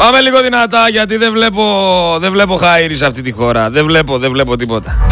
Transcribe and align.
Πάμε 0.00 0.20
λίγο 0.20 0.40
δυνατά 0.40 0.88
γιατί 0.88 1.16
δεν 1.16 1.32
βλέπω, 1.32 2.16
δεν 2.20 2.32
βλέπω 2.32 2.56
χάιρι 2.56 2.94
σε 2.94 3.06
αυτή 3.06 3.22
τη 3.22 3.30
χώρα. 3.30 3.70
Δεν 3.70 3.84
βλέπω, 3.84 4.18
δεν 4.18 4.30
βλέπω 4.30 4.56
τίποτα. 4.56 5.06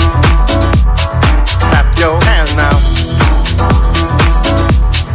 Clap 1.58 2.00
your 2.00 2.18
hands 2.18 2.58
now. 2.58 2.76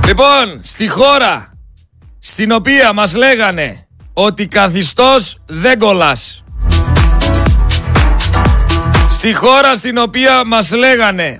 Λοιπόν, 0.07 0.59
στη 0.61 0.87
χώρα 0.87 1.53
στην 2.19 2.51
οποία 2.51 2.93
μας 2.93 3.15
λέγανε 3.15 3.87
ότι 4.13 4.47
καθιστός 4.47 5.37
δεν 5.45 5.79
κολλάς. 5.79 6.43
Στη 9.11 9.33
χώρα 9.33 9.75
στην 9.75 9.97
οποία 9.97 10.41
μας 10.45 10.71
λέγανε 10.71 11.39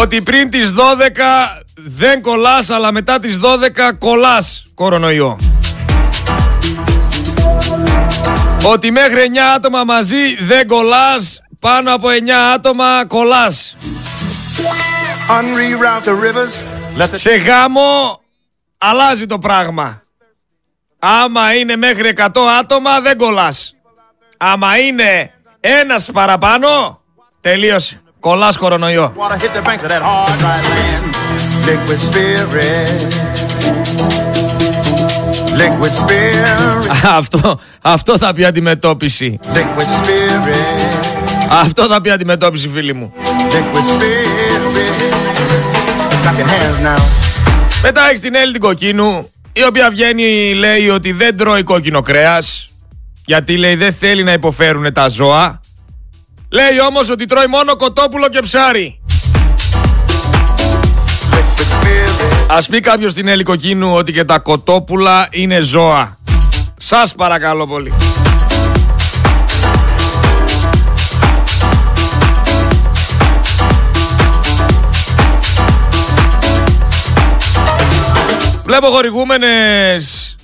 ότι 0.00 0.22
πριν 0.22 0.50
τις 0.50 0.72
12 0.72 1.64
δεν 1.74 2.22
κολλάς 2.22 2.70
αλλά 2.70 2.92
μετά 2.92 3.18
τις 3.18 3.38
12 3.38 3.92
κολλάς 3.98 4.66
κορονοϊό. 4.74 5.38
Ότι 8.72 8.90
μέχρι 8.90 9.30
9 9.34 9.38
άτομα 9.56 9.84
μαζί 9.84 10.34
δεν 10.40 10.66
κολλάς, 10.66 11.40
πάνω 11.60 11.94
από 11.94 12.08
9 12.08 12.12
άτομα 12.54 13.04
κολλάς. 13.06 13.76
Unreroute 15.28 16.04
the 16.04 16.10
rivers. 16.10 16.64
Let 17.00 17.04
the 17.04 17.08
Σε 17.14 17.36
γάμο 17.36 18.20
αλλάζει 18.78 19.26
το 19.26 19.38
πράγμα. 19.38 20.02
Άμα 20.98 21.54
είναι 21.54 21.76
μέχρι 21.76 22.08
100 22.08 22.48
άτομα 22.60 23.00
δεν 23.00 23.16
κολλάς. 23.16 23.74
Άμα 24.36 24.78
είναι 24.78 25.30
ένας 25.60 26.10
παραπάνω, 26.12 27.00
τελείωσε. 27.40 28.02
Κολλάς 28.20 28.56
κορονοϊό. 28.56 29.12
water 29.16 29.38
hit 29.42 29.52
the 29.54 29.62
banks 29.62 29.82
of 29.82 29.88
that 29.88 30.02
hard, 30.02 30.38
dry 30.42 30.60
land. 30.70 31.04
Liquid 31.68 32.00
spirit. 32.08 34.27
Liquid 35.58 35.92
spirit. 35.92 36.90
αυτό, 37.18 37.60
αυτό 37.82 38.18
θα 38.18 38.34
πει 38.34 38.44
αντιμετώπιση. 38.44 39.38
Liquid 39.42 40.02
spirit. 40.02 41.08
Αυτό 41.50 41.86
θα 41.86 42.00
πει 42.00 42.10
αντιμετώπιση 42.10 42.68
φίλοι 42.68 42.92
μου. 42.94 43.12
Liquid 43.16 43.94
spirit. 43.94 44.38
Clap 46.22 46.38
your 46.38 46.46
hands 46.46 46.96
now. 46.96 47.02
Μετά 47.82 48.06
έχεις 48.08 48.20
την 48.20 48.34
Έλλη 48.34 48.52
την 48.52 48.60
Κοκκίνου, 48.60 49.30
η 49.52 49.64
οποία 49.64 49.90
βγαίνει 49.90 50.54
λέει 50.54 50.88
ότι 50.88 51.12
δεν 51.12 51.36
τρώει 51.36 51.62
κόκκινο 51.62 52.00
κρέας, 52.00 52.70
γιατί 53.26 53.56
λέει 53.56 53.74
δεν 53.74 53.92
θέλει 53.92 54.22
να 54.22 54.32
υποφέρουν 54.32 54.92
τα 54.92 55.08
ζώα. 55.08 55.60
Λέει 56.50 56.80
όμως 56.88 57.10
ότι 57.10 57.24
τρώει 57.26 57.46
μόνο 57.46 57.76
κοτόπουλο 57.76 58.28
και 58.28 58.40
ψάρι. 58.40 59.00
Spirit. 62.48 62.56
Ας 62.56 62.68
πει 62.68 62.80
κάποιος 62.80 63.10
στην 63.10 63.28
Έλλη 63.28 63.42
Κοκκίνου 63.42 63.94
ότι 63.94 64.12
και 64.12 64.24
τα 64.24 64.38
κοτόπουλα 64.38 65.28
είναι 65.30 65.60
ζώα. 65.60 66.18
Σας 66.78 67.14
παρακαλώ 67.14 67.66
πολύ. 67.66 67.92
Βλέπω 78.64 78.86
χορηγούμενες 78.86 80.36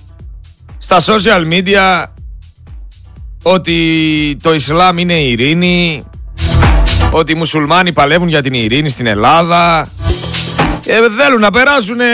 στα 0.78 1.00
social 1.00 1.52
media 1.52 2.05
ότι 3.42 4.36
το 4.42 4.55
Ισλάμ 4.55 4.98
είναι 4.98 5.14
η 5.14 5.30
ειρήνη, 5.30 6.05
ότι 7.11 7.33
οι 7.33 7.34
μουσουλμάνοι 7.34 7.92
παλεύουν 7.92 8.28
για 8.28 8.42
την 8.42 8.55
ειρήνη 8.55 8.89
στην 8.89 9.06
Ελλάδα 9.06 9.89
και 10.84 10.92
θέλουν 11.18 11.40
να 11.40 11.50
περάσουν 11.50 12.00
ε, 12.00 12.04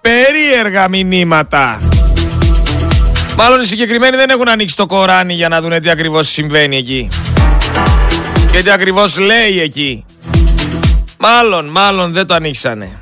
περίεργα 0.00 0.88
μηνύματα. 0.88 1.78
Μάλλον 3.36 3.60
οι 3.60 3.64
συγκεκριμένοι 3.64 4.16
δεν 4.16 4.30
έχουν 4.30 4.48
ανοίξει 4.48 4.76
το 4.76 4.86
Κοράνι 4.86 5.34
για 5.34 5.48
να 5.48 5.60
δουν 5.60 5.80
τι 5.80 5.90
ακριβώς 5.90 6.28
συμβαίνει 6.28 6.76
εκεί. 6.76 7.08
Και 8.52 8.62
τι 8.62 8.70
ακριβώς 8.70 9.18
λέει 9.18 9.60
εκεί. 9.60 10.04
Μάλλον, 11.18 11.66
μάλλον 11.66 12.12
δεν 12.12 12.26
το 12.26 12.34
ανοίξανε. 12.34 12.96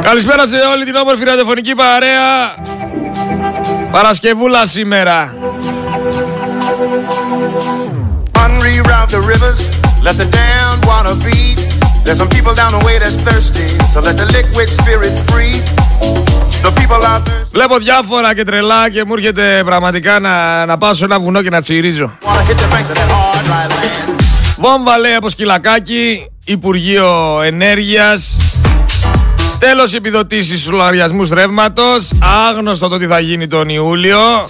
Καλησπέρα 0.00 0.46
σε 0.46 0.56
όλη 0.56 0.84
την 0.84 0.94
όμορφη 0.94 1.24
ραδιοφωνική 1.24 1.74
παρέα. 1.74 2.65
Παρασκευούλα 3.96 4.66
σήμερα. 4.66 5.34
Βλέπω 17.52 17.78
διάφορα 17.78 18.34
και 18.34 18.44
τρελά 18.44 18.90
και 18.90 19.04
μου 19.04 19.14
έρχεται 19.14 19.62
πραγματικά 19.64 20.18
να, 20.18 20.66
να 20.66 20.76
πάω 20.78 20.94
σε 20.94 21.04
ένα 21.04 21.18
βουνό 21.20 21.42
και 21.42 21.50
να 21.50 21.60
τσιρίζω. 21.60 22.16
Βόμβα 24.58 24.98
λέει 24.98 25.14
από 25.14 25.28
σκυλακάκι, 25.28 26.30
Υπουργείο 26.44 27.40
ενέργειας. 27.42 28.36
Τέλος 29.58 29.92
οι 29.92 29.96
επιδοτήσεις 29.96 30.60
στους 30.60 30.72
λογαριασμούς 30.72 31.30
ρεύματος. 31.30 32.10
Άγνωστο 32.48 32.88
το 32.88 32.98
τι 32.98 33.06
θα 33.06 33.20
γίνει 33.20 33.46
τον 33.46 33.68
Ιούλιο. 33.68 34.48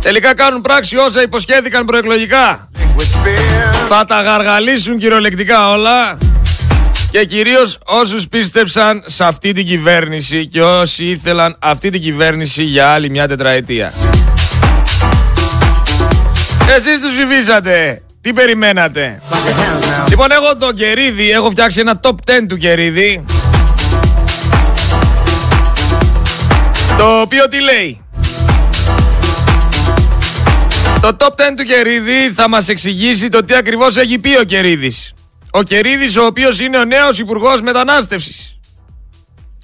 Τελικά 0.00 0.34
κάνουν 0.34 0.60
πράξη 0.60 0.96
όσα 0.96 1.22
υποσχέθηκαν 1.22 1.84
προεκλογικά. 1.84 2.68
Liquid 2.78 3.00
spirit. 3.00 3.86
Θα 3.88 4.04
τα 4.04 4.22
γαργαλίσουν 4.22 4.98
κυριολεκτικά 4.98 5.70
όλα. 5.70 6.18
Και 7.10 7.24
κυρίως 7.24 7.78
όσους 7.84 8.28
πίστεψαν 8.28 9.02
σε 9.06 9.24
αυτή 9.24 9.52
την 9.52 9.66
κυβέρνηση 9.66 10.46
και 10.46 10.62
όσοι 10.62 11.04
ήθελαν 11.04 11.56
αυτή 11.58 11.90
την 11.90 12.00
κυβέρνηση 12.00 12.62
για 12.62 12.88
άλλη 12.88 13.10
μια 13.10 13.28
τετραετία. 13.28 13.92
Εσείς 16.76 17.00
τους 17.00 17.10
ψηφίσατε. 17.10 18.02
Τι 18.20 18.32
περιμένατε; 18.32 19.20
Clap 19.30 19.34
your 19.34 19.38
hands 19.38 20.04
now; 20.04 20.08
Λοιπόν, 20.08 20.30
έχω 20.30 20.56
τον 20.56 20.74
Κερίδη, 20.74 21.30
έχω 21.30 21.50
φτιάξει 21.50 21.80
ένα 21.80 22.00
top 22.02 22.10
10 22.10 22.14
του 22.48 22.56
Κερίδη. 22.56 23.24
Το 26.98 27.20
οποίο 27.20 27.48
τι 27.48 27.60
λέει; 27.60 28.00
Το 31.00 31.16
top 31.18 31.28
10 31.28 31.32
του 31.56 31.64
Κερίδη 31.64 32.32
θα 32.34 32.48
μας 32.48 32.68
εξηγήσει 32.68 33.28
το 33.28 33.44
τι 33.44 33.54
ακριβώς 33.54 33.96
έχει 33.96 34.18
πει 34.18 34.36
ο 34.40 34.44
Κερίδης. 34.44 35.12
Ο 35.50 35.62
Κερίδης 35.62 36.16
ο 36.16 36.24
οποίος 36.24 36.60
είναι 36.60 36.78
ο 36.78 36.84
νέος 36.84 37.18
Υπουργός 37.18 37.60
Μετανάστευσης. 37.60 38.58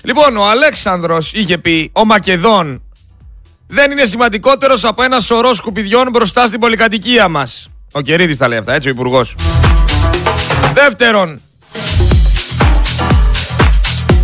Λοιπόν, 0.02 0.36
ο 0.36 0.48
Αλέξανδρος 0.48 1.32
είχε 1.32 1.58
πει, 1.58 1.90
ο 1.92 2.04
Μακεδόν 2.04 2.82
δεν 3.66 3.90
είναι 3.90 4.04
σημαντικότερος 4.04 4.84
από 4.84 5.02
ένα 5.02 5.20
σωρό 5.20 5.54
σκουπιδιών 5.54 6.08
μπροστά 6.10 6.46
στην 6.46 6.60
πολυκατοικία 6.60 7.28
μας. 7.28 7.68
Ο 7.92 8.00
Κερίδης 8.00 8.38
τα 8.38 8.48
λέει 8.48 8.58
αυτά, 8.58 8.74
έτσι 8.74 8.88
ο 8.88 8.90
Υπουργός. 8.90 9.36
Δεύτερον, 10.74 11.40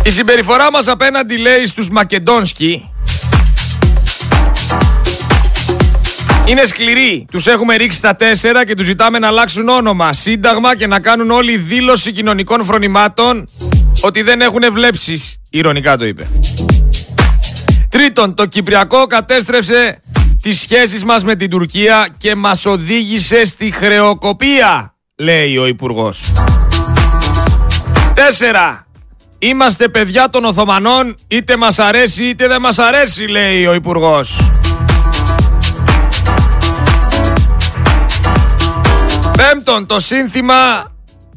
η 0.03 0.09
συμπεριφορά 0.09 0.71
μας 0.71 0.87
απέναντι 0.87 1.37
λέει 1.37 1.65
στους 1.65 1.89
Μακεντόνσκι 1.89 2.89
είναι 6.49 6.65
σκληρή. 6.65 7.25
Τους 7.31 7.47
έχουμε 7.47 7.75
ρίξει 7.75 8.01
τα 8.01 8.15
τέσσερα 8.15 8.65
και 8.65 8.73
τους 8.73 8.85
ζητάμε 8.85 9.19
να 9.19 9.27
αλλάξουν 9.27 9.69
όνομα, 9.69 10.13
σύνταγμα 10.13 10.75
και 10.75 10.87
να 10.87 10.99
κάνουν 10.99 11.31
όλη 11.31 11.57
δήλωση 11.57 12.11
κοινωνικών 12.11 12.63
φρονημάτων 12.63 13.49
ότι 14.01 14.21
δεν 14.21 14.41
έχουν 14.41 14.61
βλέψεις. 14.71 15.37
Ηρωνικά 15.49 15.97
το 15.97 16.05
είπε. 16.05 16.27
Τρίτον, 17.89 18.35
το 18.35 18.45
Κυπριακό 18.45 19.05
κατέστρεψε 19.05 20.01
τις 20.41 20.59
σχέσεις 20.59 21.03
μας 21.03 21.23
με 21.23 21.35
την 21.35 21.49
Τουρκία 21.49 22.07
και 22.17 22.35
μας 22.35 22.65
οδήγησε 22.65 23.45
στη 23.45 23.71
χρεοκοπία, 23.71 24.95
λέει 25.15 25.57
ο 25.57 25.67
Υπουργός. 25.67 26.31
Τέσσερα. 28.13 28.87
Είμαστε 29.39 29.87
παιδιά 29.87 30.29
των 30.29 30.45
Οθωμανών, 30.45 31.15
είτε 31.27 31.57
μας 31.57 31.79
αρέσει 31.79 32.23
είτε 32.23 32.47
δεν 32.47 32.61
μας 32.61 32.79
αρέσει, 32.79 33.27
λέει 33.27 33.65
ο 33.65 33.73
Υπουργός. 33.73 34.39
Πέμπτον, 39.39 39.85
το 39.85 39.99
σύνθημα 39.99 40.91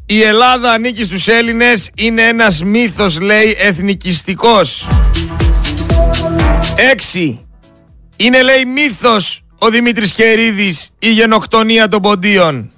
«Η 0.07 0.23
Ελλάδα 0.23 0.71
ανήκει 0.71 1.05
στους 1.05 1.29
Έλληνες» 1.29 1.91
είναι 1.95 2.23
ένας 2.23 2.63
μύθος, 2.63 3.21
λέει, 3.21 3.57
εθνικιστικός. 3.59 4.89
Έξι. 6.77 7.47
Είναι, 8.17 8.43
λέει, 8.43 8.65
μύθος 8.65 9.43
ο 9.59 9.69
Δημήτρης 9.71 10.13
Κερίδης 10.13 10.91
η 10.99 11.11
γενοκτονία 11.11 11.89
των 11.89 12.01
ποντίων. 12.01 12.71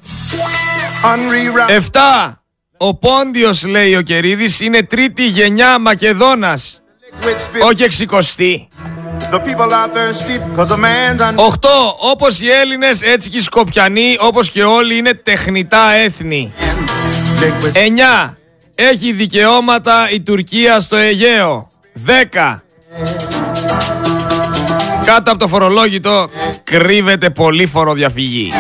Unreroute. 1.05 1.71
Εφτά. 1.71 2.43
Ο 2.77 2.95
Πόντιος, 2.95 3.65
λέει 3.67 3.95
ο 3.97 4.03
Κερίδης, 4.03 4.61
είναι 4.61 4.83
τρίτη 4.83 5.27
γενιά 5.27 5.79
Μακεδόνας, 5.79 6.83
Liquid 7.21 7.27
spirit. 7.27 7.71
όχι 7.71 7.83
εξικοστή. 7.83 8.69
The 9.31 9.41
people 9.41 9.71
are 9.81 9.89
thirsty 9.97 10.39
because 10.39 10.71
a 10.71 10.77
man's 10.77 11.21
un- 11.21 11.37
8. 11.39 11.69
Όπως 12.13 12.41
οι 12.41 12.49
Έλληνες, 12.51 13.03
έτσι 13.03 13.31
και 13.31 13.37
οι 13.37 13.41
Σκοπιανοί, 13.41 14.17
όπως 14.21 14.51
και 14.51 14.63
όλοι, 14.65 14.97
είναι 14.97 15.15
τεχνητά 15.15 15.93
έθνη. 15.93 16.53
liquid 17.41 17.77
9. 17.77 18.37
Έχει 18.75 19.13
δικαιώματα 19.13 20.11
η 20.13 20.21
Τουρκία 20.21 20.81
στο 20.81 20.97
Αιγαίο. 20.97 21.71
10. 22.07 22.63
Κάτω 25.05 25.31
από 25.31 25.39
το 25.39 25.49
φορολόγητο 25.49 26.29
κρύβεται 26.65 27.31
πολύ 27.31 27.67
φοροδιαφυγή. 27.67 28.53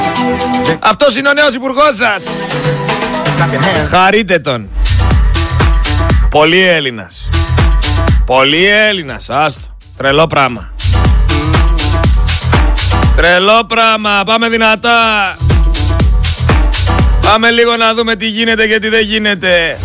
Αυτός 0.78 1.16
είναι 1.16 1.28
ο 1.28 1.32
νέος 1.32 1.54
υπουργός 1.54 1.96
σας. 1.96 2.24
clap 2.24 3.54
your 3.54 3.58
hands. 3.58 3.88
Χαρείτε 3.88 4.38
τον. 4.38 4.68
Πολύ 6.30 6.60
Έλληνας. 6.60 7.28
Πολύ 8.26 8.66
Έλληνας. 8.66 9.30
Άστο. 9.30 9.73
Τρελό 9.96 10.26
πράγμα. 10.26 10.72
Τρελό 13.16 13.64
πράγμα. 13.68 14.22
Πάμε 14.24 14.48
δυνατά. 14.48 14.98
Πάμε 17.26 17.50
λίγο 17.50 17.76
να 17.76 17.94
δούμε 17.94 18.16
τι 18.16 18.26
γίνεται 18.26 18.66
και 18.66 18.78
τι 18.78 18.88
δεν 18.88 19.04
γίνεται. 19.04 19.78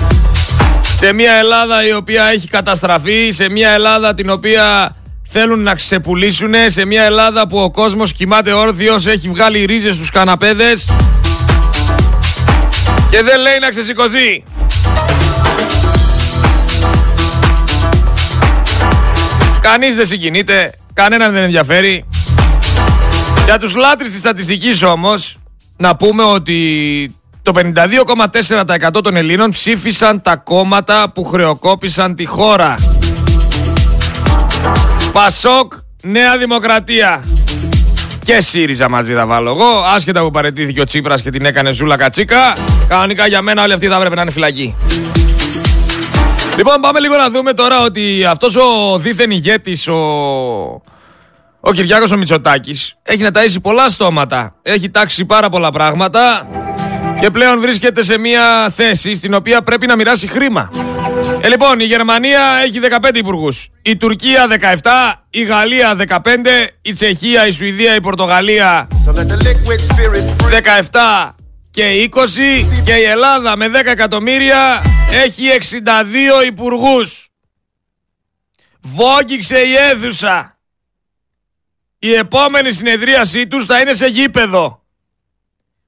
Σε 0.98 1.14
μια 1.14 1.34
Ελλάδα 1.34 1.88
η 1.88 1.94
οποία 1.94 2.26
έχει 2.26 2.48
καταστραφεί, 2.48 3.32
σε 3.32 3.50
μια 3.50 3.70
Ελλάδα 3.70 4.14
την 4.14 4.30
οποία 4.30 4.96
θέλουν 5.24 5.64
να 5.64 5.76
ξεπουλήσουν, 5.76 6.54
σε 6.66 6.86
μια 6.86 7.04
Ελλάδα 7.04 7.48
που 7.48 7.60
ο 7.60 7.72
κόσμος 7.72 8.14
κοιμάται 8.14 8.52
όρθιος, 8.52 9.08
έχει 9.08 9.30
βγάλει 9.30 9.66
ρίζες 9.66 9.96
στους 9.96 10.10
καναπέδες 10.10 10.86
και 13.10 13.22
δεν 13.22 13.40
λέει 13.42 13.60
να 13.62 13.70
ξεσηκωθεί. 13.70 14.44
Κανείς 19.72 19.96
δεν 19.96 20.06
συγκινείται, 20.06 20.74
κανέναν 20.94 21.34
δεν 21.34 21.44
ενδιαφέρει. 21.44 22.06
Για 23.46 23.58
τους 23.58 23.76
λάτρεις 23.76 24.10
της 24.10 24.20
στατιστικής 24.20 24.84
όμως, 24.84 25.38
να 25.78 25.96
πούμε 25.96 26.24
ότι 26.24 27.16
το 27.42 27.52
52,4% 27.56 29.02
των 29.04 29.16
Ελλήνων 29.16 29.52
ψήφισαν 29.52 30.22
τα 30.22 30.36
κόμματα 30.36 31.12
που 31.14 31.24
χρεοκόπησαν 31.24 32.16
τη 32.16 32.26
χώρα. 32.26 32.76
Πασόκ, 35.12 35.74
Νέα 36.04 36.38
Δημοκρατία. 36.38 37.24
Και 38.24 38.42
ΣΥΡΙΖΑ 38.42 38.90
μαζί 38.90 39.14
θα 39.14 39.26
βάλω 39.26 39.50
εγώ. 39.50 39.84
Άσχετα 39.96 40.22
που 40.22 40.30
παρετήθηκε 40.30 40.82
ο 40.82 40.86
Τσίπρας 40.86 41.22
και 41.22 41.30
την 41.30 41.46
έκανε 41.46 41.72
ζούλα 41.72 41.98
κατσίκα. 41.98 42.58
Κανονικά 42.88 43.28
για 43.28 43.42
μένα 43.42 43.64
όλοι 43.64 43.74
αυτοί 43.74 43.88
θα 43.88 43.96
έπρεπε 43.96 44.16
να 44.16 44.22
είναι 44.22 44.32
φυλακοί. 44.32 44.76
Λοιπόν, 46.60 46.82
πάμε 46.82 47.00
λίγο 47.00 47.16
να 47.16 47.30
δούμε 47.30 47.54
τώρα 47.54 47.82
ότι 47.82 48.26
αυτός 48.26 48.56
ο 48.56 48.98
δίθεν 48.98 49.32
ηγέτης, 49.32 49.88
ο, 49.88 49.96
ο 51.60 51.72
Κυριάκος 51.72 52.12
ο 52.12 52.18
Μητσοτάκης, 52.18 52.96
έχει 53.04 53.24
να 53.24 53.30
ταΐσει 53.34 53.62
πολλά 53.62 53.90
στόματα. 53.90 54.56
Έχει 54.62 54.90
τάξει 54.90 55.26
πάρα 55.26 55.50
πολλά 55.50 55.72
πράγματα 55.72 56.48
και 57.20 57.30
πλέον 57.30 57.60
βρίσκεται 57.60 58.04
σε 58.04 58.18
μια 58.18 58.70
θέση 58.76 59.14
στην 59.14 59.34
οποία 59.34 59.62
πρέπει 59.62 59.88
να 59.88 59.96
μοιράσει 59.96 60.28
χρήμα. 60.28 60.72
Ε, 61.42 61.48
λοιπόν, 61.48 61.80
η 61.80 61.84
Γερμανία 61.84 62.42
έχει 62.64 62.80
15 63.02 63.16
υπουργούς. 63.16 63.70
Η 63.82 63.98
Τουρκία 63.98 64.48
17, 64.82 65.22
η 65.30 65.44
Γαλλία 65.44 65.98
15, 66.08 66.20
η 66.82 66.92
Τσεχία, 66.92 67.48
η 67.48 67.52
Σουηδία, 67.52 67.96
η 67.96 68.02
Πορτογαλία 68.02 68.88
So 69.06 69.12
let 69.12 69.28
the 69.28 69.38
liquid 69.38 69.80
spirit 69.80 70.26
free. 70.42 70.62
17 70.92 71.39
και 71.72 72.10
20 72.12 72.26
και 72.86 72.94
η 72.94 73.04
Ελλάδα 73.04 73.58
με 73.58 73.68
10 73.68 73.74
εκατομμύρια 73.86 74.82
έχει 75.12 75.44
62 76.42 76.46
υπουργούς. 76.46 77.30
Βόγγιξε 78.82 79.60
η 79.60 79.74
αίθουσα. 79.76 80.58
Η 82.00 82.14
επόμενη 82.14 82.72
συνεδρίασή 82.72 83.48
τους 83.48 83.66
θα 83.66 83.80
είναι 83.80 83.94
σε 83.94 84.06
γήπεδο. 84.06 84.84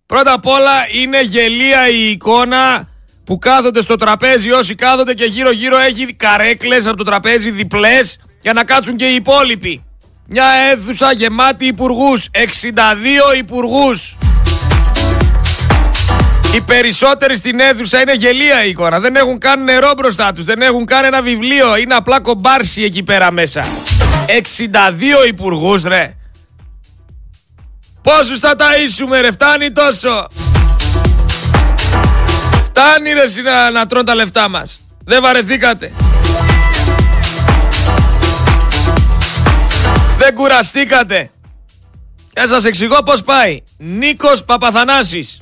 Πρώτα 0.06 0.34
απ' 0.34 0.46
όλα 0.46 0.90
είναι 0.94 1.22
γελία 1.22 1.90
η 1.90 2.10
εικόνα 2.10 2.90
που 3.24 3.38
κάθονται 3.38 3.82
στο 3.82 3.96
τραπέζι 3.96 4.52
όσοι 4.52 4.76
κάθονται 4.76 5.14
και 5.14 5.26
γύρω 5.26 5.52
γύρω 5.52 5.78
έχει 5.78 6.14
καρέκλες 6.14 6.88
από 6.88 6.98
το 6.98 7.04
τραπέζι 7.04 7.52
διπλές 7.52 8.20
για 8.42 8.54
να 8.54 8.64
κάτσουν 8.64 8.96
και 8.96 9.06
οι 9.08 9.16
υπόλοιποι. 9.16 9.84
Μια 10.28 10.46
αίθουσα 10.46 11.12
γεμάτη 11.12 11.66
υπουργούς, 11.66 12.28
62 12.32 13.38
υπουργούς. 13.38 14.18
Οι 16.54 16.62
περισσότεροι 16.62 17.36
στην 17.36 17.60
αίθουσα 17.60 18.02
είναι 18.02 18.14
γελία 18.14 18.66
η 18.66 18.70
εικόνα. 18.70 19.00
Δεν 19.00 19.16
έχουν 19.16 19.40
καν 19.40 19.64
νερό 19.64 19.94
μπροστά 19.98 20.32
τους. 20.32 20.44
Δεν 20.44 20.62
έχουν 20.62 20.86
καν 20.86 21.06
ένα 21.06 21.22
βιβλίο. 21.22 21.76
Είναι 21.76 21.94
απλά 21.96 22.20
κομπάρσι 22.20 22.84
εκεί 22.84 23.04
πέρα 23.04 23.32
μέσα. 23.32 23.66
62 25.24 25.28
υπουργούς 25.28 25.84
ρε. 25.84 26.16
Πόσους 28.02 28.40
θα 28.40 28.56
ταΐσουμε 28.58 29.22
ρε. 29.22 29.32
Φτάνει 29.32 29.72
τόσο. 29.72 30.28
Φτάνει 32.64 33.14
ρε 33.14 33.22
εσύ 33.22 33.42
να, 33.42 33.72
να 33.72 33.86
τρώνε 33.88 34.06
τα 34.06 34.16
λεφτά 34.16 34.50
μας. 34.50 34.80
Δεν 35.06 35.22
βαρεθήκατε. 35.22 35.92
Δεν 40.18 40.34
κουραστήκατε. 40.34 41.30
Και 42.34 42.48
σας 42.48 42.66
εξηγώ 42.66 43.04
πώς 43.04 43.24
πάει. 43.24 43.62
Νίκος 43.78 44.44
Παπαθανάσης 44.44 45.42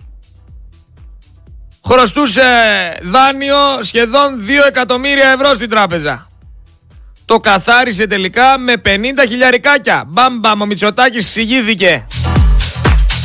χρωστούσε 1.92 2.44
δάνειο 3.02 3.58
σχεδόν 3.82 4.44
2 4.48 4.68
εκατομμύρια 4.68 5.30
ευρώ 5.30 5.54
στην 5.54 5.70
τράπεζα. 5.70 6.30
Το 7.26 7.40
καθάρισε 7.40 8.08
τελικά 8.08 8.58
με 8.58 8.74
50 8.86 8.90
χιλιαρικάκια. 9.28 10.04
Μπαμπαμ, 10.08 10.62
ο 10.62 10.66
Μητσοτάκης 10.66 11.26
εξηγήθηκε. 11.26 12.08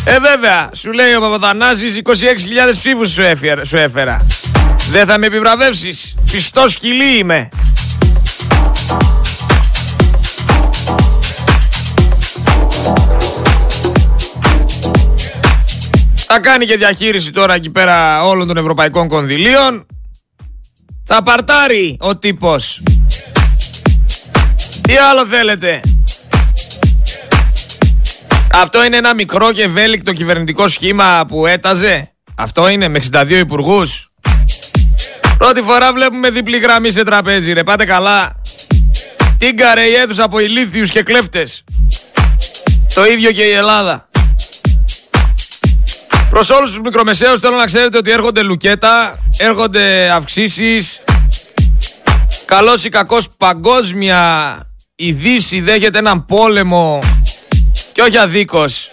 Ε 0.05 0.19
βέβαια, 0.19 0.71
σου 0.75 0.93
λέει 0.93 1.15
ο 1.15 1.21
Παπαθανάσης 1.21 2.01
26.000 2.05 2.11
ψήφους 2.71 3.11
σου, 3.11 3.23
έφερα, 3.23 3.65
σου 3.65 3.77
έφερα. 3.77 4.27
Δεν 4.91 5.07
θα 5.07 5.19
με 5.19 5.27
επιβραβεύσεις. 5.27 6.15
Πιστός 6.31 6.73
σκυλί 6.73 7.19
είμαι. 7.19 7.49
Θα 16.37 16.43
κάνει 16.43 16.67
και 16.67 16.77
διαχείριση 16.77 17.31
τώρα 17.31 17.55
εκεί 17.55 17.71
πέρα 17.71 18.25
όλων 18.25 18.47
των 18.47 18.57
ευρωπαϊκών 18.57 19.09
κονδυλίων. 19.09 19.87
Θα 21.05 21.23
παρτάρει 21.23 21.97
ο 22.01 22.17
τύπος. 22.17 22.83
Τι 24.81 24.97
άλλο 24.97 25.27
θέλετε; 25.27 25.81
Αυτό 28.53 28.85
είναι 28.85 28.97
ένα 28.97 29.15
μικρό 29.15 29.53
και 29.53 29.63
ευέλικτο 29.63 30.13
κυβερνητικό 30.13 30.69
σχήμα 30.69 31.25
που 31.29 31.47
έταζε. 31.47 32.13
Αυτό 32.37 32.69
είναι 32.69 32.89
με 32.89 33.01
62 33.13 33.31
υπουργούς. 33.31 34.11
Πρώτη 35.39 35.63
φορά 35.63 35.93
βλέπουμε 35.93 36.31
διπλή 36.31 36.59
γραμμή 36.59 36.91
σε 36.91 37.05
τραπέζι 37.05 37.53
ρε. 37.53 37.63
Πάτε 37.63 37.85
καλά. 37.85 38.41
Τίγκαρε 39.39 39.85
η 39.85 39.95
αίθουσα 39.95 40.25
από 40.25 40.39
ηλίθιους 40.39 40.91
και 40.91 41.03
κλέφτες. 41.03 41.65
Το 42.95 43.05
ίδιο 43.05 43.33
και 43.33 43.43
η 43.43 43.51
Ελλάδα. 43.51 44.09
Προς 46.31 46.51
όλους 46.51 46.71
τους 46.71 46.81
μικρομεσαίους 46.81 47.41
θέλω 47.41 47.57
να 47.57 47.65
ξέρετε 47.65 47.97
ότι 47.97 48.11
έρχονται 48.11 48.43
λουκέτα, 48.43 49.19
έρχονται 49.37 50.11
αυξήσεις. 50.11 51.01
Καλός 52.45 52.85
ή 52.85 52.89
κακός 52.89 53.29
παγκόσμια 53.37 54.59
η 54.97 55.13
Δύση 55.13 55.61
δέχεται 55.61 55.99
έναν 55.99 56.27
πόλεμο 56.27 56.99
και 57.93 58.03
όχι 58.03 58.19
αδίκως. 58.19 58.91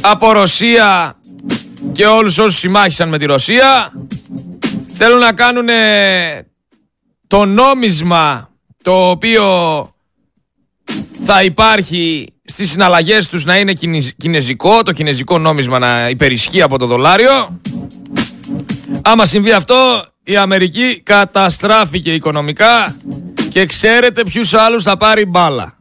Από 0.00 0.32
Ρωσία 0.32 1.16
και 1.92 2.06
όλους 2.06 2.38
όσους 2.38 2.58
συμμάχησαν 2.58 3.08
με 3.08 3.18
τη 3.18 3.24
Ρωσία 3.24 3.92
θέλουν 4.96 5.18
να 5.18 5.32
κάνουν 5.32 5.68
το 7.26 7.44
νόμισμα 7.44 8.50
το 8.82 9.10
οποίο 9.10 9.46
θα 11.24 11.42
υπάρχει 11.42 12.31
στις 12.44 12.70
συναλλαγές 12.70 13.28
τους 13.28 13.44
να 13.44 13.58
είναι 13.58 13.72
κινη- 13.72 14.16
κινέζικο, 14.16 14.82
το 14.82 14.92
κινέζικο 14.92 15.38
νόμισμα 15.38 15.78
να 15.78 16.08
υπερισχύει 16.08 16.62
από 16.62 16.78
το 16.78 16.86
δολάριο. 16.86 17.60
Άμα 19.02 19.24
συμβεί 19.24 19.52
αυτό, 19.52 20.04
η 20.24 20.36
Αμερική 20.36 21.00
καταστράφηκε 21.02 22.12
οικονομικά 22.14 22.96
και 23.50 23.66
ξέρετε 23.66 24.22
ποιους 24.22 24.54
άλλους 24.54 24.82
θα 24.82 24.96
πάρει 24.96 25.26
μπάλα. 25.26 25.76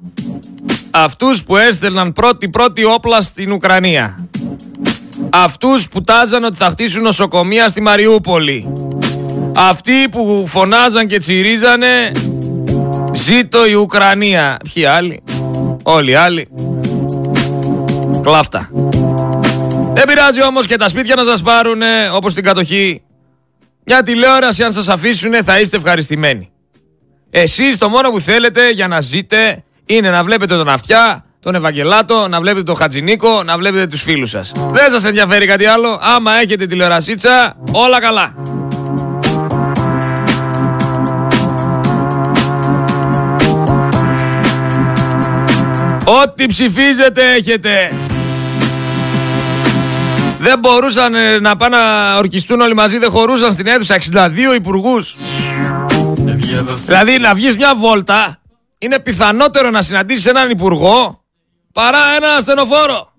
Αυτούς 0.91 1.43
που 1.43 1.57
έστελναν 1.57 2.13
πρώτη-πρώτη 2.13 2.83
όπλα 2.83 3.21
στην 3.21 3.51
Ουκρανία. 3.51 4.29
Αυτούς 5.29 5.87
που 5.87 6.01
τάζαν 6.01 6.43
ότι 6.43 6.55
θα 6.55 6.69
χτίσουν 6.69 7.01
νοσοκομεία 7.01 7.69
στη 7.69 7.81
Μαριούπολη. 7.81 8.71
Αυτοί 9.55 10.09
που 10.11 10.43
φωνάζαν 10.47 11.07
και 11.07 11.19
τσιρίζανε 11.19 12.11
Ζήτω 13.13 13.65
η 13.65 13.73
Ουκρανία. 13.73 14.57
Ποιοι 14.73 14.85
άλλοι; 14.85 15.23
Όλοι 15.83 16.11
οι 16.11 16.15
άλλοι. 16.15 16.47
Κλάφτα. 18.21 18.69
Δεν 19.93 20.05
πειράζει 20.07 20.43
όμως 20.43 20.65
και 20.67 20.75
τα 20.75 20.88
σπίτια 20.88 21.15
να 21.15 21.23
σας 21.23 21.41
πάρουνε 21.41 22.09
όπως 22.13 22.31
στην 22.31 22.43
κατοχή. 22.43 23.01
Μια 23.85 24.03
τηλεόραση 24.03 24.63
αν 24.63 24.73
σας 24.73 24.89
αφήσουνε 24.89 25.43
θα 25.43 25.59
είστε 25.59 25.77
ευχαριστημένοι. 25.77 26.51
Εσείς 27.29 27.77
το 27.77 27.89
μόνο 27.89 28.09
που 28.09 28.19
θέλετε 28.19 28.69
για 28.69 28.88
να 28.88 29.01
ζείτε 29.01 29.63
είναι 29.85 30.09
να 30.09 30.23
βλέπετε 30.23 30.55
τον 30.55 30.69
Αυτιά, 30.69 31.25
τον 31.39 31.55
Ευαγγελάτο, 31.55 32.27
να 32.27 32.39
βλέπετε 32.39 32.63
τον 32.63 32.75
Χατζηνίκο, 32.75 33.43
να 33.43 33.57
βλέπετε 33.57 33.88
τους 33.88 34.01
φίλους 34.01 34.29
σας. 34.29 34.51
Δεν 34.71 34.91
σας 34.91 35.05
ενδιαφέρει 35.05 35.45
κάτι 35.47 35.65
άλλο. 35.65 36.00
Άμα 36.01 36.33
έχετε 36.33 36.65
τηλεορασίτσα, 36.65 37.55
όλα 37.71 38.00
καλά. 38.00 38.35
Ό,τι 46.19 46.45
ψηφίζετε 46.45 47.31
έχετε. 47.37 47.93
Δεν 50.39 50.59
μπορούσαν 50.59 51.15
ε, 51.15 51.39
να 51.39 51.55
πάνε 51.55 51.77
να 51.77 52.17
ορκιστούν 52.17 52.61
όλοι 52.61 52.73
μαζί, 52.73 52.97
δεν 52.97 53.09
χωρούσαν 53.09 53.53
στην 53.53 53.67
αίθουσα 53.67 53.97
62 54.13 54.29
υπουργούς. 54.55 55.15
Δηλαδή 56.85 57.17
να 57.17 57.33
βγεις 57.33 57.57
μια 57.57 57.75
βόλτα 57.75 58.41
είναι 58.77 58.99
πιθανότερο 58.99 59.69
να 59.69 59.81
συναντήσεις 59.81 60.25
έναν 60.25 60.49
υπουργό 60.49 61.23
παρά 61.73 61.97
έναν 62.17 62.37
ασθενοφόρο. 62.37 63.13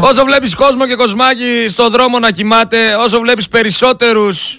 Όσο 0.00 0.24
βλέπεις 0.24 0.54
κόσμο 0.54 0.86
και 0.86 0.94
κοσμάκι 0.94 1.66
στο 1.68 1.88
δρόμο 1.88 2.18
να 2.18 2.30
κοιμάται, 2.30 2.94
όσο 2.94 3.20
βλέπεις 3.20 3.48
περισσότερους 3.48 4.58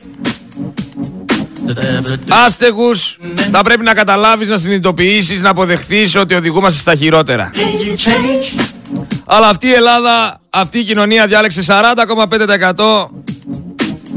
άστεγους, 2.29 3.17
θα 3.51 3.63
πρέπει 3.63 3.83
να 3.83 3.93
καταλάβεις, 3.93 4.47
να 4.47 4.57
συνειδητοποιήσεις, 4.57 5.41
να 5.41 5.49
αποδεχθείς 5.49 6.15
ότι 6.15 6.33
οδηγούμαστε 6.33 6.79
στα 6.79 6.95
χειρότερα. 6.95 7.51
Αλλά 9.25 9.47
αυτή 9.47 9.67
η 9.67 9.73
Ελλάδα, 9.73 10.41
αυτή 10.49 10.79
η 10.79 10.83
κοινωνία 10.83 11.27
διάλεξε 11.27 11.61
40,5% 11.67 13.09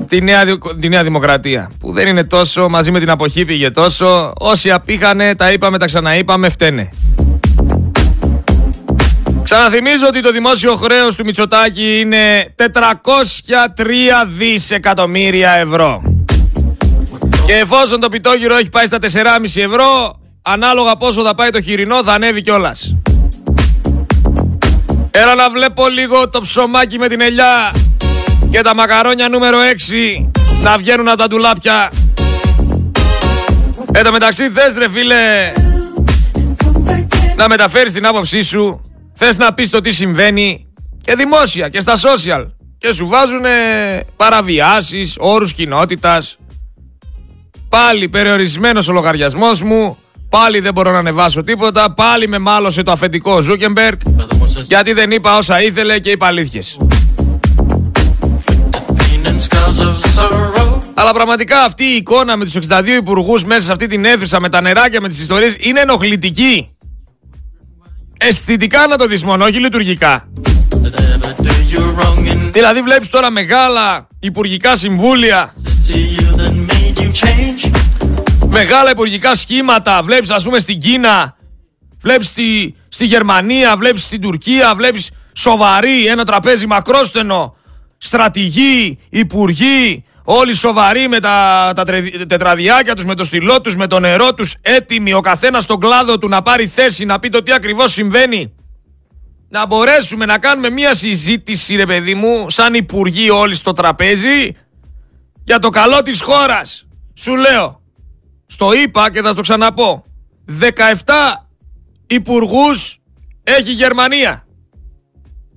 τη 0.08 0.22
νέα, 0.22 0.44
τη 0.80 0.88
νέα 0.88 1.02
Δημοκρατία. 1.02 1.70
Που 1.80 1.92
δεν 1.92 2.06
είναι 2.06 2.24
τόσο, 2.24 2.68
μαζί 2.68 2.90
με 2.90 2.98
την 2.98 3.10
αποχή 3.10 3.44
πήγε 3.44 3.70
τόσο. 3.70 4.32
Όσοι 4.38 4.70
απήχανε, 4.70 5.34
τα 5.34 5.52
είπαμε, 5.52 5.78
τα 5.78 5.86
ξαναείπαμε, 5.86 6.48
φταίνε. 6.48 6.88
Ξαναθυμίζω 9.42 10.06
ότι 10.08 10.20
το 10.20 10.32
δημόσιο 10.32 10.76
χρέος 10.76 11.14
του 11.14 11.24
Μητσοτάκη 11.24 12.00
είναι 12.00 12.54
403 12.56 12.64
δισεκατομμύρια 14.36 15.50
ευρώ. 15.50 16.19
Και 17.50 17.56
εφόσον 17.56 18.00
το 18.00 18.08
πιτόγυρο 18.08 18.56
έχει 18.56 18.68
πάει 18.68 18.86
στα 18.86 18.98
4,5 19.00 19.08
ευρώ, 19.54 20.20
ανάλογα 20.42 20.96
πόσο 20.96 21.22
θα 21.22 21.34
πάει 21.34 21.50
το 21.50 21.60
χοιρινό 21.60 22.04
θα 22.04 22.12
ανέβει 22.12 22.42
κιόλας. 22.42 22.96
Έλα 25.10 25.34
να 25.34 25.50
βλέπω 25.50 25.88
λίγο 25.88 26.28
το 26.28 26.40
ψωμάκι 26.40 26.98
με 26.98 27.08
την 27.08 27.20
ελιά 27.20 27.72
και 28.50 28.60
τα 28.60 28.74
μακαρόνια 28.74 29.28
νούμερο 29.28 29.58
6 30.22 30.28
να 30.62 30.76
βγαίνουν 30.76 31.08
από 31.08 31.16
τα 31.16 31.26
ντουλάπια. 31.26 31.90
Εν 33.92 34.04
τω 34.04 34.12
μεταξύ 34.12 34.50
θες 34.50 34.74
ρε 34.74 34.88
φίλε 34.88 35.52
να 37.36 37.48
μεταφέρεις 37.48 37.92
την 37.92 38.06
άποψή 38.06 38.42
σου 38.42 38.80
Θες 39.14 39.36
να 39.36 39.54
πεις 39.54 39.70
το 39.70 39.80
τι 39.80 39.90
συμβαίνει 39.90 40.66
και 41.02 41.14
δημόσια 41.14 41.68
και 41.68 41.80
στα 41.80 41.94
social 41.96 42.46
και 42.78 42.92
σου 42.92 43.06
βάζουν 43.06 43.44
παραβιάσεις, 44.16 45.14
όρους 45.18 45.52
κοινότητας 45.52 46.38
Πάλι 47.70 48.08
περιορισμένος 48.08 48.88
ο 48.88 48.92
λογαριασμός 48.92 49.62
μου. 49.62 49.98
Πάλι 50.28 50.60
δεν 50.60 50.72
μπορώ 50.72 50.90
να 50.90 50.98
ανεβάσω 50.98 51.42
τίποτα. 51.42 51.94
Πάλι 51.94 52.28
με 52.28 52.38
μάλωσε 52.38 52.82
το 52.82 52.92
αφεντικό 52.92 53.40
Ζούκερμπεργκ 53.40 54.00
Γιατί 54.62 54.92
δεν 54.92 55.10
είπα 55.10 55.36
όσα 55.36 55.62
ήθελε 55.62 55.98
και 55.98 56.10
είπα 56.10 56.26
αλήθειες. 56.26 56.78
Αλλά 60.94 61.12
πραγματικά 61.12 61.60
αυτή 61.60 61.84
η 61.84 61.96
εικόνα 61.96 62.36
με 62.36 62.44
τους 62.44 62.54
62 62.68 62.86
υπουργούς 62.98 63.44
μέσα 63.44 63.60
σε 63.60 63.72
αυτή 63.72 63.86
την 63.86 64.04
αίθουσα 64.04 64.40
με 64.40 64.48
τα 64.48 64.60
νεράκια, 64.60 65.00
με 65.00 65.08
τις 65.08 65.20
ιστορίες 65.20 65.56
είναι 65.58 65.80
ενοχλητική. 65.80 66.70
Αισθητικά 68.18 68.86
να 68.86 68.96
το 68.96 69.06
δεις 69.06 69.24
μόνο, 69.24 69.44
όχι 69.44 69.58
λειτουργικά. 69.58 70.28
Δηλαδή 72.52 72.80
βλέπεις 72.82 73.08
τώρα 73.08 73.30
μεγάλα 73.30 74.06
υπουργικά 74.20 74.76
συμβούλια 74.76 75.52
Μεγάλα 78.52 78.90
υπουργικά 78.90 79.34
σχήματα. 79.34 80.02
Βλέπεις 80.02 80.30
ας 80.30 80.42
πούμε 80.42 80.58
στην 80.58 80.80
Κίνα 80.80 81.36
Βλέπεις 82.00 82.26
στη, 82.26 82.74
στη 82.88 83.04
Γερμανία, 83.04 83.76
βλέπεις 83.76 84.04
στην 84.04 84.20
Τουρκία 84.20 84.74
Βλέπεις 84.74 85.10
σοβαρή 85.32 86.06
ένα 86.06 86.24
τραπέζι 86.24 86.66
μακρόστενο 86.66 87.56
Στρατηγοί, 87.98 88.98
υπουργοί 89.08 90.04
Όλοι 90.24 90.54
σοβαροί 90.54 91.08
με 91.08 91.20
τα, 91.20 91.72
τα 91.74 91.84
τετραδιάκια 92.26 92.94
τους, 92.94 93.04
με 93.04 93.14
το 93.14 93.24
στυλό 93.24 93.60
τους, 93.60 93.76
με 93.76 93.86
το 93.86 93.98
νερό 93.98 94.34
τους 94.34 94.54
Έτοιμοι 94.60 95.12
ο 95.12 95.20
καθένας 95.20 95.62
στον 95.62 95.80
κλάδο 95.80 96.18
του 96.18 96.28
να 96.28 96.42
πάρει 96.42 96.66
θέση 96.66 97.04
Να 97.04 97.18
πει 97.18 97.28
το 97.28 97.42
τι 97.42 97.52
ακριβώς 97.52 97.92
συμβαίνει. 97.92 98.54
Να 99.48 99.66
μπορέσουμε 99.66 100.24
να 100.26 100.38
κάνουμε 100.38 100.70
μια 100.70 100.94
συζήτηση, 100.94 101.76
ρε 101.76 101.86
παιδί 101.86 102.14
μου, 102.14 102.50
σαν 102.50 102.74
υπουργοί 102.74 103.30
όλοι 103.30 103.54
στο 103.54 103.72
τραπέζι, 103.72 104.56
για 105.44 105.58
το 105.58 105.68
καλό 105.68 106.02
της 106.02 106.20
χώρας. 106.22 106.86
Σου 107.14 107.36
λέω, 107.36 107.79
στο 108.50 108.72
είπα 108.72 109.10
και 109.10 109.22
θα 109.22 109.32
στο 109.32 109.40
ξαναπώ, 109.40 110.04
17 110.60 110.64
υπουργούς 112.06 113.00
έχει 113.42 113.70
η 113.70 113.74
Γερμανία. 113.74 114.44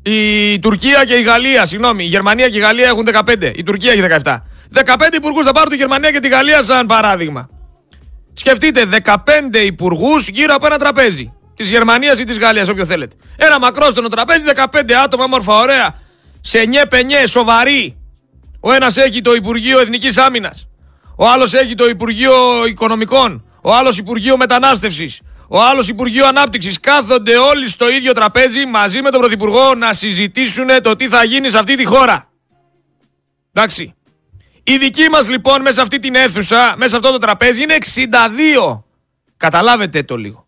Η 0.02 0.60
Τουρκία 0.60 1.06
και 1.06 1.14
η 1.14 1.22
Γαλλία, 1.22 1.66
συγγνώμη, 1.66 2.04
η 2.04 2.08
Γερμανία 2.08 2.50
και 2.50 2.58
η 2.58 2.60
Γαλλία 2.60 2.88
έχουν 2.88 3.06
15, 3.06 3.52
η 3.56 3.64
Τουρκία 3.64 3.92
έχει 3.92 4.02
17. 4.24 4.38
15 4.74 5.16
υπουργούς 5.16 5.46
θα 5.46 5.52
πάρουν 5.52 5.70
τη 5.70 5.76
Γερμανία 5.76 6.12
και 6.12 6.20
τη 6.20 6.28
Γαλλία 6.28 6.62
σαν 6.62 6.86
παράδειγμα. 6.86 7.50
Σκεφτείτε 8.34 8.86
15 8.86 9.16
υπουργούς 9.66 10.28
γύρω 10.28 10.54
από 10.54 10.66
ένα 10.66 10.78
τραπέζι. 10.78 11.34
Της 11.56 11.70
Γερμανίας 11.70 12.20
ή 12.20 12.24
της 12.24 12.38
Γαλλίας, 12.38 12.68
όποιο 12.68 12.86
θέλετε. 12.86 13.16
Ένα 13.38 13.60
μακρόστενο 13.60 14.08
τραπέζι, 14.08 14.44
15 14.44 14.94
άτομα, 15.04 15.28
μόρφα 15.28 15.60
ωραία. 15.60 15.96
Σε 16.42 16.60
νιέ 16.60 16.86
πενιέ, 16.86 17.26
σοβαροί. 17.26 17.98
Ο 18.60 18.72
ένας 18.72 18.98
έχει 18.98 19.22
το 19.22 19.34
Υπουργείο 19.34 19.80
Εθνικής 19.80 20.18
Άμυνας. 20.18 20.68
Ο 21.16 21.28
άλλος 21.28 21.54
έχει 21.54 21.76
το 21.76 21.86
Υπουργείο 21.86 22.66
Οικονομικών. 22.66 23.46
Ο 23.62 23.74
άλλος 23.74 23.98
Υπουργείο 23.98 24.38
Μετανάστευσης. 24.38 25.22
Ο 25.48 25.62
άλλος 25.62 25.88
Υπουργείο 25.88 26.28
Ανάπτυξης. 26.28 26.80
Κάθονται 26.80 27.38
όλοι 27.38 27.68
στο 27.68 27.90
ίδιο 27.90 28.14
τραπέζι 28.14 28.66
μαζί 28.66 29.02
με 29.02 29.10
τον 29.10 29.20
Πρωθυπουργό 29.20 29.76
να 29.76 29.94
συζητήσουν 29.94 30.68
το 30.84 30.96
τι 30.96 31.08
θα 31.08 31.24
γίνει 31.24 31.50
σε 31.50 31.58
αυτή 31.58 31.76
τη 31.76 31.86
χώρα. 31.86 32.30
Εντάξει. 33.54 33.96
Η 34.64 34.78
δική 34.78 35.10
μας 35.10 35.30
λοιπόν 35.30 35.62
μέσα 35.62 35.74
σε 35.74 35.82
αυτή 35.82 36.00
την 36.00 36.16
αίθουσα, 36.16 36.74
μέσα 36.78 36.90
σε 36.90 36.96
αυτό 36.96 37.12
το 37.12 37.18
τραπέζι 37.18 37.64
είναι 37.64 37.78
62. 37.80 38.84
Καταλάβετε 39.38 40.04
το 40.04 40.18
λίγο. 40.18 40.48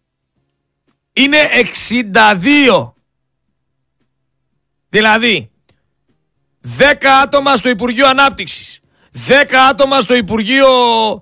Είναι 1.13 1.37
62. 2.83 2.93
Δηλαδή, 4.89 5.51
10 6.77 7.05
άτομα 7.23 7.55
στο 7.55 7.69
Υπουργείο 7.69 8.07
Ανάπτυξης, 8.07 8.64
10 9.27 9.31
άτομα 9.69 10.01
στο 10.01 10.15
Υπουργείο 10.15 10.67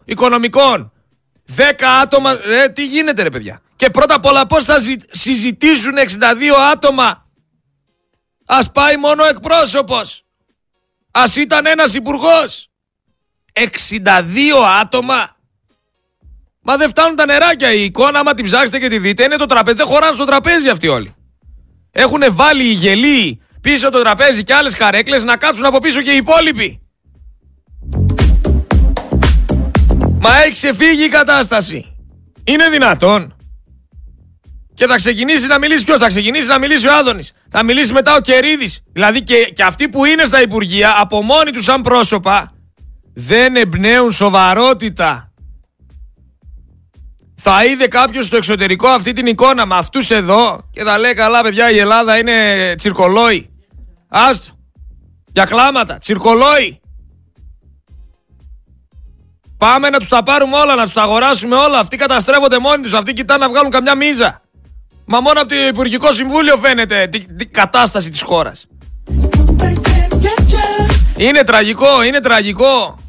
Οικονομικών, 0.05 0.91
10 1.55 1.61
άτομα... 2.01 2.31
Ε, 2.31 2.67
τι 2.67 2.85
γίνεται 2.85 3.23
ρε 3.23 3.29
παιδιά; 3.29 3.61
Και 3.75 3.89
πρώτα 3.89 4.15
απ' 4.15 4.25
όλα 4.25 4.45
πώς 4.45 4.65
θα 4.65 4.75
συζητήσουν 5.11 5.93
62 5.97 6.01
άτομα; 6.71 7.23
Ας 8.45 8.71
πάει 8.71 8.97
μόνο 8.97 9.23
εκπρόσωπος. 9.25 10.25
Ας 11.11 11.35
ήταν 11.35 11.65
ένας 11.65 11.93
υπουργός. 11.93 12.69
62 13.53 14.63
άτομα. 14.81 15.37
Μα 16.61 16.77
δεν 16.77 16.89
φτάνουν 16.89 17.15
τα 17.15 17.25
νεράκια. 17.25 17.73
Η 17.73 17.83
εικόνα, 17.83 18.19
άμα 18.19 18.33
την 18.33 18.45
ψάξετε 18.45 18.79
και 18.79 18.87
τη 18.87 18.97
δείτε, 18.97 19.23
είναι 19.23 19.35
το 19.35 19.45
τραπέζι. 19.45 19.77
Δεν 19.77 19.85
χωράνε 19.85 20.13
στο 20.13 20.25
τραπέζι 20.25 20.69
αυτοί 20.69 20.87
όλοι. 20.87 21.15
Έχουν 21.91 22.21
βάλει 22.29 22.63
οι 22.63 22.73
γελοί 22.73 23.41
πίσω 23.61 23.89
το 23.89 23.99
τραπέζι 23.99 24.43
και 24.43 24.53
άλλες 24.53 24.75
καρέκλε 24.75 25.19
να 25.19 25.37
κάτσουν 25.37 25.65
από 25.65 25.79
πίσω 25.79 26.01
και 26.01 26.11
οι 26.11 26.15
υπόλοιποι. 26.15 26.81
Μα 30.23 30.41
έχει 30.43 30.51
ξεφύγει 30.51 31.03
η 31.03 31.09
κατάσταση. 31.09 31.95
Είναι 32.43 32.69
δυνατόν. 32.69 33.35
Και 34.73 34.85
θα 34.85 34.95
ξεκινήσει 34.95 35.47
να 35.47 35.59
μιλήσει 35.59 35.85
ποιος, 35.85 35.99
θα 35.99 36.07
ξεκινήσει 36.07 36.47
να 36.47 36.59
μιλήσει 36.59 36.87
ο 36.87 36.95
Άδωνης. 36.95 37.31
Θα 37.49 37.63
μιλήσει 37.63 37.93
μετά 37.93 38.15
ο 38.15 38.19
Κερίδης. 38.19 38.83
Δηλαδή 38.91 39.23
και, 39.23 39.35
και 39.55 39.63
αυτοί 39.63 39.89
που 39.89 40.05
είναι 40.05 40.25
στα 40.25 40.41
Υπουργεία 40.41 40.95
από 40.99 41.21
μόνοι 41.21 41.51
τους 41.51 41.63
σαν 41.63 41.81
πρόσωπα 41.81 42.51
δεν 43.13 43.55
εμπνέουν 43.55 44.11
σοβαρότητα. 44.11 45.31
Θα 47.35 47.65
είδε 47.65 47.87
κάποιος 47.87 48.25
στο 48.25 48.35
εξωτερικό 48.35 48.87
αυτή 48.87 49.13
την 49.13 49.25
εικόνα 49.25 49.65
με 49.65 49.75
αυτούς 49.75 50.11
εδώ 50.11 50.69
και 50.71 50.83
θα 50.83 50.97
λέει 50.97 51.13
καλά 51.13 51.41
παιδιά 51.41 51.71
η 51.71 51.77
Ελλάδα 51.77 52.17
είναι 52.17 52.33
τσιρκολόι. 52.77 53.49
Άστο. 54.07 54.53
Για 55.33 55.45
κλάματα. 55.45 55.97
Τσιρκολόι. 55.97 56.81
Πάμε 59.63 59.89
να 59.89 59.97
τους 59.99 60.07
τα 60.07 60.23
πάρουμε 60.23 60.57
όλα, 60.57 60.75
να 60.75 60.83
τους 60.83 60.93
τα 60.93 61.01
αγοράσουμε 61.01 61.55
όλα. 61.55 61.79
Αυτοί 61.79 61.97
καταστρέφονται 61.97 62.59
μόνοι 62.59 62.83
τους. 62.83 62.93
Αυτοί 62.93 63.13
κοιτάνε 63.13 63.45
να 63.45 63.51
βγάλουν 63.51 63.71
καμιά 63.71 63.95
μίζα. 63.95 64.41
Μα 65.05 65.19
μόνο 65.19 65.39
από 65.39 65.49
το 65.49 65.55
Υπουργικό 65.55 66.11
Συμβούλιο 66.11 66.57
φαίνεται 66.57 67.07
την 67.37 67.51
κατάσταση 67.51 68.09
της 68.09 68.21
χώρας. 68.21 68.67
Είναι 71.17 71.43
τραγικό, 71.43 72.03
είναι 72.03 72.19
τραγικό. 72.19 72.99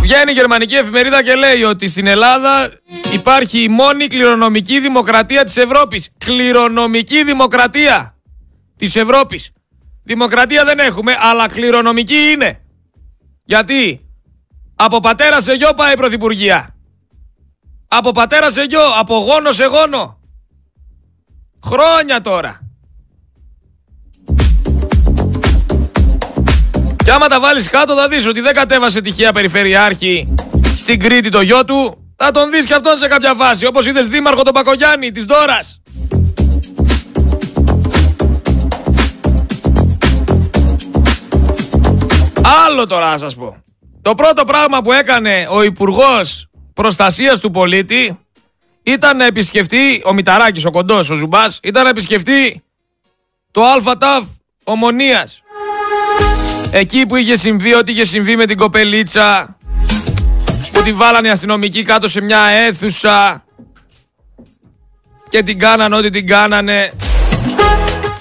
Βγαίνει 0.00 0.30
η 0.30 0.34
γερμανική 0.34 0.74
εφημερίδα 0.74 1.22
και 1.22 1.34
λέει 1.34 1.62
ότι 1.62 1.88
στην 1.88 2.06
Ελλάδα 2.06 2.70
υπάρχει 3.12 3.62
η 3.62 3.68
μόνη 3.68 4.06
κληρονομική 4.06 4.80
δημοκρατία 4.80 5.44
της 5.44 5.56
Ευρώπης. 5.56 6.08
Κληρονομική 6.18 7.24
δημοκρατία 7.24 8.14
της 8.76 8.96
Ευρώπης. 8.96 9.52
Δημοκρατία 10.08 10.64
δεν 10.64 10.78
έχουμε, 10.78 11.16
αλλά 11.18 11.46
κληρονομική 11.46 12.30
είναι. 12.32 12.60
Γιατί; 13.44 14.08
Από 14.74 15.00
πατέρα 15.00 15.40
σε 15.40 15.52
γιο 15.52 15.74
πάει 15.76 15.92
η 15.92 15.96
Πρωθυπουργία. 15.96 16.74
Από 17.88 18.10
πατέρα 18.10 18.50
σε 18.50 18.62
γιο, 18.62 18.80
από 18.98 19.16
γόνο 19.16 19.52
σε 19.52 19.64
γόνο. 19.64 20.18
Χρόνια 21.66 22.20
τώρα. 22.20 22.60
Και 27.04 27.10
άμα 27.12 27.28
τα 27.28 27.40
βάλεις 27.40 27.68
κάτω 27.68 27.94
θα 27.94 28.08
δεις 28.08 28.26
ότι 28.26 28.40
δεν 28.40 28.52
κατέβασε 28.52 29.00
τυχαία 29.00 29.32
περιφερειάρχη 29.32 30.34
στην 30.76 31.00
Κρήτη 31.00 31.28
το 31.28 31.40
γιο 31.40 31.64
του. 31.64 32.12
Θα 32.16 32.30
τον 32.30 32.50
δεις 32.50 32.64
και 32.64 32.74
αυτόν 32.74 32.96
σε 32.96 33.08
κάποια 33.08 33.34
φάση. 33.34 33.66
Όπως 33.66 33.86
είδες 33.86 34.06
δήμαρχο 34.06 34.42
τον 34.42 34.52
Πακογιάννη 34.52 35.10
της 35.10 35.24
Δόρας. 35.24 35.80
Άλλο 42.66 42.86
τώρα 42.86 43.10
να 43.10 43.18
σας 43.18 43.34
πω. 43.34 43.62
Το 44.02 44.14
πρώτο 44.14 44.44
πράγμα 44.44 44.82
που 44.82 44.92
έκανε 44.92 45.46
ο 45.50 45.62
Υπουργός 45.62 46.48
Προστασίας 46.74 47.40
του 47.40 47.50
Πολίτη 47.50 48.18
ήταν 48.82 49.16
να 49.16 49.24
επισκεφτεί, 49.24 50.02
ο 50.04 50.12
Μηταράκης, 50.12 50.64
ο 50.64 50.70
Κοντός, 50.70 51.10
ο 51.10 51.14
Ζουμπάς, 51.14 51.60
ήταν 51.62 51.84
να 51.84 51.88
επισκεφτεί 51.88 52.62
το 53.50 53.64
Άλφα 53.64 54.01
Ταυ 54.01 54.24
Ομονίας. 54.64 55.42
Εκεί 56.70 57.06
που 57.06 57.16
είχε 57.16 57.36
συμβεί 57.36 57.74
ό,τι 57.74 57.92
είχε 57.92 58.04
συμβεί 58.04 58.36
με 58.36 58.46
την 58.46 58.56
κοπελίτσα 58.56 59.56
που 60.72 60.82
τη 60.82 60.92
βάλανε 60.92 61.28
οι 61.28 61.30
αστυνομικοί 61.30 61.82
κάτω 61.82 62.08
σε 62.08 62.20
μια 62.20 62.40
αίθουσα 62.40 63.44
και 65.28 65.42
την 65.42 65.58
κάνανε 65.58 65.96
ό,τι 65.96 66.10
την 66.10 66.26
κάνανε. 66.26 66.92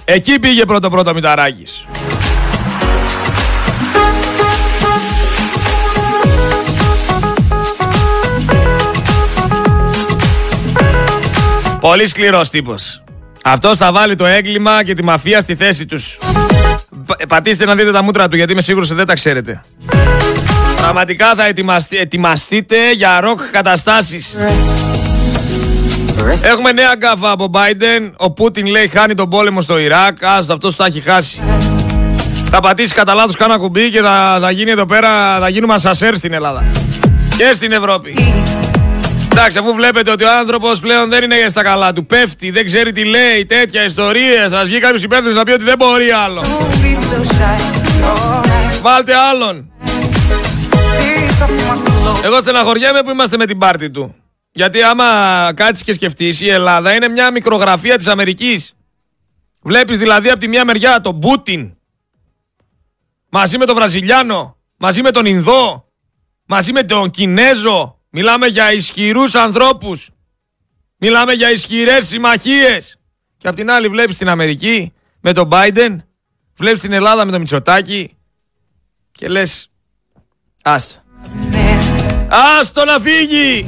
Εκεί 0.06 0.40
πήγε 0.40 0.66
πρώτο 0.66 0.90
πρώτο 0.90 1.14
Μηταράκης. 1.14 1.86
Πολύ 11.80 12.08
σκληρός 12.08 12.50
τύπος. 12.50 13.04
Αυτός 13.44 13.78
θα 13.78 13.92
βάλει 13.92 14.16
το 14.16 14.26
έγκλημα 14.26 14.84
και 14.84 14.94
τη 14.94 15.04
μαφία 15.04 15.42
στη 15.42 15.56
θέση 15.56 15.86
τους. 15.86 16.18
Πατήστε 17.28 17.66
να 17.66 17.76
δείτε 17.76 17.92
τα 17.92 18.02
μούτρα 18.02 18.28
του 18.28 18.36
γιατί 18.36 18.52
είμαι 18.52 18.62
σίγουρος 18.62 18.88
ότι 18.88 18.98
δεν 18.98 19.06
τα 19.06 19.14
ξέρετε. 19.14 19.62
Πραγματικά 20.82 21.34
θα 21.36 21.44
ετοιμαστείτε 21.90 22.92
για 22.92 23.20
ροκ 23.20 23.40
καταστάσεις. 23.52 24.36
Έχουμε 26.44 26.72
νέα 26.72 26.94
γκάφα 26.98 27.32
από 27.32 27.50
Biden. 27.54 28.12
Ο 28.18 28.32
Πούτιν 28.32 28.66
λέει 28.66 28.88
χάνει 28.88 29.14
τον 29.14 29.30
πόλεμο 29.30 29.62
στο 29.62 29.78
Ιράκ. 29.78 30.24
Άστο 30.24 30.54
αυτός 30.54 30.76
το 30.76 30.84
έχει 30.84 31.02
χάσει. 31.02 31.42
Θα 32.50 32.60
πατήσει 32.60 32.94
κατά 32.94 33.14
λάθος 33.14 33.36
κάνα 33.36 33.58
κουμπί 33.58 33.90
και 33.92 34.02
θα, 34.02 34.38
θα 34.42 34.52
γίνει 34.52 34.72
εδώ 34.72 34.86
πέρα, 34.86 35.40
θα 35.40 35.50
γίνουμε 35.50 35.74
ασασέρ 35.74 36.16
στην 36.16 36.34
Ελλάδα. 36.34 36.64
Και 37.38 37.52
στην 37.54 37.72
Ευρώπη. 37.72 38.16
Εντάξει, 39.40 39.58
αφού 39.58 39.74
βλέπετε 39.74 40.12
ότι 40.12 40.24
ο 40.24 40.38
άνθρωπος 40.38 40.80
πλέον 40.80 41.10
δεν 41.10 41.24
είναι 41.24 41.50
στα 41.50 41.64
καλά 41.64 41.94
του, 41.94 42.06
πέφτει, 42.06 42.52
δεν 42.52 42.66
ξέρει 42.66 42.92
τι 42.92 43.04
λέει, 43.04 43.46
τέτοια 43.46 43.84
ιστορίες. 43.84 44.52
Α 44.52 44.64
βγει 44.64 44.80
κάποιος 44.80 45.04
υπεύθυνος 45.04 45.36
να 45.36 45.44
πει 45.44 45.52
ότι 45.52 45.64
δεν 45.64 45.78
μπορεί 45.78 46.12
άλλο. 46.12 46.44
Βάλτε 48.82 49.16
άλλον. 49.16 49.72
Εγώ 52.24 52.40
στεναχωριέμαι 52.40 53.04
που 53.04 53.10
είμαστε 53.10 53.38
με 53.38 53.46
την 53.46 53.58
πάρτη 53.58 53.90
του. 53.92 54.16
Γιατί 54.52 54.82
άμα 54.82 55.06
κάτσεις 55.56 55.84
και 55.84 55.94
σκεφτείς, 55.94 56.42
η 56.42 56.50
Ελλάδα 56.50 56.94
είναι 56.94 57.08
μια 57.08 57.32
μικρογραφία 57.32 57.98
της 57.98 58.08
Αμερικής. 58.08 58.74
Βλέπεις 59.62 59.98
δηλαδή 59.98 60.30
από 60.30 60.40
τη 60.40 60.48
μια 60.48 60.66
μεριά 60.66 61.02
τον 61.02 61.20
Πούτιν 61.20 61.74
μαζί 63.30 63.58
με 63.58 63.66
τον 63.66 63.76
Βραζιλιάνο, 63.76 64.58
μαζί 64.78 65.02
με 65.02 65.12
τον 65.12 65.26
Ινδό, 65.26 65.92
μαζί 66.46 66.72
με 66.72 66.84
τον 66.84 67.10
Κινέζο, 67.10 67.97
Μιλάμε 68.20 68.48
για 68.48 68.74
ισχυρούς 68.74 69.36
ανθρώπους. 69.36 70.10
Μιλάμε 70.98 71.34
για 71.34 71.52
ισχυρές 71.52 72.08
συμμαχίες. 72.08 72.98
Και 73.38 73.48
απ' 73.48 73.56
την 73.56 73.70
άλλη 73.72 73.88
βλέπεις 73.88 74.18
την 74.18 74.30
Αμερική 74.30 74.94
με 75.20 75.34
τον 75.34 75.50
Biden, 75.52 75.96
βλέπεις 76.58 76.82
την 76.82 76.92
Ελλάδα 76.92 77.26
με 77.26 77.32
τον 77.32 77.40
Μητσοτάκη 77.40 78.18
και 79.12 79.28
λες 79.28 79.70
άστο. 80.64 81.02
Άστο 82.60 82.86
να 82.86 83.00
φύγει! 83.00 83.66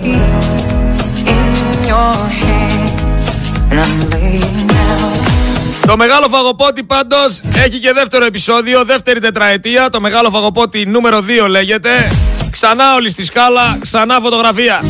Το 5.85 5.97
μεγάλο 5.97 6.27
φαγοπότη 6.29 6.83
πάντως 6.83 7.39
έχει 7.55 7.79
και 7.79 7.93
δεύτερο 7.93 8.25
επεισόδιο, 8.25 8.85
δεύτερη 8.85 9.19
τετραετία. 9.19 9.89
Το 9.89 10.01
μεγάλο 10.01 10.29
φαγοπότη 10.29 10.85
νούμερο 10.85 11.23
2 11.43 11.47
λέγεται. 11.49 12.11
Ξανά 12.61 12.93
όλη 12.93 13.09
στη 13.09 13.23
σκάλα, 13.23 13.77
ξανά 13.81 14.19
φωτογραφία. 14.21 14.81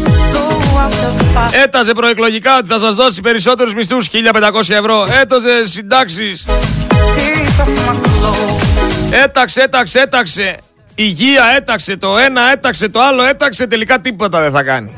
Έταζε 1.63 1.91
προεκλογικά 1.91 2.57
ότι 2.57 2.67
θα 2.67 2.79
σας 2.79 2.95
δώσει 2.95 3.21
περισσότερους 3.21 3.73
μισθούς 3.73 4.09
1500 4.09 4.69
ευρώ. 4.69 5.07
Έταζε 5.21 5.65
συντάξεις. 5.65 6.45
Έταξε, 9.11 9.61
έταξε, 9.61 9.99
έταξε. 9.99 10.57
Υγεία 10.95 11.43
έταξε 11.55 11.97
το 11.97 12.17
ένα, 12.17 12.51
έταξε 12.51 12.87
το 12.87 13.01
άλλο, 13.01 13.23
έταξε 13.23 13.67
τελικά 13.67 13.99
τίποτα 13.99 14.41
δεν 14.41 14.51
θα 14.51 14.63
κάνει. 14.63 14.91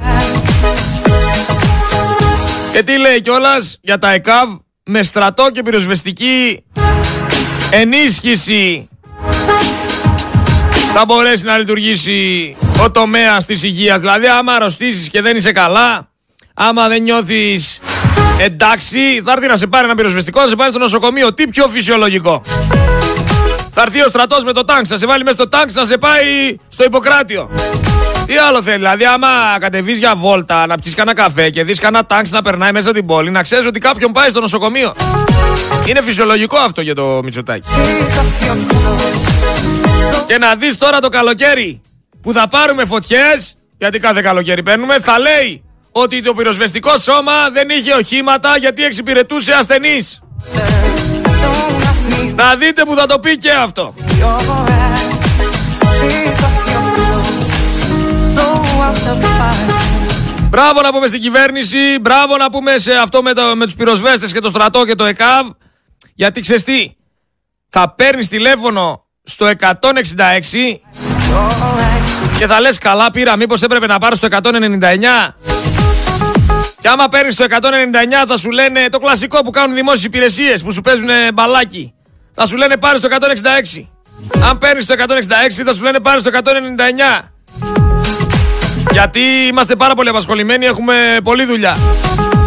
Και 2.71 2.83
τι 2.83 2.97
λέει 2.97 3.21
κιόλας 3.21 3.77
για 3.81 3.97
τα 3.97 4.11
ΕΚΑΒ 4.11 4.49
με 4.83 5.03
στρατό 5.03 5.49
και 5.51 5.61
πυροσβεστική 5.61 6.63
ενίσχυση 7.71 8.89
θα 10.93 11.05
μπορέσει 11.05 11.45
να 11.45 11.57
λειτουργήσει 11.57 12.55
ο 12.83 12.91
τομέας 12.91 13.45
της 13.45 13.63
υγείας. 13.63 13.99
Δηλαδή, 13.99 14.27
άμα 14.27 14.53
αρρωστήσεις 14.53 15.09
και 15.09 15.21
δεν 15.21 15.35
είσαι 15.35 15.51
καλά, 15.51 16.09
άμα 16.53 16.87
δεν 16.87 17.01
νιώθεις 17.01 17.79
εντάξει, 18.37 19.21
θα 19.25 19.31
έρθει 19.31 19.47
να 19.47 19.55
σε 19.55 19.67
πάρει 19.67 19.85
ένα 19.85 19.95
πυροσβεστικό, 19.95 20.41
να 20.41 20.47
σε 20.47 20.55
πάρει 20.55 20.69
στο 20.69 20.79
νοσοκομείο. 20.79 21.33
Τι 21.33 21.47
πιο 21.47 21.67
φυσιολογικό. 21.67 22.41
Θα 23.73 23.81
έρθει 23.81 24.01
ο 24.01 24.07
στρατός 24.07 24.43
με 24.43 24.51
το 24.51 24.65
τάγκ, 24.65 24.83
να 24.87 24.97
σε 24.97 25.05
βάλει 25.05 25.23
μέσα 25.23 25.35
στο 25.35 25.49
τάγκ, 25.49 25.69
να 25.73 25.85
σε 25.85 25.97
πάει 25.97 26.57
στο 26.69 26.83
υποκράτιο. 26.83 27.49
Τι 28.25 28.37
άλλο 28.37 28.61
θέλει, 28.61 28.77
δηλαδή, 28.77 29.05
άμα 29.05 29.27
κατεβείς 29.59 29.97
για 29.97 30.15
βόλτα, 30.15 30.67
να 30.67 30.75
πιεις 30.75 30.95
κανένα 30.95 31.21
καφέ 31.21 31.49
και 31.49 31.63
δεις 31.63 31.79
κανένα 31.79 32.05
τάγκ 32.05 32.25
να 32.29 32.41
περνάει 32.41 32.71
μέσα 32.71 32.91
την 32.91 33.05
πόλη, 33.05 33.29
να 33.29 33.41
ξέρεις 33.41 33.65
ότι 33.65 33.79
κάποιον 33.79 34.11
πάει 34.11 34.29
στο 34.29 34.39
νοσοκομείο. 34.39 34.93
Είναι 35.85 36.01
φυσιολογικό 36.01 36.57
αυτό 36.57 36.81
για 36.81 36.95
το 36.95 37.19
Μητσοτάκι. 37.23 37.67
Και 40.27 40.37
να 40.37 40.55
δεις 40.55 40.77
τώρα 40.77 40.99
το 40.99 41.09
καλοκαίρι 41.09 41.81
που 42.21 42.33
θα 42.33 42.47
πάρουμε 42.47 42.85
φωτιές, 42.85 43.55
γιατί 43.77 43.99
κάθε 43.99 44.21
καλοκαίρι 44.21 44.63
παίρνουμε, 44.63 44.99
θα 44.99 45.19
λέει 45.19 45.63
ότι 45.91 46.21
το 46.21 46.33
πυροσβεστικό 46.33 46.97
σώμα 46.97 47.49
δεν 47.53 47.69
είχε 47.69 47.93
οχήματα 47.93 48.57
γιατί 48.57 48.83
εξυπηρετούσε 48.83 49.53
ασθενείς. 49.53 50.21
Να 52.35 52.55
δείτε 52.55 52.83
που 52.83 52.95
θα 52.95 53.05
το 53.05 53.19
πει 53.19 53.37
και 53.37 53.51
αυτό. 53.51 53.93
Μπράβο 60.49 60.81
να 60.81 60.91
πούμε 60.91 61.07
στην 61.07 61.21
κυβέρνηση, 61.21 61.77
μπράβο 62.01 62.37
να 62.37 62.49
πούμε 62.49 62.77
σε 62.77 62.93
αυτό 62.93 63.21
με, 63.21 63.33
το, 63.33 63.55
με 63.55 63.65
τους 63.65 63.75
πυροσβέστες 63.75 64.31
και 64.31 64.39
το 64.39 64.49
στρατό 64.49 64.85
και 64.85 64.95
το 64.95 65.05
ΕΚΑΒ, 65.05 65.47
γιατί 66.13 66.41
ξέρεις 66.41 66.63
τι, 66.63 66.95
θα 67.69 67.93
παίρνεις 67.93 68.27
τηλέφωνο 68.27 69.05
στο 69.31 69.51
166 69.59 69.75
και 72.37 72.47
θα 72.47 72.59
λες 72.59 72.77
καλά 72.77 73.11
πήρα 73.11 73.35
μήπως 73.37 73.61
έπρεπε 73.61 73.87
να 73.87 73.99
πάρω 73.99 74.15
στο 74.15 74.27
199 74.31 74.39
και 76.79 76.87
άμα 76.87 77.07
παίρνεις 77.07 77.33
στο 77.33 77.45
199 77.49 77.49
θα 78.27 78.37
σου 78.37 78.51
λένε 78.51 78.89
το 78.89 78.99
κλασικό 78.99 79.41
που 79.41 79.49
κάνουν 79.49 79.75
δημόσιες 79.75 80.03
υπηρεσίες 80.03 80.63
που 80.63 80.71
σου 80.71 80.81
παίζουν 80.81 81.09
μπαλάκι 81.33 81.93
θα 82.33 82.45
σου 82.45 82.57
λένε 82.57 82.77
πάρε 82.77 82.97
στο 82.97 83.07
166 83.73 83.85
αν 84.49 84.57
παίρνεις 84.57 84.83
στο 84.83 84.93
166 84.97 85.63
θα 85.65 85.73
σου 85.73 85.83
λένε 85.83 85.99
πάρε 85.99 86.19
στο 86.19 86.29
199 86.33 87.31
γιατί 88.91 89.19
είμαστε 89.49 89.75
πάρα 89.75 89.93
πολύ 89.93 90.09
απασχολημένοι, 90.09 90.65
έχουμε 90.65 91.17
πολλή 91.23 91.45
δουλειά. 91.45 91.77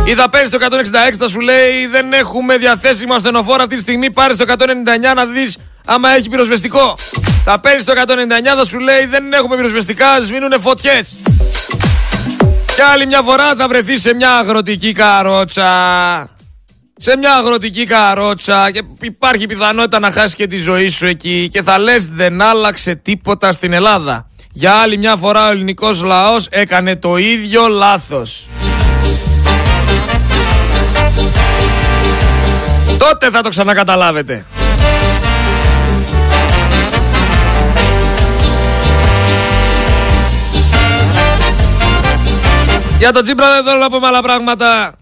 Ή 0.06 0.14
θα 0.14 0.28
παίρνεις 0.28 0.50
το 0.50 0.58
166, 0.60 1.14
θα 1.18 1.28
σου 1.28 1.40
λέει 1.40 1.86
δεν 1.86 2.12
έχουμε 2.12 2.56
διαθέσιμο 2.56 3.14
ασθενοφόρο 3.14 3.62
αυτή 3.62 3.74
τη 3.74 3.80
στιγμή. 3.80 4.10
Πάρει 4.10 4.36
το 4.36 4.44
199 4.48 5.14
να 5.14 5.26
δεις 5.26 5.56
άμα 5.84 6.10
έχει 6.10 6.28
πυροσβεστικό. 6.28 6.94
Θα 7.44 7.60
παίρνεις 7.60 7.84
το 7.84 7.92
199, 7.92 8.56
θα 8.56 8.64
σου 8.64 8.78
λέει 8.78 9.06
δεν 9.06 9.32
έχουμε 9.32 9.56
πυροσβεστικά, 9.56 10.20
σβήνουν 10.20 10.60
φωτιές. 10.60 11.14
Και 12.76 12.82
άλλη 12.92 13.06
μια 13.06 13.22
φορά 13.22 13.54
θα 13.56 13.68
βρεθεί 13.68 13.98
σε 13.98 14.14
μια 14.14 14.30
αγροτική 14.38 14.92
καρότσα. 14.92 15.68
σε 16.96 17.16
μια 17.16 17.34
αγροτική 17.34 17.84
καρότσα 17.84 18.70
και 18.70 18.82
υπάρχει 19.00 19.46
πιθανότητα 19.46 19.98
να 19.98 20.10
χάσει 20.10 20.34
και 20.34 20.46
τη 20.46 20.58
ζωή 20.58 20.88
σου 20.88 21.06
εκεί 21.06 21.48
και 21.52 21.62
θα 21.62 21.78
λες 21.78 22.06
δεν 22.06 22.42
άλλαξε 22.42 22.94
τίποτα 22.94 23.52
στην 23.52 23.72
Ελλάδα. 23.72 24.28
Για 24.52 24.74
άλλη 24.74 24.96
μια 24.96 25.16
φορά 25.16 25.48
ο 25.48 25.50
ελληνικός 25.50 26.02
λαός 26.02 26.46
έκανε 26.50 26.96
το 26.96 27.16
ίδιο 27.16 27.68
λάθος. 27.68 28.46
Τότε 32.98 33.30
θα 33.30 33.40
το 33.40 33.48
ξανακαταλάβετε. 33.48 34.44
Για 43.04 43.12
τον 43.12 43.22
Τσίπρα 43.22 43.54
δεν 43.54 43.64
θέλω 43.64 43.78
να 43.78 43.90
πούμε 43.90 44.06
άλλα 44.06 44.22
πράγματα. 44.22 44.98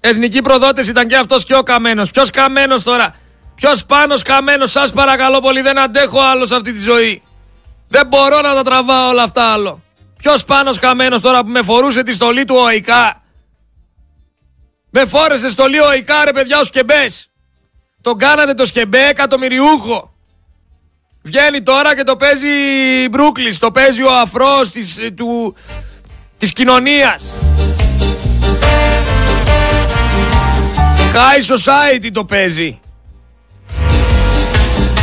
Εθνική 0.00 0.40
προδότηση 0.40 0.90
ήταν 0.90 1.06
και 1.06 1.16
αυτός 1.16 1.44
και 1.44 1.54
ο 1.54 1.62
Καμένος. 1.62 2.10
Ποιος 2.10 2.30
Καμένος 2.30 2.82
τώρα; 2.82 3.14
Ποιος 3.54 3.84
Πάνος 3.84 4.22
Καμένος; 4.22 4.70
Σας 4.70 4.92
παρακαλώ 4.92 5.40
πολύ 5.40 5.60
δεν 5.60 5.78
αντέχω 5.78 6.20
άλλο 6.20 6.46
σε 6.46 6.54
αυτή 6.54 6.72
τη 6.72 6.78
ζωή. 6.78 7.22
Δεν 7.88 8.06
μπορώ 8.06 8.40
να 8.40 8.54
τα 8.54 8.62
τραβάω 8.62 9.08
όλα 9.08 9.22
αυτά 9.22 9.52
άλλο. 9.52 9.82
Ποιος 10.18 10.44
Πάνος 10.44 10.78
Καμένος 10.78 11.20
τώρα 11.20 11.42
που 11.42 11.48
με 11.48 11.62
φορούσε 11.62 12.02
τη 12.02 12.12
στολή 12.12 12.44
του 12.44 12.56
ΟΙΚΑ. 12.74 13.22
Με 14.90 15.04
φόρεσε 15.04 15.48
στολή 15.48 15.78
ΟΙΚΑ 15.96 16.24
ρε 16.24 16.32
παιδιά 16.32 16.58
ο 16.58 16.64
Σκεμπές. 16.64 17.30
Τον 18.00 18.18
κάνατε 18.18 18.54
το 18.54 18.66
Σκεμπέ 18.66 19.06
εκατομμυριούχο. 19.08 20.14
Βγαίνει 21.22 21.62
τώρα 21.62 21.96
και 21.96 22.02
το 22.02 22.16
παίζει 22.16 22.48
Μπρούκλης. 23.10 23.58
Το 23.58 23.70
παίζει 23.70 24.02
ο 24.02 24.12
αφρός 24.12 24.70
της, 24.70 24.98
του, 25.16 25.56
της 26.42 26.52
κοινωνίας. 26.52 27.22
High 31.12 31.54
Society 31.54 32.10
το 32.12 32.24
παίζει. 32.24 32.80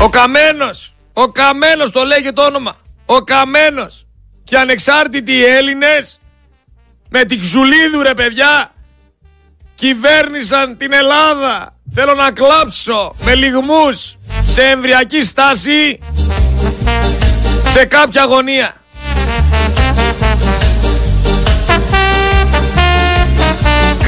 Ο 0.02 0.10
Καμένος. 0.10 0.94
Ο 1.14 1.28
Καμένος 1.28 1.92
το 1.92 2.04
λέγει 2.04 2.34
το 2.34 2.42
όνομα. 2.42 2.76
Ο 3.06 3.16
Καμένος. 3.16 4.06
Και 4.44 4.58
ανεξάρτητοι 4.58 5.46
Έλληνες 5.46 6.20
με 7.10 7.24
την 7.24 7.40
Ξουλίδου 7.40 8.02
ρε 8.02 8.14
παιδιά 8.14 8.72
κυβέρνησαν 9.76 10.78
την 10.78 10.94
Ελλάδα. 10.94 11.76
Θέλω 11.94 12.14
να 12.14 12.32
κλάψω 12.32 13.16
με 13.24 13.36
λιγμούς 13.36 14.18
σε 14.48 14.64
εμβριακή 14.64 15.24
στάση 15.24 16.00
σε 17.66 17.86
κάποια 17.86 18.22
αγωνία. 18.22 18.79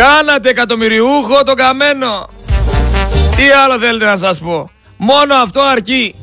Κάνατε 0.02 0.50
εκατομμυριούχο 0.50 1.44
το 1.44 1.54
καμένο. 1.54 2.30
Τι 3.36 3.50
άλλο 3.64 3.80
θέλετε 3.80 4.06
να 4.06 4.18
σας 4.18 4.40
πω. 4.40 4.70
Μόνο 4.98 5.34
αυτό 5.34 5.62
αρκεί. 5.62 6.16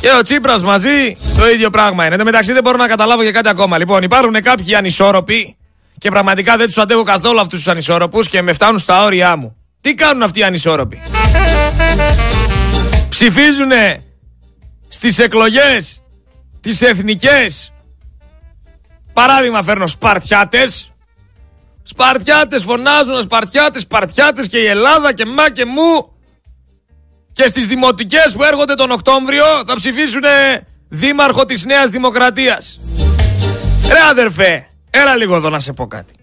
Και 0.00 0.08
ο 0.18 0.22
Τσίπρας 0.22 0.62
μαζί 0.62 1.16
το 1.36 1.48
ίδιο 1.48 1.70
πράγμα 1.70 2.06
είναι. 2.06 2.14
Εν 2.14 2.24
μεταξύ 2.24 2.52
δεν 2.52 2.62
μπορώ 2.62 2.76
να 2.76 2.86
καταλάβω 2.86 3.22
και 3.22 3.30
κάτι 3.30 3.48
ακόμα. 3.48 3.78
Λοιπόν, 3.78 4.02
υπάρχουν 4.02 4.42
κάποιοι 4.42 4.74
ανισόρροποι 4.74 5.56
και 5.98 6.10
πραγματικά 6.10 6.56
δεν 6.56 6.66
τους 6.66 6.78
αντέχω 6.78 7.02
καθόλου 7.02 7.40
αυτούς 7.40 7.58
τους 7.58 7.68
ανισόρροπους 7.68 8.28
και 8.28 8.42
με 8.42 8.52
φτάνουν 8.52 8.78
στα 8.78 9.04
όρια 9.04 9.36
μου. 9.36 9.56
Τι 9.80 9.94
κάνουν 9.94 10.22
αυτοί 10.22 10.38
οι 10.38 10.42
ανισόρροποι; 10.42 11.00
Ψηφίζουνε 13.08 14.02
στις 14.88 15.18
εκλογές 15.18 16.02
τις 16.60 16.82
εθνικές 16.82 17.72
Παράδειγμα 19.12 19.62
φέρνω 19.62 19.86
Σπαρτιάτες 19.86 20.93
Σπαρτιάτες 21.86 22.62
φωνάζουν 22.62 23.22
Σπαρτιάτες, 23.22 23.82
Σπαρτιάτες 23.82 24.48
και 24.48 24.58
η 24.58 24.64
Ελλάδα 24.64 25.12
και 25.12 25.26
μα 25.26 25.48
και 25.48 25.64
μου 25.64 26.12
και 27.32 27.46
στις 27.46 27.66
δημοτικές 27.66 28.32
που 28.36 28.44
έρχονται 28.44 28.74
τον 28.74 28.90
Οκτώβριο 28.90 29.44
θα 29.66 29.74
ψηφίσουν 29.76 30.22
δήμαρχο 30.88 31.44
της 31.44 31.64
Νέας 31.64 31.90
Δημοκρατίας. 31.90 32.80
Ρε 33.88 34.00
αδερφέ, 34.10 34.68
έλα 34.90 35.16
λίγο 35.16 35.36
εδώ 35.36 35.50
να 35.50 35.58
σε 35.58 35.72
πω 35.72 35.86
κάτι. 35.86 36.14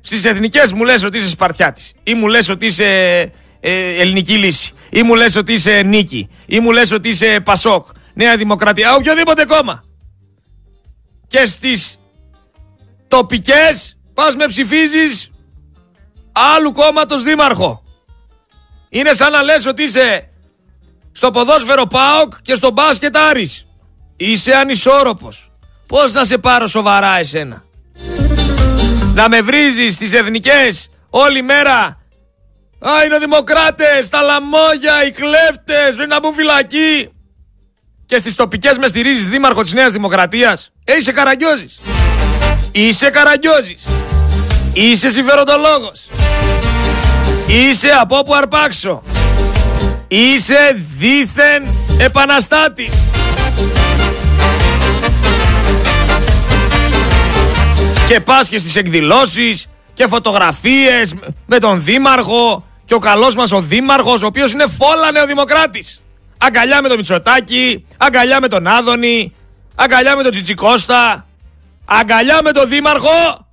Στις 0.00 0.24
εθνικές 0.24 0.72
μου 0.72 0.84
λες 0.84 1.02
ότι 1.04 1.16
είσαι 1.16 1.28
Σπαρτιάτης 1.28 1.92
ή 2.02 2.14
μου 2.14 2.26
λες 2.26 2.48
ότι 2.48 2.66
είσαι 2.66 2.84
ε, 3.60 4.00
ελληνική 4.00 4.36
λύση 4.36 4.72
ή 4.90 5.02
μου 5.02 5.14
λες 5.14 5.36
ότι 5.36 5.52
είσαι 5.52 5.82
νίκη 5.82 6.28
ή 6.46 6.60
μου 6.60 6.70
λες 6.72 6.92
ότι 6.92 7.08
είσαι 7.08 7.40
Πασόκ, 7.40 7.86
Νέα 8.14 8.36
Δημοκρατία, 8.36 8.94
οποιοδήποτε 8.94 9.44
κόμμα. 9.44 9.84
Και 11.26 11.46
στις 11.46 11.98
τοπικές 13.08 13.98
πας 14.20 14.36
με 14.36 14.46
ψηφίζεις 14.46 15.30
άλλου 16.32 16.72
κόμματος 16.72 17.22
δήμαρχο. 17.22 17.82
Είναι 18.88 19.12
σαν 19.12 19.32
να 19.32 19.42
λες 19.42 19.66
ότι 19.66 19.82
είσαι 19.82 20.28
στο 21.12 21.30
ποδόσφαιρο 21.30 21.86
ΠΑΟΚ 21.86 22.32
και 22.42 22.54
στο 22.54 22.70
μπάσκετ 22.70 23.16
Άρης. 23.16 23.66
Είσαι 24.16 24.52
ανισόρροπος. 24.52 25.50
Πώς 25.86 26.12
να 26.12 26.24
σε 26.24 26.38
πάρω 26.38 26.66
σοβαρά 26.66 27.18
εσένα; 27.18 27.64
Να 29.14 29.28
με 29.28 29.40
βρίζεις 29.40 29.94
στις 29.94 30.12
εθνικές 30.12 30.88
όλη 31.10 31.42
μέρα. 31.42 31.78
Α, 32.78 33.04
είναι 33.04 33.18
δημοκράτες, 33.18 34.08
τα 34.08 34.20
λαμόγια, 34.20 35.06
οι 35.06 35.10
κλέφτες, 35.10 35.94
πρέπει 35.94 36.08
να 36.10 36.20
μπουν 36.20 36.32
φυλακή. 36.32 37.10
Και 38.06 38.18
στις 38.18 38.34
τοπικές 38.34 38.78
με 38.78 38.86
στηρίζεις 38.86 39.26
δήμαρχο 39.28 39.62
της 39.62 39.72
Νέας 39.72 39.92
Δημοκρατίας. 39.92 40.72
Ε, 40.84 40.96
είσαι 40.96 41.12
καραγκιόζης. 41.12 41.80
Είσαι 42.72 43.10
καραγκιόζης. 43.10 43.86
Είσαι 44.72 45.08
συμφεροντολόγος. 45.08 46.06
Είσαι 47.46 47.88
από 48.00 48.18
όπου 48.18 48.34
αρπάξω. 48.34 49.02
Είσαι 50.08 50.84
δίθεν 50.98 51.66
επαναστάτης. 51.98 52.92
Και 58.06 58.20
πας 58.20 58.48
και 58.48 58.58
στις 58.58 58.76
εκδηλώσεις 58.76 59.66
και 59.94 60.06
φωτογραφίες 60.06 61.14
με 61.46 61.58
τον 61.58 61.82
Δήμαρχο 61.82 62.64
και 62.84 62.94
ο 62.94 62.98
καλός 62.98 63.34
μας 63.34 63.52
ο 63.52 63.60
Δήμαρχος 63.60 64.22
ο 64.22 64.26
οποίος 64.26 64.52
είναι 64.52 64.66
φόλα 64.78 65.12
νεοδημοκράτης. 65.12 66.00
Αγκαλιά 66.38 66.82
με 66.82 66.88
τον 66.88 66.96
Μητσοτάκη, 66.96 67.84
αγκαλιά 67.96 68.40
με 68.40 68.48
τον 68.48 68.66
Άδωνη, 68.66 69.34
αγκαλιά 69.74 70.16
με 70.16 70.22
τον 70.22 70.32
Τσιτσικώστα, 70.32 71.26
αγκαλιά 71.90 72.40
με 72.42 72.52
τον 72.52 72.68
Δήμαρχο 72.68 73.48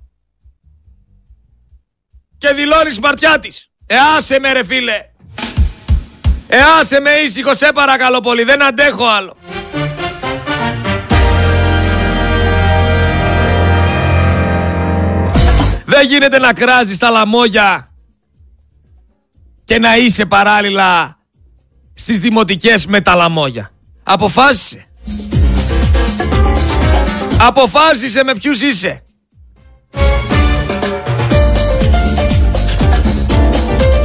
και 2.38 2.54
δηλώνεις 2.54 2.96
σπαρτιά 2.96 3.40
της. 3.40 3.72
Ε, 3.86 3.96
άσε 4.18 4.40
με 4.40 4.52
ρε 4.52 4.64
φίλε. 4.64 5.06
Ε, 6.48 6.60
άσε 6.80 7.00
με 7.00 7.12
ήσυχο, 7.12 7.54
σε 7.54 7.72
παρακαλώ 7.74 8.20
πολύ. 8.20 8.44
Δεν 8.44 8.64
αντέχω 8.64 9.06
άλλο. 9.06 9.38
Δεν 15.86 16.08
γίνεται 16.08 16.40
να 16.40 16.54
κράζεις 16.54 16.98
τα 16.98 17.10
λαμόγια 17.10 17.92
και 19.64 19.80
να 19.80 19.98
είσαι 19.98 20.26
παράλληλα 20.26 21.18
στις 21.94 22.20
δημοτικές 22.20 22.86
με 22.86 23.02
τα 23.02 23.16
λαμόγια. 23.16 23.72
Αποφάσισε. 24.04 24.87
Αποφάσισε 27.40 28.24
με 28.24 28.34
ποιους 28.34 28.62
είσαι. 28.62 29.04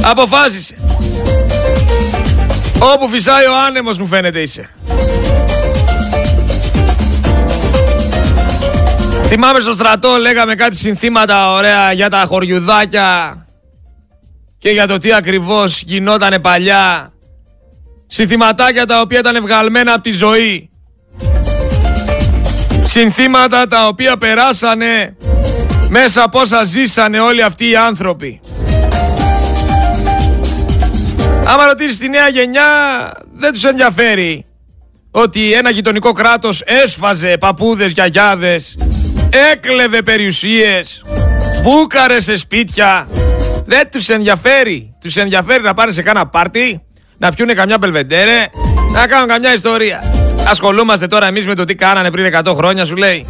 Αποφάσισε. 0.01 0.75
Όπου 2.79 3.09
φυσάει 3.09 3.45
ο 3.45 3.55
άνεμος 3.67 3.97
μου 3.97 4.07
φαίνεται 4.07 4.41
είσαι. 4.41 4.69
Θυμάμαι 9.23 9.59
στο 9.59 9.71
στρατό 9.71 10.17
λέγαμε 10.17 10.55
κάτι 10.55 10.75
συνθήματα 10.75 11.51
ωραία 11.51 11.91
για 11.91 12.09
τα 12.09 12.25
χωριουδάκια 12.27 13.37
και 14.57 14.69
για 14.69 14.87
το 14.87 14.97
τι 14.97 15.13
ακριβώς 15.13 15.81
γινότανε 15.81 16.39
παλιά. 16.39 17.13
Συνθηματάκια 18.07 18.85
τα 18.85 19.01
οποία 19.01 19.19
ήταν 19.19 19.41
βγαλμένα 19.41 19.93
από 19.93 20.01
τη 20.01 20.11
ζωή. 20.11 20.72
Συνθήματα 22.95 23.67
τα 23.67 23.87
οποία 23.87 24.17
περάσανε 24.17 25.15
μέσα 25.89 26.23
από 26.23 26.39
όσα 26.39 26.63
ζήσανε 26.63 27.19
όλοι 27.19 27.43
αυτοί 27.43 27.69
οι 27.69 27.75
άνθρωποι. 27.75 28.39
Άμα 31.45 31.65
ρωτήσεις 31.65 31.97
τη 31.97 32.09
νέα 32.09 32.27
γενιά, 32.27 32.63
δεν 33.33 33.53
τους 33.53 33.63
ενδιαφέρει 33.63 34.45
ότι 35.11 35.53
ένα 35.53 35.69
γειτονικό 35.69 36.11
κράτος 36.11 36.61
έσφαζε 36.61 37.37
παππούδες, 37.37 37.91
γιαγιάδες, 37.91 38.77
έκλεβε 39.51 40.01
περιουσίες, 40.01 41.01
μπούκαρε 41.63 42.19
σε 42.19 42.35
σπίτια. 42.35 43.07
Δεν 43.65 43.89
τους 43.91 44.09
ενδιαφέρει. 44.09 44.95
Τους 45.01 45.17
ενδιαφέρει 45.17 45.63
να 45.63 45.73
πάνε 45.73 45.91
σε 45.91 46.01
κάνα 46.01 46.27
πάρτι, 46.27 46.83
να 47.17 47.31
πιούνε 47.31 47.53
καμιά 47.53 47.77
μπελβεντέρε, 47.77 48.45
να 48.91 49.07
κάνουν 49.07 49.27
καμιά 49.27 49.53
ιστορία. 49.53 50.22
Ασχολούμαστε 50.47 51.07
τώρα 51.07 51.27
εμείς 51.27 51.45
με 51.45 51.55
το 51.55 51.63
τι 51.63 51.75
κάνανε 51.75 52.11
πριν 52.11 52.33
100 52.45 52.53
χρόνια, 52.55 52.85
σου 52.85 52.95
λέει. 52.95 53.25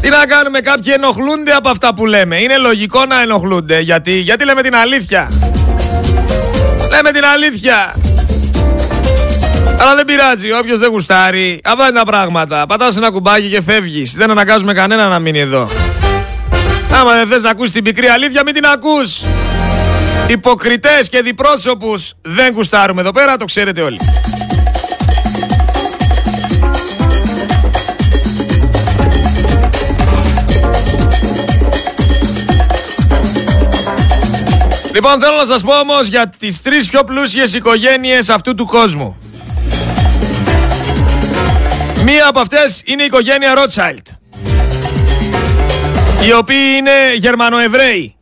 Τι 0.00 0.08
να 0.08 0.26
κάνουμε, 0.26 0.60
κάποιοι 0.60 0.92
ενοχλούνται 0.96 1.52
από 1.52 1.68
αυτά 1.68 1.94
που 1.94 2.06
λέμε. 2.06 2.36
Είναι 2.36 2.56
λογικό 2.56 3.04
να 3.04 3.22
ενοχλούνται. 3.22 3.80
Γιατί, 3.80 4.12
γιατί 4.12 4.44
λέμε 4.44 4.62
την 4.62 4.74
αλήθεια. 4.74 5.30
Λέμε 6.90 7.10
την 7.10 7.24
αλήθεια. 7.24 7.94
Αλλά 9.80 9.94
δεν 9.94 10.04
πειράζει, 10.04 10.52
όποιος 10.52 10.78
δεν 10.78 10.90
γουστάρει, 10.90 11.60
απάντα 11.64 11.92
τα 11.92 12.04
πράγματα. 12.04 12.66
Πατάς 12.66 12.96
ένα 12.96 13.10
κουμπάκι 13.10 13.48
και 13.48 13.62
φεύγεις. 13.62 14.14
Δεν 14.14 14.30
αναγκάζουμε 14.30 14.72
κανένα 14.72 15.08
να 15.08 15.18
μείνει 15.18 15.38
εδώ. 15.38 15.68
Άμα 16.98 17.14
δεν 17.14 17.28
θες 17.28 17.42
να 17.42 17.50
ακούσεις 17.50 17.72
την 17.72 17.84
πικρή 17.84 18.06
αλήθεια, 18.06 18.42
μην 18.44 18.54
την 18.54 18.66
ακούς. 18.66 19.22
Υποκριτές 20.26 21.08
και 21.08 21.22
διπρόσωπους 21.22 22.14
δεν 22.22 22.52
γουστάρουμε 22.52 23.00
εδώ 23.00 23.10
πέρα, 23.10 23.36
το 23.36 23.44
ξέρετε 23.44 23.80
όλοι. 23.80 23.98
Λοιπόν, 34.92 35.20
θέλω 35.20 35.36
να 35.36 35.46
σας 35.46 35.62
πω 35.62 35.78
όμως 35.78 36.06
για 36.06 36.32
τις 36.38 36.62
τρεις 36.62 36.88
πιο 36.88 37.04
πλούσιες 37.04 37.54
οικογένειες 37.54 38.28
αυτού 38.28 38.54
του 38.54 38.66
κόσμου. 38.66 39.18
Μία 42.04 42.26
από 42.28 42.40
αυτές 42.40 42.82
είναι 42.84 43.02
η 43.02 43.06
οικογένεια 43.06 43.54
Ρότσαλτ, 43.54 44.06
οι 46.26 46.32
οποίοι 46.32 46.74
είναι 46.76 47.14
Γερμανοεβραίοι. 47.16 48.16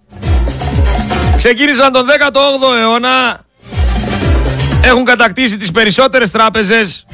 Ξεκίνησαν 1.37 1.92
τον 1.92 2.06
18ο 2.06 2.78
αιώνα, 2.78 3.44
έχουν 4.82 5.04
κατακτήσει 5.04 5.56
τις 5.56 5.70
περισσότερες 5.70 6.30
τράπεζες, 6.30 7.06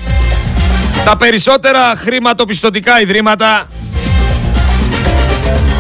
τα 1.05 1.17
περισσότερα 1.17 1.95
χρηματοπιστωτικά 1.97 3.01
ιδρύματα, 3.01 3.69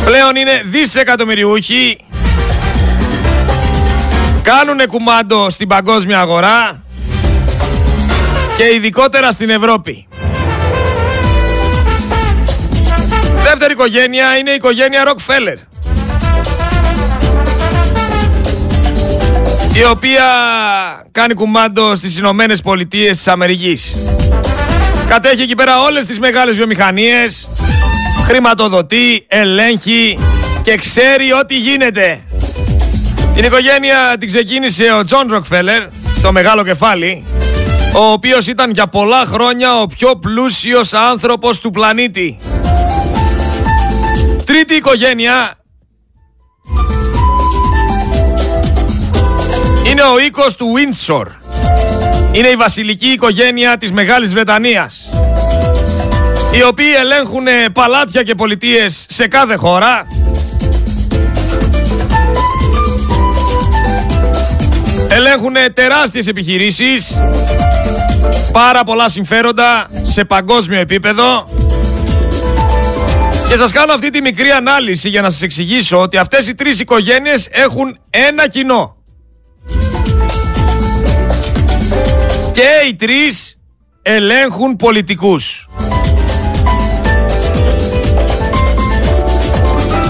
πλέον 0.04 0.36
είναι 0.36 0.62
δισεκατομμυριούχοι, 0.64 2.06
κάνουν 4.42 4.86
κουμάντο 4.86 5.50
στην 5.50 5.68
παγκόσμια 5.68 6.20
αγορά 6.20 6.82
και 8.56 8.74
ειδικότερα 8.74 9.32
στην 9.32 9.50
Ευρώπη. 9.50 10.06
Δεύτερη 13.42 13.72
οικογένεια 13.72 14.36
είναι 14.36 14.50
η 14.50 14.54
οικογένεια 14.54 15.02
Rockefeller. 15.06 15.56
Η 19.74 19.84
οποία 19.84 20.24
κάνει 21.12 21.34
κουμάντο 21.34 21.94
στις 21.94 22.18
Ηνωμένες 22.18 22.62
Πολιτείες 22.62 23.16
της 23.16 23.28
Αμερικής. 23.28 23.96
Κατέχει 25.08 25.42
εκεί 25.42 25.54
πέρα 25.54 25.80
όλες 25.80 26.06
τις 26.06 26.18
μεγάλες 26.18 26.56
βιομηχανίες, 26.56 27.48
χρηματοδοτεί, 28.26 29.24
ελέγχει 29.28 30.18
και 30.62 30.76
ξέρει 30.76 31.32
ό,τι 31.32 31.56
γίνεται. 31.56 32.20
Την 33.34 33.44
οικογένεια 33.44 34.16
την 34.18 34.28
ξεκίνησε 34.28 34.92
ο 34.98 35.04
Τζον 35.04 35.26
Ροκφέλερ, 35.30 35.82
το 36.22 36.32
μεγάλο 36.32 36.64
κεφάλι, 36.64 37.24
ο 37.94 38.04
οποίος 38.04 38.46
ήταν 38.46 38.70
για 38.70 38.86
πολλά 38.86 39.24
χρόνια 39.24 39.80
ο 39.80 39.86
πιο 39.86 40.16
πλούσιος 40.16 40.92
άνθρωπος 40.92 41.60
του 41.60 41.70
πλανήτη. 41.70 42.38
Τρίτη 44.52 44.74
οικογένεια. 44.74 45.54
Είναι 49.86 50.02
ο 50.02 50.18
οίκος 50.18 50.54
του 50.56 50.66
Windsor. 50.76 51.26
Είναι 52.32 52.48
η 52.48 52.56
βασιλική 52.56 53.06
οικογένεια 53.06 53.76
της 53.76 53.92
Μεγάλης 53.92 54.32
Βρετανίας 54.32 55.08
οι 56.56 56.62
οποίοι 56.62 56.92
ελέγχουν 57.00 57.46
παλάτια 57.72 58.22
και 58.22 58.34
πολιτείες 58.34 59.04
σε 59.08 59.28
κάθε 59.28 59.54
χώρα. 59.54 60.06
Ελέγχουν 65.08 65.54
τεράστιες 65.74 66.26
επιχειρήσεις, 66.26 67.18
πάρα 68.52 68.84
πολλά 68.84 69.08
συμφέροντα 69.08 69.90
σε 70.02 70.24
παγκόσμιο 70.24 70.80
επίπεδο 70.80 71.46
και 73.52 73.58
σας 73.58 73.72
κάνω 73.72 73.92
αυτή 73.92 74.10
τη 74.10 74.20
μικρή 74.20 74.50
ανάλυση 74.50 75.08
για 75.08 75.22
να 75.22 75.30
σας 75.30 75.42
εξηγήσω 75.42 76.00
ότι 76.00 76.16
αυτές 76.16 76.46
οι 76.46 76.54
τρεις 76.54 76.80
οικογένειες 76.80 77.48
έχουν 77.50 77.98
ένα 78.10 78.48
κοινό. 78.48 78.96
Και 82.52 82.68
οι 82.88 82.94
τρεις 82.94 83.58
ελέγχουν 84.02 84.76
πολιτικούς. 84.76 85.68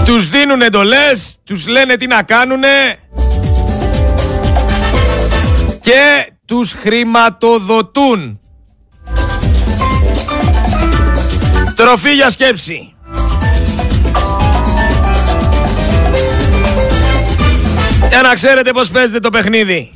Τους 0.05 0.29
δίνουν 0.29 0.61
εντολές, 0.61 1.37
τους 1.43 1.67
λένε 1.67 1.95
τι 1.95 2.07
να 2.07 2.23
κάνουνε 2.23 2.97
και 5.79 6.33
τους 6.45 6.73
χρηματοδοτούν. 6.73 8.39
Τροφή 11.75 12.13
για 12.13 12.29
σκέψη. 12.29 12.92
Για 18.13 18.21
να 18.21 18.33
ξέρετε 18.33 18.71
πώς 18.71 18.89
παίζετε 18.89 19.19
το 19.19 19.29
παιχνίδι. 19.29 19.91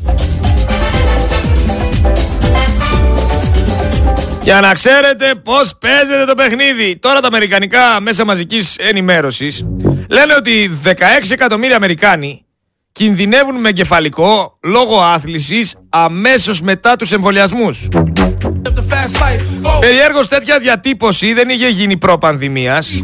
Για 4.41 4.62
να 4.62 4.73
ξέρετε 4.73 5.36
πώς 5.43 5.75
παίζετε 5.80 6.25
το 6.25 6.36
παιχνίδι. 6.36 6.97
Τώρα 6.99 7.19
τα 7.19 7.27
αμερικανικά 7.27 7.80
μέσα 8.01 8.25
μαζικής 8.25 8.75
ενημέρωσης 8.77 9.65
λένε 10.10 10.34
ότι 10.38 10.80
16 10.84 10.93
εκατομμύρια 11.30 11.75
Αμερικάνοι 11.75 12.45
κινδυνεύουν 12.91 13.56
με 13.56 13.69
εγκεφαλικό 13.69 14.58
λόγω 14.63 15.01
άθλησης 15.01 15.75
αμέσως 15.89 16.62
μετά 16.62 16.95
τους 16.95 17.12
εμβολιασμούς. 17.12 17.88
Περιέργως 19.80 20.27
τέτοια 20.27 20.60
διατύπωση 20.60 21.34
δεν 21.34 21.49
είχε 21.49 21.67
γίνει 21.67 21.97
προ-πανδημίας, 21.97 23.03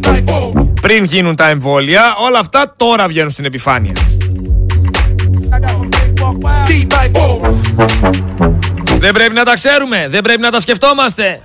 πριν 0.82 1.04
γίνουν 1.04 1.36
τα 1.36 1.50
εμβόλια, 1.50 2.16
όλα 2.26 2.40
αυτά 2.40 2.74
τώρα 2.78 3.08
βγαίνουν 3.08 3.32
στην 3.32 3.46
επιφάνεια. 3.46 3.94
Δεν 9.00 9.14
πρέπει 9.14 9.34
να 9.34 9.44
τα 9.44 9.54
ξέρουμε, 9.54 10.08
δεν 10.10 10.22
πρέπει 10.22 10.42
να 10.42 10.52
τα 10.52 10.60
σκεφτόμαστε. 10.60 11.42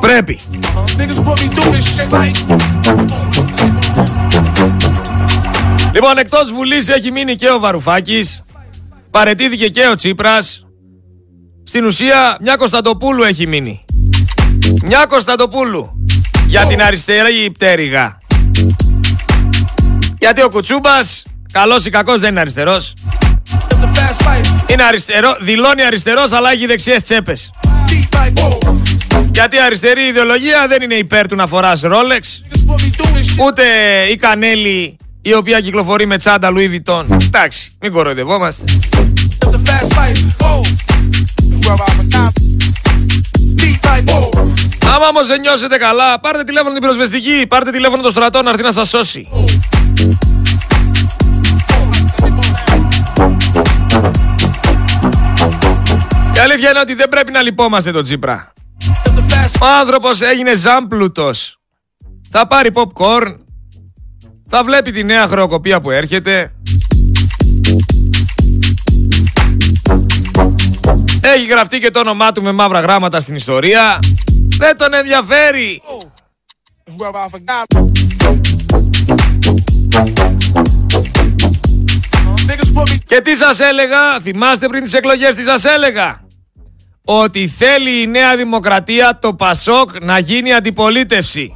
Πρέπει. 0.00 0.40
Λοιπόν, 5.92 6.18
εκτός 6.18 6.52
Βουλής 6.52 6.88
έχει 6.88 7.10
μείνει 7.10 7.34
και 7.34 7.50
ο 7.50 7.58
Βαρουφάκης. 7.58 8.42
Παρετήθηκε 9.10 9.68
και 9.68 9.88
ο 9.88 9.94
Τσίπρας. 9.94 10.66
Στην 11.64 11.84
ουσία, 11.84 12.36
μια 12.40 12.56
Κωνσταντοπούλου 12.56 13.22
έχει 13.22 13.46
μείνει. 13.46 13.84
Μια 14.82 15.06
Κωνσταντοπούλου. 15.08 15.90
Για 16.46 16.66
την 16.66 16.82
αριστερή 16.82 17.50
πτέρυγα. 17.50 18.18
Γιατί 20.18 20.42
ο 20.42 20.48
Κουτσούμπας, 20.48 21.22
καλός 21.52 21.84
ή 21.84 21.90
κακός 21.90 22.20
δεν 22.20 22.30
είναι 22.30 22.40
αριστερός. 22.40 22.92
Είναι 24.66 24.82
αριστερό, 24.82 25.36
δηλώνει 25.40 25.84
αριστερός 25.84 26.32
αλλά 26.32 26.52
έχει 26.52 26.66
δεξιές 26.66 27.02
τσέπες. 27.02 27.50
Γιατί 29.32 29.56
η 29.56 29.60
αριστερή 29.60 30.02
ιδεολογία 30.02 30.66
δεν 30.68 30.82
είναι 30.82 30.94
υπέρ 30.94 31.26
του 31.26 31.34
να 31.34 31.46
φοράς 31.46 31.80
Ρόλεξ. 31.80 32.42
Ούτε 33.46 33.62
η 34.10 34.16
Κανέλη 34.16 34.96
η 35.22 35.34
οποία 35.34 35.60
κυκλοφορεί 35.60 36.06
με 36.06 36.18
τσάντα 36.18 36.52
Louis 36.52 36.70
Vuitton. 36.74 37.04
Εντάξει, 37.24 37.72
μην 37.80 37.92
κοροϊδευόμαστε. 37.92 38.64
Άμα 44.94 45.08
όμως 45.08 45.26
δεν 45.26 45.40
νιώσετε 45.40 45.76
καλά, 45.76 46.20
πάρτε 46.20 46.44
τηλέφωνο 46.44 46.72
την 46.72 46.80
πυροσβεστική, 46.82 47.46
πάρτε 47.48 47.70
τηλέφωνο 47.70 48.02
το 48.02 48.10
στρατό 48.10 48.42
να 48.42 48.50
έρθει 48.50 48.62
να 48.62 48.72
σας 48.72 48.88
σώσει. 48.88 49.28
Η 56.40 56.42
αλήθεια 56.42 56.70
είναι 56.70 56.78
ότι 56.78 56.94
δεν 56.94 57.08
πρέπει 57.08 57.32
να 57.32 57.42
λυπόμαστε 57.42 57.92
τον 57.92 58.02
Τσίπρα. 58.02 58.52
Ο 59.60 59.66
άνθρωπος 59.80 60.20
έγινε 60.20 60.54
ζάμπλουτος. 60.54 61.58
Θα 62.30 62.46
πάρει 62.46 62.70
popcorn, 62.74 63.36
θα 64.48 64.64
βλέπει 64.64 64.92
τη 64.92 65.04
νέα 65.04 65.26
χρεοκοπία 65.26 65.80
που 65.80 65.90
έρχεται. 65.90 66.52
Έχει 71.20 71.46
γραφτεί 71.46 71.78
και 71.78 71.90
το 71.90 72.00
όνομά 72.00 72.32
του 72.32 72.42
με 72.42 72.52
μαύρα 72.52 72.80
γράμματα 72.80 73.20
στην 73.20 73.34
ιστορία. 73.34 73.98
Δεν 74.58 74.76
τον 74.76 74.94
ενδιαφέρει. 74.94 75.82
Και 83.06 83.20
τι 83.20 83.36
σας 83.36 83.60
έλεγα, 83.60 84.20
θυμάστε 84.20 84.68
πριν 84.68 84.82
τις 84.82 84.92
εκλογές 84.92 85.34
τι 85.34 85.42
σας 85.42 85.64
έλεγα; 85.64 86.28
Ότι 87.12 87.48
θέλει 87.48 88.02
η 88.02 88.06
Νέα 88.06 88.36
Δημοκρατία 88.36 89.18
το 89.20 89.34
Πασόκ 89.34 89.90
να 90.02 90.18
γίνει 90.18 90.52
αντιπολίτευση. 90.52 91.54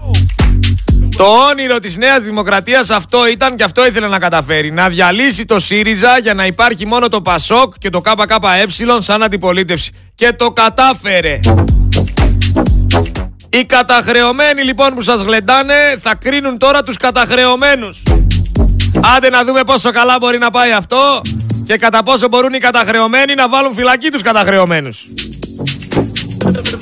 Το 1.17 1.25
όνειρο 1.51 1.79
της 1.79 1.97
Νέας 1.97 2.25
Δημοκρατίας 2.25 2.91
αυτό 2.91 3.29
ήταν 3.29 3.57
και 3.57 3.63
αυτό 3.63 3.87
ήθελε 3.87 4.09
να 4.09 4.19
καταφέρει. 4.19 4.71
Να 4.71 4.89
διαλύσει 4.89 5.45
το 5.45 5.59
ΣΥΡΙΖΑ 5.59 6.19
για 6.19 6.35
να 6.35 6.47
υπάρχει 6.47 6.87
μόνο 6.87 7.09
το 7.09 7.21
ΠΑΣΟΚ 7.21 7.73
και 7.79 7.91
το 7.91 8.01
ΚΚΕ 8.01 8.99
σαν 8.99 9.23
αντιπολίτευση. 9.23 9.93
Και 10.15 10.33
το 10.33 10.51
κατάφερε. 10.51 11.41
Οι 13.49 13.65
καταχρεωμένοι 13.65 14.63
λοιπόν 14.63 14.95
που 14.95 15.03
σας 15.03 15.23
γλεντάνε 15.23 15.75
θα 16.01 16.15
κρίνουν 16.15 16.59
τώρα 16.59 16.83
τους 16.83 16.97
καταχρεωμένους. 16.97 18.03
Άντε 19.17 19.31
να 19.31 19.45
δούμε 19.45 19.61
πόσο 19.67 19.91
καλά 19.91 20.17
μπορεί 20.21 20.39
να 20.39 20.51
πάει 20.51 20.73
αυτό 20.73 21.21
και 21.67 21.77
κατά 21.77 22.03
πόσο 22.03 22.29
μπορούν 22.29 22.53
οι 22.53 22.59
καταχρεωμένοι 22.59 23.35
να 23.35 23.49
βάλουν 23.49 23.75
φυλακή 23.75 24.09
τους 24.09 24.23
καταχρεωμένους. 24.23 25.05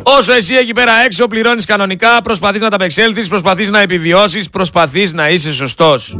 Όσο 0.03 0.33
εσύ 0.33 0.55
εκεί 0.55 0.73
πέρα 0.73 0.93
έξω 1.05 1.27
πληρώνεις 1.27 1.65
κανονικά, 1.65 2.23
προσπαθείς 2.23 2.61
να 2.61 2.69
τα 2.69 2.77
απεξέλθεις, 2.77 3.29
προσπαθείς 3.29 3.69
να 3.69 3.81
επιβιώσεις, 3.81 4.51
προσπαθείς 4.51 5.13
να 5.13 5.29
είσαι 5.29 5.53
σωστός. 5.53 6.17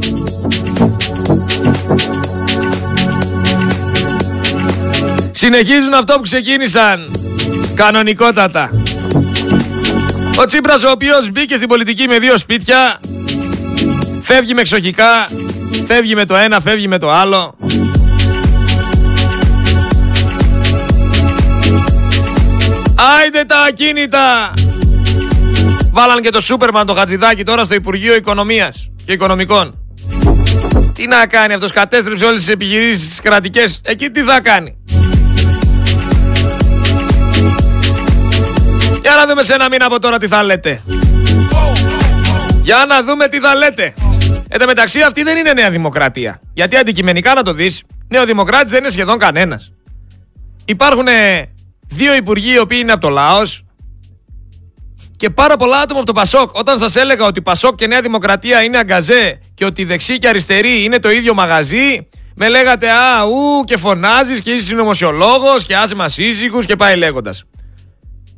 Συνεχίζουν 5.31 5.93
αυτό 5.93 6.13
που 6.13 6.21
ξεκίνησαν. 6.21 7.11
Κανονικότατα. 7.75 8.69
Ο 10.39 10.45
Τσίπρας 10.45 10.83
ο 10.83 10.91
οποίος 10.91 11.29
μπήκε 11.31 11.55
στην 11.55 11.67
πολιτική 11.67 12.07
με 12.07 12.19
δύο 12.19 12.37
σπίτια, 12.37 12.99
φεύγει 14.21 14.53
με 14.53 14.61
εξοχικά, 14.61 15.27
φεύγει 15.87 16.15
με 16.15 16.25
το 16.25 16.35
ένα, 16.35 16.59
φεύγει 16.61 16.87
με 16.87 16.97
το 16.97 17.11
άλλο. 17.11 17.55
Άιντε 23.03 23.43
τα 23.43 23.59
ακίνητα! 23.67 24.53
Βάλαν 25.91 26.21
και 26.21 26.29
το 26.29 26.41
Σούπερμαν 26.41 26.85
το 26.85 26.93
Χατζηδάκι 26.93 27.43
τώρα 27.43 27.63
στο 27.63 27.73
Υπουργείο 27.73 28.15
Οικονομίας 28.15 28.89
και 29.05 29.11
Οικονομικών. 29.11 29.77
Τι 30.93 31.07
να 31.07 31.25
κάνει 31.25 31.53
αυτός, 31.53 31.71
κατέστρεψε 31.71 32.25
όλες 32.25 32.43
τις 32.43 32.53
επιχειρήσεις 32.53 33.07
τις 33.07 33.19
κρατικές. 33.19 33.81
Εκεί 33.83 34.09
τι 34.09 34.21
θα 34.21 34.41
κάνει. 34.41 34.77
Για 39.01 39.15
να 39.15 39.27
δούμε 39.27 39.43
σε 39.43 39.53
ένα 39.53 39.69
μήνα 39.69 39.85
από 39.85 39.99
τώρα 39.99 40.17
τι 40.17 40.27
θα 40.27 40.43
λέτε. 40.43 40.81
Για 42.61 42.85
να 42.87 43.03
δούμε 43.03 43.27
τι 43.27 43.39
θα 43.39 43.55
λέτε. 43.55 43.93
Εν 44.49 44.59
τω 44.59 44.65
μεταξύ 44.65 45.01
αυτή 45.01 45.23
δεν 45.23 45.37
είναι 45.37 45.53
νέα 45.53 45.69
δημοκρατία. 45.69 46.39
Γιατί 46.53 46.75
αντικειμενικά 46.75 47.33
να 47.33 47.43
το 47.43 47.53
δεις, 47.53 47.83
νέο 48.07 48.25
δημοκράτη 48.25 48.69
δεν 48.69 48.79
είναι 48.79 48.89
σχεδόν 48.89 49.17
κανένας. 49.17 49.71
Υπάρχουν 50.65 51.07
δύο 51.93 52.15
υπουργοί 52.15 52.53
οι 52.53 52.59
οποίοι 52.59 52.77
είναι 52.81 52.91
από 52.91 53.01
το 53.01 53.09
Λάος 53.09 53.63
και 55.15 55.29
πάρα 55.29 55.57
πολλά 55.57 55.79
άτομα 55.79 55.99
από 55.99 56.07
το 56.07 56.13
Πασόκ. 56.13 56.57
Όταν 56.57 56.77
σας 56.79 56.95
έλεγα 56.95 57.25
ότι 57.25 57.41
Πασόκ 57.41 57.75
και 57.75 57.87
Νέα 57.87 58.01
Δημοκρατία 58.01 58.63
είναι 58.63 58.77
αγκαζέ 58.77 59.39
και 59.53 59.65
ότι 59.65 59.83
δεξί 59.83 60.17
και 60.17 60.27
αριστερή 60.27 60.83
είναι 60.83 60.99
το 60.99 61.09
ίδιο 61.09 61.33
μαγαζί, 61.33 62.09
με 62.35 62.49
λέγατε 62.49 62.91
Α, 62.91 63.23
ου, 63.23 63.63
και 63.63 63.77
φωνάζεις 63.77 64.41
και 64.41 64.51
είσαι 64.51 64.65
συνωμοσιολόγος 64.65 65.65
και 65.65 65.75
άσε 65.75 65.95
μας 65.95 66.17
ήσυχους 66.17 66.65
και 66.65 66.75
πάει 66.75 66.95
λέγοντας. 66.95 67.43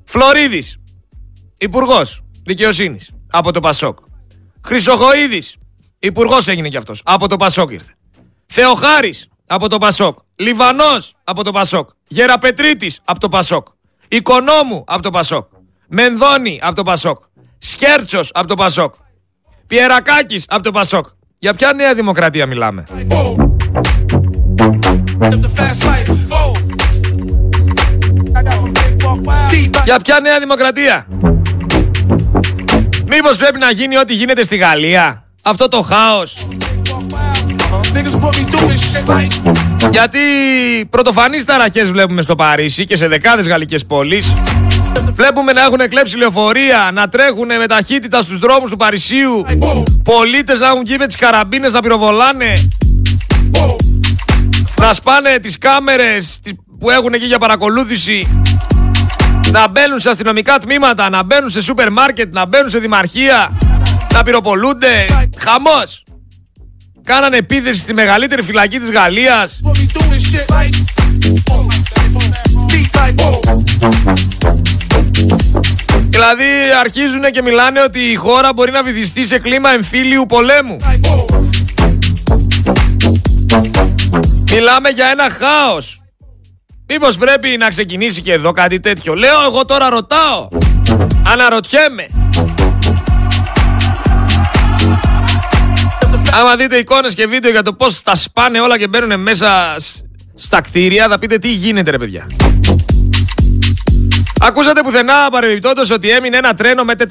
Φλωρίδης, 0.06 0.78
υπουργός 1.58 2.24
δικαιοσύνης 2.46 3.12
από 3.32 3.52
το 3.52 3.60
Πασόκ. 3.60 3.98
Χρυσοχοίδης, 4.66 5.56
υπουργός 6.00 6.48
έγινε 6.48 6.68
κι 6.68 6.78
αυτός. 6.78 7.02
Από 7.06 7.28
το 7.28 7.38
Πασόκ 7.38 7.72
ήρθε. 7.72 7.96
Θεοχάρης 8.46 9.28
από 9.48 9.70
το 9.70 9.78
Πασόκ. 9.78 10.18
Λιβανός 10.36 11.14
από 11.24 11.44
το 11.44 11.52
Πασόκ. 11.52 11.90
Γεραπετρίτης 12.08 13.00
από 13.06 13.20
το 13.20 13.30
Πασόκ. 13.30 13.68
Οικονόμου 14.08 14.84
από 14.88 15.02
το 15.02 15.10
Πασόκ. 15.10 15.48
Μενδώνη 15.88 16.60
από 16.64 16.76
το 16.76 16.84
Πασόκ. 16.84 17.24
Σκέρτσος 17.58 18.30
από 18.34 18.48
το 18.48 18.56
Πασόκ. 18.56 18.94
Πιερακάκης 19.68 20.46
από 20.48 20.64
το 20.64 20.72
Πασόκ. 20.72 21.08
Για 21.40 21.54
ποια 21.54 21.74
νέα 21.74 21.94
δημοκρατία 21.94 22.46
μιλάμε; 22.46 22.84
Για 29.86 30.00
ποια 30.00 30.20
νέα 30.20 30.40
δημοκρατία; 30.40 31.08
Μήπως 33.06 33.38
πρέπει 33.38 33.60
να 33.60 33.72
γίνει 33.72 33.98
ό,τι 33.98 34.14
γίνεται 34.14 34.44
στη 34.44 34.56
Γαλλία; 34.56 35.26
Αυτό 35.42 35.68
το 35.68 35.82
χάος. 35.82 36.48
Γιατί 39.92 40.20
πρωτοφανείς 40.90 41.46
ταραχές 41.46 41.92
βλέπουμε 41.92 42.22
στο 42.22 42.36
Παρίσι 42.36 42.86
και 42.86 42.96
σε 42.96 43.08
δεκάδες 43.08 43.48
γαλλικές 43.48 43.86
πόλεις. 43.86 44.34
Βλέπουμε 45.16 45.52
να 45.52 45.62
έχουν 45.62 45.78
κλέψει 45.90 46.18
λεωφορεία, 46.18 46.90
να 46.94 47.08
τρέχουν 47.08 47.48
με 47.60 47.66
ταχύτητα 47.68 48.22
στους 48.22 48.40
δρόμους 48.40 48.70
του 48.70 48.78
Παρισίου. 48.78 49.46
Πολίτες 50.04 50.60
να 50.60 50.68
έχουν 50.68 50.82
βγει 50.86 50.98
με 50.98 51.06
τις 51.06 51.16
καραμπίνες 51.16 51.74
να 51.74 51.82
πυροβολάνε. 51.82 52.54
Να 54.80 54.94
σπάνε 54.94 55.40
τις 55.42 55.58
κάμερες 55.58 56.40
που 56.80 56.90
έχουν 56.90 57.14
εκεί 57.14 57.26
για 57.26 57.38
παρακολούθηση 57.38 58.28
να 59.52 59.68
μπαίνουν 59.68 60.00
σε 60.00 60.10
αστυνομικά 60.10 60.60
τμήματα, 60.60 61.10
να 61.10 61.24
μπαίνουν 61.24 61.50
σε 61.50 61.62
σούπερ 61.62 61.92
μάρκετ, 61.92 62.34
να 62.34 62.46
μπαίνουν 62.46 62.70
σε 62.70 62.80
δημαρχία, 62.80 63.52
να 64.14 64.24
πυροπολούνται. 64.24 65.06
Χαμός. 65.38 66.05
Κάνανε 67.06 67.38
επίθεση 67.38 67.80
στη 67.80 67.94
μεγαλύτερη 67.94 68.44
φυλακή 68.44 68.80
της 68.80 68.92
Γαλλίας. 68.92 69.60
Δηλαδή 76.10 76.44
αρχίζουν 76.80 77.22
και 77.32 77.42
μιλάνε 77.42 77.82
ότι 77.82 78.00
η 78.00 78.16
χώρα 78.16 78.54
μπορεί 78.54 78.72
να 78.72 78.84
βυθιστεί 78.84 79.26
σε 79.26 79.40
κλίμα 79.40 79.70
εμφύλιου 79.70 80.26
πολέμου. 80.28 80.78
Μιλάμε 84.52 84.90
για 84.90 85.08
ένα 85.08 85.30
χάος. 85.30 86.02
Μήπως 86.88 87.18
πρέπει 87.18 87.58
να 87.60 87.70
ξεκινήσει 87.70 88.22
και 88.22 88.34
εδώ 88.34 88.52
κάτι 88.52 88.80
τέτοιο. 88.80 89.14
Λέω 89.14 89.42
εγώ 89.48 89.66
τώρα 89.66 89.90
ρωτάω. 89.90 90.48
Αναρωτιέμαι. 91.26 92.25
Άμα 96.38 96.56
δείτε 96.56 96.78
εικόνες 96.78 97.14
και 97.14 97.28
βίντεο 97.28 97.52
για 97.52 97.62
το 97.62 97.74
πώς 97.74 98.02
τα 98.02 98.16
σπάνε 98.16 98.60
όλα 98.60 98.78
και 98.78 98.88
μπαίνουν 98.88 99.20
μέσα 99.20 99.76
στα 100.36 100.62
κτίρια, 100.62 101.08
θα 101.10 101.20
πείτε 101.20 101.38
τι 101.38 101.52
γίνεται 101.52 101.92
ρε 101.92 101.98
παιδιά. 101.98 102.28
Ακούσατε 104.40 104.82
πουθενά 104.82 105.14
παρεμπιπτόντως 105.32 105.92
ότι 105.92 106.10
έμεινε 106.10 106.38
ένα 106.38 106.54
τρένο 106.54 106.84
με 106.84 106.94
400 106.98 107.06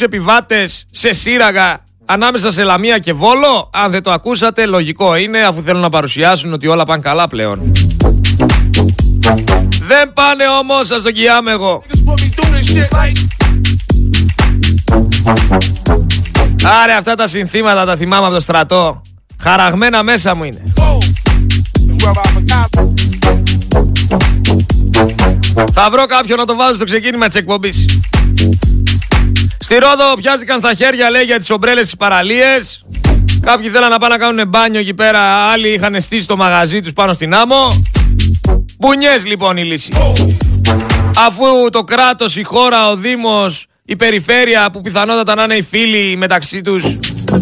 επιβάτες 0.00 0.86
σε 0.90 1.12
σύραγα 1.12 1.80
ανάμεσα 2.04 2.50
σε 2.50 2.62
Λαμία 2.62 2.98
και 2.98 3.12
Βόλο. 3.12 3.70
Αν 3.72 3.90
δεν 3.90 4.02
το 4.02 4.12
ακούσατε, 4.12 4.66
λογικό 4.66 5.16
είναι 5.16 5.40
αφού 5.40 5.62
θέλουν 5.62 5.80
να 5.80 5.90
παρουσιάσουν 5.90 6.52
ότι 6.52 6.66
όλα 6.66 6.84
πάνε 6.84 7.02
καλά 7.02 7.28
πλέον. 7.28 7.72
Δεν 9.86 10.12
πάνε 10.12 10.44
όμως, 10.60 10.86
σας 10.86 11.02
το 11.02 11.10
κοιάμαι 11.10 11.50
εγώ. 11.50 11.84
Άρε 16.64 16.92
αυτά 16.92 17.14
τα 17.14 17.26
συνθήματα 17.26 17.84
τα 17.84 17.96
θυμάμαι 17.96 18.24
από 18.24 18.34
το 18.34 18.40
στρατό. 18.40 19.02
Χαραγμένα 19.42 20.02
μέσα 20.02 20.34
μου 20.34 20.44
είναι. 20.44 20.62
Θα 25.72 25.90
βρω 25.90 26.06
κάποιον 26.06 26.38
να 26.38 26.44
το 26.44 26.54
βάζω 26.56 26.74
στο 26.74 26.84
ξεκίνημα 26.84 27.26
της 27.26 27.36
εκπομπής. 27.36 27.84
Στη 29.60 29.74
Ρόδο 29.74 30.14
πιάστηκαν 30.20 30.58
στα 30.58 30.74
χέρια 30.74 31.10
λέει 31.10 31.22
για 31.22 31.38
τις 31.38 31.50
ομπρέλες 31.50 31.84
της 31.84 31.96
παραλίες. 31.96 32.84
Κάποιοι 33.40 33.68
θέλαν 33.68 33.90
να 33.90 33.98
πάνε 33.98 34.16
να 34.16 34.20
κάνουν 34.20 34.48
μπάνιο 34.48 34.80
εκεί 34.80 34.94
πέρα, 34.94 35.20
άλλοι 35.22 35.68
είχαν 35.68 36.00
στήσει 36.00 36.26
το 36.26 36.36
μαγαζί 36.36 36.80
τους 36.80 36.92
πάνω 36.92 37.12
στην 37.12 37.34
άμμο. 37.34 37.84
Μπουνιές 38.78 39.26
λοιπόν 39.26 39.56
η 39.56 39.64
λύση. 39.64 39.92
Αφού 41.16 41.44
το 41.70 41.82
κράτος, 41.82 42.36
η 42.36 42.42
χώρα, 42.42 42.90
ο 42.90 42.96
Δήμος, 42.96 43.66
η 43.90 43.96
περιφέρεια 43.96 44.70
που 44.72 44.80
πιθανότατα 44.80 45.34
να 45.34 45.42
είναι 45.42 45.54
οι 45.54 45.62
φίλοι 45.62 46.16
μεταξύ 46.16 46.60
τους 46.60 46.82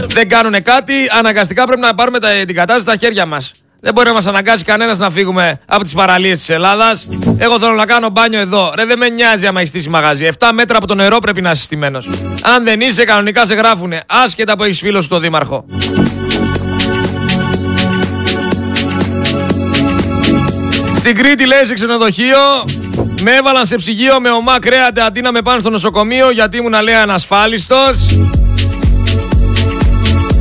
δεν 0.06 0.28
κάνουν 0.28 0.62
κάτι, 0.62 0.92
αναγκαστικά 1.18 1.64
πρέπει 1.64 1.80
να 1.80 1.94
πάρουμε 1.94 2.18
την 2.46 2.54
κατάσταση 2.54 2.80
στα 2.80 2.96
χέρια 2.96 3.26
μας. 3.26 3.52
Δεν 3.80 3.92
μπορεί 3.92 4.06
να 4.08 4.14
μας 4.14 4.26
αναγκάσει 4.26 4.64
κανένας 4.64 4.98
να 4.98 5.10
φύγουμε 5.10 5.60
από 5.66 5.84
τις 5.84 5.92
παραλίες 5.92 6.38
της 6.38 6.48
Ελλάδας. 6.48 7.06
Εγώ 7.38 7.58
θέλω 7.58 7.72
να 7.72 7.86
κάνω 7.86 8.08
μπάνιο 8.08 8.40
εδώ. 8.40 8.72
Ρε, 8.76 8.84
δεν 8.84 8.98
με 8.98 9.08
νοιάζει 9.08 9.46
άμα 9.46 9.58
έχεις 9.58 9.70
στήσει 9.70 9.88
μαγαζί. 9.88 10.28
7 10.38 10.48
μέτρα 10.52 10.76
από 10.76 10.86
το 10.86 10.94
νερό 10.94 11.18
πρέπει 11.18 11.40
να 11.40 11.50
είσαι 11.50 11.62
στημένος. 11.62 12.08
Αν 12.42 12.64
δεν 12.64 12.80
είσαι, 12.80 13.04
κανονικά 13.04 13.46
σε 13.46 13.54
γράφουνε. 13.54 14.02
Άσχετα 14.06 14.56
που 14.56 14.62
έχεις 14.62 14.78
φίλο 14.78 15.00
στο 15.00 15.18
δήμαρχο. 15.18 15.66
Στην 20.96 21.14
Κρήτη 21.14 21.46
λέει 21.46 21.64
σε 21.64 21.74
ξενοδοχείο 21.74 22.38
με 23.22 23.30
έβαλαν 23.36 23.66
σε 23.66 23.76
ψυγείο 23.76 24.20
με 24.20 24.30
ομά 24.30 24.58
κρέατα 24.58 25.04
αντί 25.04 25.20
να 25.20 25.32
με 25.32 25.42
πάνε 25.42 25.60
στο 25.60 25.70
νοσοκομείο 25.70 26.30
γιατί 26.30 26.56
ήμουν 26.56 26.82
λέει 26.82 26.94
ανασφάλιστος 26.94 28.06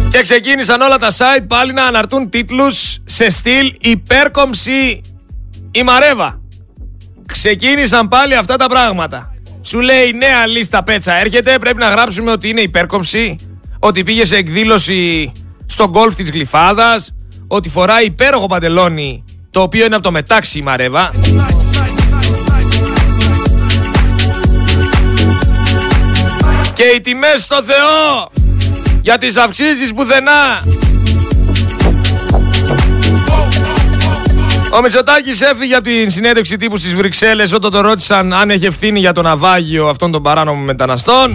και 0.10 0.22
ξεκίνησαν 0.22 0.82
όλα 0.82 0.98
τα 0.98 1.12
site 1.12 1.46
πάλι 1.48 1.74
να 1.74 1.84
αναρτούν 1.84 2.30
τίτλους 2.30 2.98
σε 3.06 3.30
στυλ 3.30 3.74
υπέρκομψη 3.82 5.02
η 5.72 5.84
Μαρέβα. 5.84 6.42
ξεκίνησαν 7.26 8.08
πάλι 8.08 8.36
αυτά 8.36 8.56
τα 8.56 8.68
πράγματα. 8.68 9.36
Σου 9.62 9.80
λέει 9.80 10.12
νέα 10.12 10.48
λίστα 10.48 10.84
πέτσα 10.84 11.14
έρχεται, 11.14 11.60
πρέπει 11.60 11.78
να 11.78 11.90
γράψουμε 11.90 12.32
ότι 12.32 12.50
είναι 12.50 12.62
υπέρκομψη, 12.62 13.36
ότι 13.80 14.04
πήγε 14.04 14.26
σε 14.26 14.36
εκδήλωση 14.36 15.32
στο 15.66 15.90
γκολφ 15.90 16.16
της 16.16 16.30
Γλυφάδας, 16.30 17.12
ότι 17.48 17.70
φοράει 17.70 18.06
υπέροχο 18.06 18.46
παντελόνι, 18.46 19.24
το 19.52 19.62
οποίο 19.62 19.86
είναι 19.86 19.96
από 19.96 20.04
το 20.04 20.12
μετάξι 20.12 20.62
Μαρέβα. 20.62 21.12
Και 26.78 26.84
οι 26.84 27.02
τιμές 27.02 27.42
στο 27.42 27.64
Θεό 27.64 28.32
για 29.02 29.18
τις 29.18 29.38
αυξήσεις 29.38 29.94
πουθενά. 29.94 30.64
Ο 34.72 34.82
Μητσοτάκης 34.82 35.42
έφυγε 35.42 35.76
από 35.76 35.84
την 35.84 36.10
συνέντευξη 36.10 36.58
τύπου 36.58 36.78
στις 36.78 36.96
Βρυξέλλες 36.96 37.54
όταν 37.54 37.72
το 37.72 37.82
ρώτησαν 37.82 38.34
αν 38.34 38.50
έχει 38.50 38.66
ευθύνη 38.66 39.00
για 39.00 39.12
το 39.12 39.22
ναυάγιο 39.22 39.88
αυτών 39.88 40.12
των 40.12 40.22
παράνομων 40.22 40.64
μεταναστών. 40.64 41.34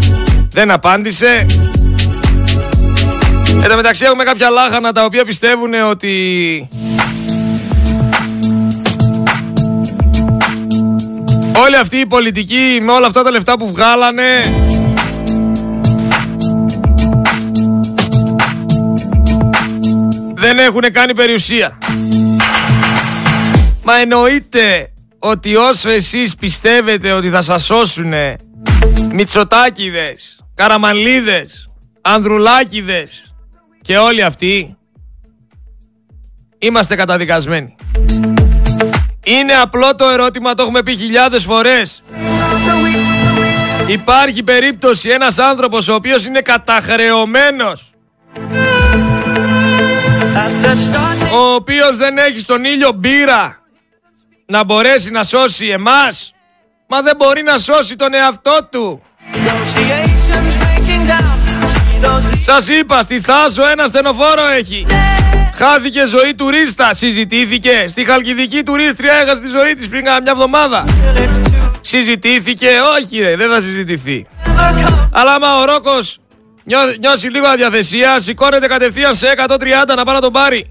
Δεν 0.50 0.70
απάντησε. 0.70 1.46
Εν 3.62 3.68
τω 3.68 3.76
μεταξύ 3.76 4.04
έχουμε 4.04 4.24
κάποια 4.24 4.50
λάχανα 4.50 4.92
τα 4.92 5.04
οποία 5.04 5.24
πιστεύουν 5.24 5.74
ότι 5.90 6.68
Όλοι 11.64 11.76
αυτοί 11.76 11.96
οι 11.96 12.06
πολιτικοί 12.06 12.78
με 12.82 12.92
όλα 12.92 13.06
αυτά 13.06 13.22
τα 13.22 13.30
λεφτά 13.30 13.58
που 13.58 13.72
βγάλανε 13.72 14.24
δεν 20.42 20.58
έχουν 20.58 20.92
κάνει 20.92 21.14
περιουσία. 21.14 21.78
Μα 23.82 23.98
εννοείται 23.98 24.92
ότι 25.18 25.56
όσο 25.56 25.90
εσείς 25.90 26.34
πιστεύετε 26.34 27.12
ότι 27.12 27.30
θα 27.30 27.42
σας 27.42 27.64
σώσουνε 27.64 28.36
Μητσοτάκηδες, 29.12 30.44
Καραμανλίδες, 30.54 31.70
Ανδρουλάκηδες 32.00 33.34
και 33.80 33.96
όλοι 33.96 34.22
αυτοί 34.22 34.76
είμαστε 36.58 36.94
καταδικασμένοι. 36.94 37.74
Είναι 39.24 39.52
απλό 39.52 39.94
το 39.94 40.08
ερώτημα, 40.08 40.54
το 40.54 40.62
έχουμε 40.62 40.82
πει 40.82 40.96
χιλιάδες 40.96 41.44
φορές. 41.44 42.02
Υπάρχει 43.86 44.42
περίπτωση 44.42 45.08
ένας 45.08 45.38
άνθρωπος 45.38 45.88
ο 45.88 45.94
οποίος 45.94 46.26
είναι 46.26 46.40
καταχρεωμένος 46.40 47.92
ο 51.32 51.54
οποίος 51.54 51.96
δεν 51.96 52.18
έχει 52.18 52.38
στον 52.38 52.64
ήλιο 52.64 52.92
μπύρα 52.92 53.58
να 54.46 54.64
μπορέσει 54.64 55.10
να 55.10 55.22
σώσει 55.22 55.66
εμάς 55.66 56.34
μα 56.86 57.02
δεν 57.02 57.16
μπορεί 57.16 57.42
να 57.42 57.58
σώσει 57.58 57.96
τον 57.96 58.14
εαυτό 58.14 58.58
του. 58.70 59.02
Σας 62.40 62.68
είπα 62.68 63.02
στη 63.02 63.20
Θάσο 63.20 63.68
ένα 63.68 63.86
στενοφόρο 63.86 64.46
έχει. 64.58 64.86
Χάθηκε 65.54 66.06
ζωή 66.06 66.34
τουρίστα 66.34 66.94
Συζητήθηκε. 66.94 67.84
Στη 67.88 68.04
Χαλκιδική 68.04 68.62
τουρίστρια 68.62 69.14
έχασε 69.14 69.40
τη 69.40 69.48
ζωή 69.48 69.74
της 69.74 69.88
πριν 69.88 70.02
μια 70.02 70.22
εβδομάδα. 70.26 70.84
Συζητήθηκε 71.80 72.68
Όχι 72.98 73.20
ρε 73.20 73.36
δεν 73.36 73.50
θα 73.50 73.60
συζητηθεί. 73.60 74.26
Αλλά 75.12 75.34
άμα 75.34 75.56
ο 75.58 75.64
Ρόκος 75.64 76.18
νιώσει 77.00 77.28
λίγο 77.28 77.46
αδιαθεσία 77.46 78.20
Σηκώνεται 78.20 78.66
κατευθείαν 78.66 79.14
σε 79.14 79.26
130 79.36 79.56
να 79.96 80.04
πάει 80.04 80.14
να 80.14 80.20
τον 80.20 80.32
πάρει 80.32 80.70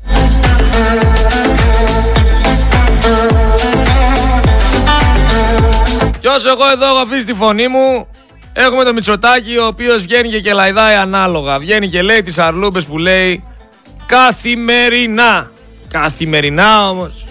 Κι 6.22 6.28
όσο 6.28 6.50
εγώ 6.50 6.70
εδώ 6.72 6.86
έχω 6.86 6.98
αφήσει 6.98 7.26
τη 7.26 7.34
φωνή 7.34 7.68
μου, 7.68 8.08
έχουμε 8.54 8.84
το 8.84 8.94
Μητσοτάκι 8.94 9.58
ο 9.58 9.66
οποίος 9.66 10.02
βγαίνει 10.02 10.30
και 10.30 10.40
κελαϊδάει 10.40 10.96
ανάλογα. 10.96 11.60
Βγαίνει 11.60 11.88
και 11.88 12.02
λέει 12.02 12.24
τις 12.24 12.38
αρλούπε 12.38 12.82
που 12.82 12.98
λέει 12.98 13.44
καθημερινά. 14.06 15.52
Καθημερινά 15.88 16.90
όμως. 16.90 17.24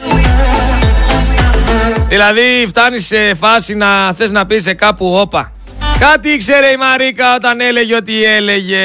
Δηλαδή 2.08 2.64
φτάνεις 2.68 3.06
σε 3.06 3.34
φάση 3.34 3.74
να 3.74 4.12
θες 4.12 4.30
να 4.30 4.46
πεις 4.46 4.62
σε 4.62 4.74
κάπου 4.74 5.14
όπα. 5.14 5.52
Κάτι 6.00 6.28
ήξερε 6.28 6.66
η 6.66 6.76
Μαρίκα 6.76 7.34
όταν 7.34 7.60
έλεγε 7.60 7.94
ότι 7.94 8.24
έλεγε. 8.24 8.84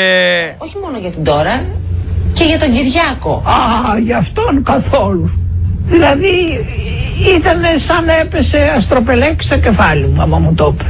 Όχι 0.58 0.78
μόνο 0.84 0.98
για 0.98 1.10
την 1.10 1.24
τώρα, 1.24 1.66
και 2.34 2.44
για 2.44 2.60
τον 2.60 2.72
Κυριάκο. 2.72 3.44
Α, 3.46 4.00
για 4.00 4.18
αυτόν 4.18 4.64
καθόλου. 4.64 5.32
Δηλαδή 5.88 6.66
ήταν 7.38 7.62
σαν 7.80 8.06
να 8.06 8.14
έπεσε 8.14 8.74
αστροπελέκι 8.78 9.44
στο 9.44 9.58
κεφάλι 9.58 10.08
μου, 10.08 10.22
άμα 10.22 10.38
μου 10.38 10.54
το 10.54 10.74
είπε. 10.74 10.86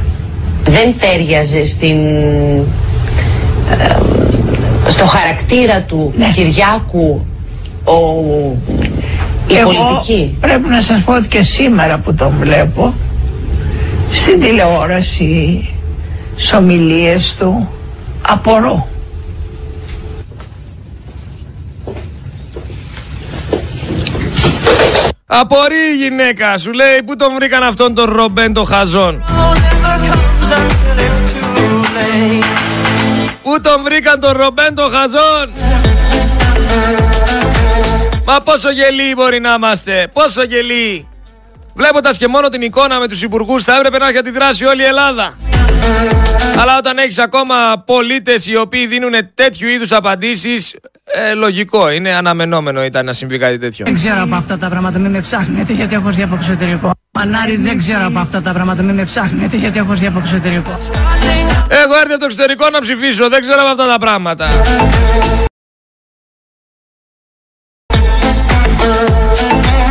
Δεν 0.70 0.94
τέριαζε 0.98 1.66
στην, 1.66 1.96
ε, 3.70 3.96
στο 4.88 5.06
χαρακτήρα 5.06 5.82
του 5.82 6.14
ναι. 6.16 6.30
Κυριάκου 6.34 7.26
ο, 7.84 7.96
η 9.46 9.54
Εγώ 9.56 9.70
πολιτική. 9.72 10.36
πρέπει 10.40 10.68
να 10.68 10.80
σας 10.80 11.02
πω 11.04 11.12
ότι 11.12 11.28
και 11.28 11.42
σήμερα 11.42 11.98
που 11.98 12.14
τον 12.14 12.34
βλέπω 12.40 12.94
στην 14.10 14.40
τηλεόραση, 14.40 15.64
στις 16.36 16.52
ομιλίες 16.52 17.36
του, 17.38 17.68
απορώ. 18.22 18.88
Απορεί 25.26 25.74
η 25.92 25.96
γυναίκα 25.96 26.58
σου 26.58 26.72
λέει 26.72 27.02
που 27.06 27.16
τον 27.16 27.34
βρήκαν 27.34 27.62
αυτόν 27.62 27.94
τον 27.94 28.10
Ρομπέν 28.10 28.52
τον 28.52 28.66
Χαζόν. 28.66 29.24
Πού 33.42 33.60
τον 33.60 33.82
βρήκαν 33.84 34.20
τον 34.20 34.32
Ρομπέν 34.32 34.74
τον 34.74 34.90
Χαζόν. 34.90 35.52
Μα 38.24 38.38
πόσο 38.38 38.70
γελοί 38.70 39.14
μπορεί 39.14 39.40
να 39.40 39.54
είμαστε 39.54 40.08
Πόσο 40.12 40.42
γελοί. 40.42 41.08
Βλέποντας 41.74 42.16
και 42.16 42.28
μόνο 42.28 42.48
την 42.48 42.62
εικόνα 42.62 42.98
με 42.98 43.08
τους 43.08 43.22
υπουργούς 43.22 43.64
θα 43.64 43.76
έπρεπε 43.76 43.98
να 43.98 44.08
έχει 44.08 44.18
αντιδράσει 44.18 44.64
όλη 44.64 44.82
η 44.82 44.84
Ελλάδα 44.84 45.34
αλλά 46.58 46.76
όταν 46.78 46.98
έχεις 46.98 47.18
ακόμα 47.18 47.54
πολίτες 47.86 48.46
οι 48.46 48.56
οποίοι 48.56 48.86
δίνουν 48.86 49.12
τέτοιου 49.34 49.68
είδους 49.68 49.92
απαντήσεις 49.92 50.76
ε, 51.04 51.34
λογικό, 51.34 51.90
είναι 51.90 52.14
αναμενόμενο 52.14 52.84
ήταν 52.84 53.04
να 53.04 53.12
συμβεί 53.12 53.38
κάτι 53.38 53.58
τέτοιο. 53.58 53.84
Δεν 53.84 53.94
ξέρω 53.94 54.22
από 54.22 54.34
αυτά 54.34 54.58
τα 54.58 54.68
πράγματα, 54.68 54.98
μην 54.98 55.10
με 55.10 55.20
ψάχνετε 55.20 55.72
γιατί 55.72 55.94
έχω 55.94 56.10
δει 56.10 56.22
από 56.22 56.34
εξωτερικό. 56.34 56.90
Μανάρι 57.10 57.56
δεν 57.56 57.78
ξέρω 57.78 58.06
από 58.06 58.18
αυτά 58.18 58.42
τα 58.42 58.52
πράγματα, 58.52 58.82
μην 58.82 58.94
με 58.94 59.04
ψάχνετε 59.04 59.56
γιατί 59.56 59.78
έχω 59.78 59.94
δει 59.94 60.06
από 60.06 60.18
εξωτερικό. 60.18 60.70
Έχω 61.68 61.94
έρθει 61.94 62.10
από 62.10 62.18
το 62.18 62.24
εξωτερικό 62.24 62.70
να 62.70 62.80
ψηφίσω, 62.80 63.28
δεν 63.28 63.40
ξέρω 63.40 63.60
από 63.60 63.68
αυτά 63.68 63.86
τα 63.86 63.98
πράγματα. 63.98 64.48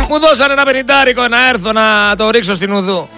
Μου 0.08 0.18
δώσανε 0.18 0.52
ένα 0.52 0.64
πενιντάρικο 0.64 1.28
να 1.28 1.48
έρθω 1.48 1.72
να 1.72 2.16
το 2.16 2.30
ρίξω 2.30 2.54
στην 2.54 2.72
ουδού. 2.72 3.08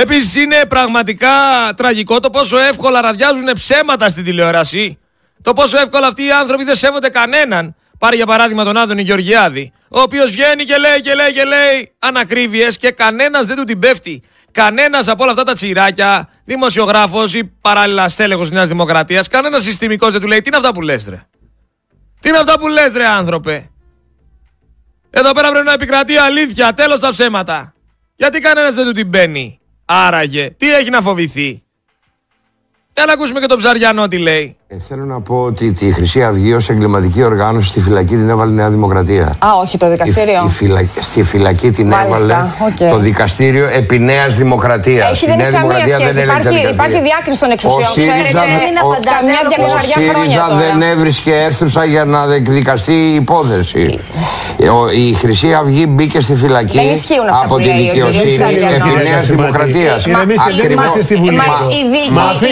Επίσης 0.00 0.34
είναι 0.34 0.66
πραγματικά 0.68 1.28
τραγικό 1.76 2.20
το 2.20 2.30
πόσο 2.30 2.58
εύκολα 2.58 3.00
ραδιάζουν 3.00 3.52
ψέματα 3.54 4.08
στην 4.08 4.24
τηλεόραση. 4.24 4.98
Το 5.42 5.52
πόσο 5.52 5.78
εύκολα 5.80 6.06
αυτοί 6.06 6.24
οι 6.24 6.30
άνθρωποι 6.30 6.64
δεν 6.64 6.74
σέβονται 6.74 7.08
κανέναν. 7.08 7.74
Πάρε 7.98 8.16
για 8.16 8.26
παράδειγμα 8.26 8.64
τον 8.64 8.76
Άδωνη 8.76 9.02
Γεωργιάδη, 9.02 9.72
ο 9.88 10.00
οποίος 10.00 10.30
βγαίνει 10.30 10.64
και 10.64 10.76
λέει 10.76 11.00
και 11.00 11.14
λέει 11.14 11.32
και 11.32 11.44
λέει 11.44 11.92
ανακρίβειες 11.98 12.76
και 12.76 12.90
κανένας 12.90 13.46
δεν 13.46 13.56
του 13.56 13.64
την 13.64 13.78
πέφτει. 13.78 14.22
Κανένας 14.52 15.08
από 15.08 15.22
όλα 15.22 15.32
αυτά 15.32 15.44
τα 15.44 15.52
τσιράκια, 15.52 16.28
δημοσιογράφος 16.44 17.34
ή 17.34 17.44
παράλληλα 17.44 18.08
στέλεχο 18.08 18.42
τη 18.42 18.52
Νέας 18.52 18.68
Δημοκρατίας, 18.68 19.28
κανένας 19.28 19.62
συστημικός 19.62 20.12
δεν 20.12 20.20
του 20.20 20.26
λέει 20.26 20.40
τι 20.40 20.48
είναι 20.48 20.56
αυτά 20.56 20.72
που 20.72 20.82
λες, 20.82 21.06
ρε; 21.08 21.26
Τι 22.20 22.28
είναι 22.28 22.38
αυτά 22.38 22.58
που 22.58 22.68
λες, 22.68 22.92
ρε, 22.92 23.06
άνθρωπε; 23.06 23.70
Εδώ 25.10 25.32
πέρα 25.32 25.50
πρέπει 25.50 25.66
να 25.66 25.72
επικρατεί 25.72 26.16
αλήθεια, 26.16 26.74
τέλος 26.74 27.00
τα 27.00 27.10
ψέματα. 27.10 27.74
Γιατί 28.16 28.40
κανένας 28.40 28.74
δεν 28.74 28.84
του 28.84 28.92
την 28.92 29.08
μπαίνει. 29.08 29.57
Άραγε, 29.90 30.50
τι 30.50 30.74
έχει 30.74 30.90
να 30.90 31.00
φοβηθεί; 31.02 31.62
Για 32.98 33.06
να 33.06 33.12
ακούσουμε 33.12 33.40
και 33.40 33.46
τον 33.46 33.58
Ψαριανό 33.58 34.08
τι 34.08 34.18
λέει. 34.18 34.56
Ε, 34.70 34.78
θέλω 34.88 35.04
να 35.04 35.20
πω 35.20 35.42
ότι 35.42 35.72
τη 35.72 35.92
Χρυσή 35.92 36.22
Αυγή 36.22 36.54
ως 36.54 36.68
εγκληματική 36.68 37.22
οργάνωση 37.22 37.68
στη 37.68 37.80
φυλακή 37.80 38.14
την 38.16 38.28
έβαλε 38.28 38.50
η 38.50 38.54
Νέα 38.54 38.70
Δημοκρατία. 38.70 39.36
Α, 39.38 39.48
όχι 39.62 39.76
το 39.78 39.90
δικαστήριο. 39.90 40.50
Η, 40.60 40.66
η 40.66 40.88
στη 41.00 41.22
φυλακή 41.22 41.70
την 41.70 41.86
Μάλιστα, 41.86 42.16
έβαλε 42.16 42.36
okay. 42.68 42.90
το 42.90 42.98
δικαστήριο 42.98 43.68
επί 43.72 43.98
Νέας 43.98 44.36
Δημοκρατίας. 44.36 45.10
Έχει, 45.10 45.26
δεν 45.26 45.40
έχει 45.40 45.52
καμία 45.52 45.98
σχέση. 45.98 46.20
Υπάρχει, 46.22 46.68
υπάρχει 46.72 47.00
διάκριση 47.00 47.40
των 47.40 47.50
εξουσιών. 47.50 47.82
Ο 47.82 47.84
ΣΥΡΙΖΑ, 47.84 48.42
ο, 49.64 49.78
ΣΥΡΙΖΑ 49.92 50.48
δεν 50.56 50.82
έβρισκε 50.82 51.34
αίθουσα 51.34 51.84
για 51.84 52.04
να 52.04 52.26
δικαστεί 52.26 52.92
η 52.92 53.14
υπόθεση. 53.14 54.00
η 54.94 55.12
Χρυσή 55.12 55.52
Αυγή 55.52 55.86
μπήκε 55.88 56.20
στη 56.20 56.34
φυλακή 56.34 56.80
από 57.42 57.56
τη 57.56 57.70
δικαιοσύνη 57.70 58.34
επί 58.34 59.08
Νέας 59.08 59.26
Δημοκρατίας. 59.26 60.06
Η 60.06 60.10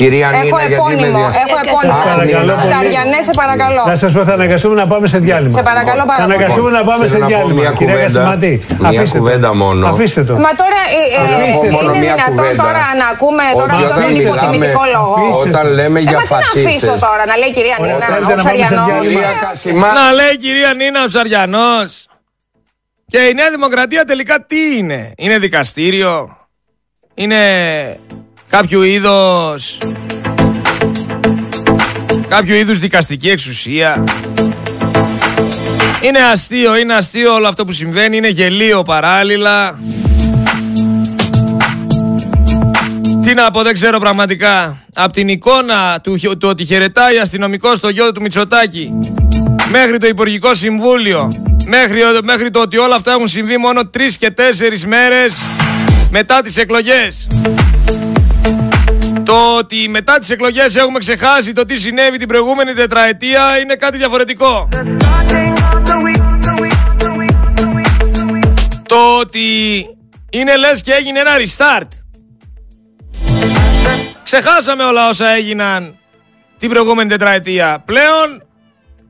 Κυρία 0.00 0.28
Νίνα, 0.28 0.40
Έχω 0.46 0.58
επώνυμο. 0.72 1.22
Έχω 1.44 1.56
επώνυμο. 1.64 1.98
Ψαριανέ, 2.66 3.18
σε 3.28 3.32
παρακαλώ. 3.42 3.82
Να 3.92 3.96
σας 4.02 4.10
πω, 4.14 4.20
θα 4.28 4.32
αναγκαστούμε 4.38 4.74
να 4.82 4.86
πάμε 4.92 5.06
σε 5.12 5.18
διάλειμμα. 5.26 5.56
Σε 5.58 5.62
παρακαλώ 5.70 6.02
πάρα 6.10 6.18
Θα 6.20 6.24
πολύ. 6.26 6.34
αναγκαστούμε 6.34 6.70
να 6.78 6.82
πάμε 6.88 7.02
σε 7.06 7.10
Θέλω 7.12 7.24
να 7.24 7.28
πω 7.30 7.34
διάλειμμα. 7.36 7.60
μια 7.62 7.70
Κυρία 7.78 7.94
κουβέντα. 7.94 8.20
Κασιματή, 8.20 8.52
Μια 8.78 8.88
αφήστε 9.00 9.18
κουβέντα 9.18 9.48
το. 9.48 9.54
μόνο. 9.62 9.82
Αφήστε 9.92 10.20
το. 10.28 10.32
Μα 10.46 10.50
τώρα 10.62 10.80
ε, 10.98 11.00
ε, 11.18 11.20
πω 11.56 11.62
μόνο 11.76 11.88
είναι 11.90 12.00
μια 12.04 12.14
δυνατόν 12.14 12.34
κουβέντα. 12.36 12.62
τώρα 12.64 12.82
να 13.00 13.06
ακούμε 13.14 13.44
τώρα 13.60 13.64
Όταν 13.64 13.76
αυτόν 13.88 14.02
τον 14.02 14.10
μιλάμε- 14.12 14.28
υποτιμητικό 14.28 14.82
λόγο; 14.96 15.14
Όταν 15.44 15.64
λέμε 15.78 15.98
Ε, 15.98 16.02
για 16.10 16.18
μα 16.18 16.22
τι 16.24 16.28
να 16.32 16.36
αφήσω 16.38 16.64
φασίστες. 16.64 16.98
τώρα, 17.06 17.22
να 17.30 17.34
λέει 17.40 17.50
η 17.52 17.54
κυρία 17.58 17.76
Ωραία, 17.80 17.86
Νίνα, 17.94 18.06
θέλετε 18.12 18.32
ο 18.34 18.36
να 18.40 18.42
πάμε 18.42 18.42
σε 18.42 18.48
Ψαριανός. 18.48 18.86
διάλειμμα. 18.88 19.08
Κυρία 19.08 19.32
Κασιμά, 19.46 19.88
Να 20.00 20.04
λέει 20.18 20.32
η 20.36 20.38
κυρία 20.44 20.70
Νίνα 20.80 20.98
ο 21.06 21.08
Ψαριανός. 21.12 21.90
Και 23.10 23.18
η 23.18 23.34
Νέα 23.34 23.50
Δημοκρατία 23.50 24.04
τελικά 24.04 24.44
τι 24.44 24.76
είναι; 24.76 25.12
Είναι 25.16 25.38
δικαστήριο; 25.38 26.36
Είναι 27.14 28.00
κάποιο 28.48 28.82
είδος... 28.82 29.78
Κάποιο 32.28 32.54
είδους 32.54 32.78
δικαστική 32.78 33.30
εξουσία; 33.30 34.04
Είναι 36.02 36.18
αστείο, 36.18 36.76
είναι 36.76 36.94
αστείο 36.94 37.34
όλο 37.34 37.48
αυτό 37.48 37.64
που 37.64 37.72
συμβαίνει. 37.72 38.16
Είναι 38.16 38.28
γελίο 38.28 38.82
παράλληλα. 38.82 39.78
Τι 43.22 43.34
να 43.34 43.50
πω, 43.50 43.62
δεν 43.62 43.74
ξέρω 43.74 43.98
πραγματικά. 43.98 44.84
Από 44.94 45.12
την 45.12 45.28
εικόνα 45.28 46.00
του, 46.02 46.18
του 46.38 46.48
ότι 46.48 46.64
χαιρετάει 46.64 47.18
αστυνομικό 47.18 47.76
στο 47.76 47.88
γιο 47.88 48.12
του 48.12 48.20
Μητσοτάκη 48.20 48.92
μέχρι 49.70 49.98
το 49.98 50.06
Υπουργικό 50.06 50.54
Συμβούλιο, 50.54 51.28
μέχρι, 51.66 52.00
μέχρι 52.22 52.50
το 52.50 52.60
ότι 52.60 52.78
όλα 52.78 52.94
αυτά 52.94 53.12
έχουν 53.12 53.28
συμβεί 53.28 53.56
μόνο 53.56 53.86
τρεις 53.86 54.16
και 54.16 54.30
τέσσερις 54.30 54.86
μέρες 54.86 55.40
μετά 56.10 56.40
τις 56.40 56.56
εκλογές. 56.56 57.26
Το 59.22 59.56
ότι 59.58 59.88
μετά 59.88 60.18
τις 60.18 60.30
εκλογές 60.30 60.76
έχουμε 60.76 60.98
ξεχάσει 60.98 61.52
το 61.52 61.64
τι 61.64 61.76
συνέβη 61.76 62.18
την 62.18 62.28
προηγούμενη 62.28 62.72
τετραετία 62.72 63.58
είναι 63.58 63.74
κάτι 63.74 63.96
διαφορετικό. 63.96 64.68
Το 68.86 69.18
ότι 69.20 69.40
είναι 70.30 70.56
λες 70.56 70.82
και 70.82 70.92
έγινε 70.92 71.18
ένα 71.18 71.30
restart. 71.38 71.88
Ξεχάσαμε 74.24 74.84
όλα 74.84 75.08
όσα 75.08 75.28
έγιναν 75.28 75.98
την 76.58 76.68
προηγούμενη 76.68 77.08
τετραετία. 77.08 77.82
Πλέον 77.84 78.47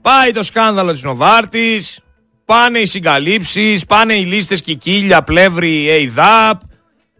πάει 0.08 0.30
το 0.30 0.42
σκάνδαλο 0.42 0.92
της 0.92 1.02
Νοβάρτης, 1.02 2.00
πάνε 2.44 2.78
οι 2.78 2.86
συγκαλύψεις, 2.86 3.86
πάνε 3.86 4.14
οι 4.14 4.24
λίστες 4.24 4.60
Κικίλια, 4.60 5.22
Πλεύρη, 5.22 6.00
ΕΙΔΑΠ, 6.00 6.60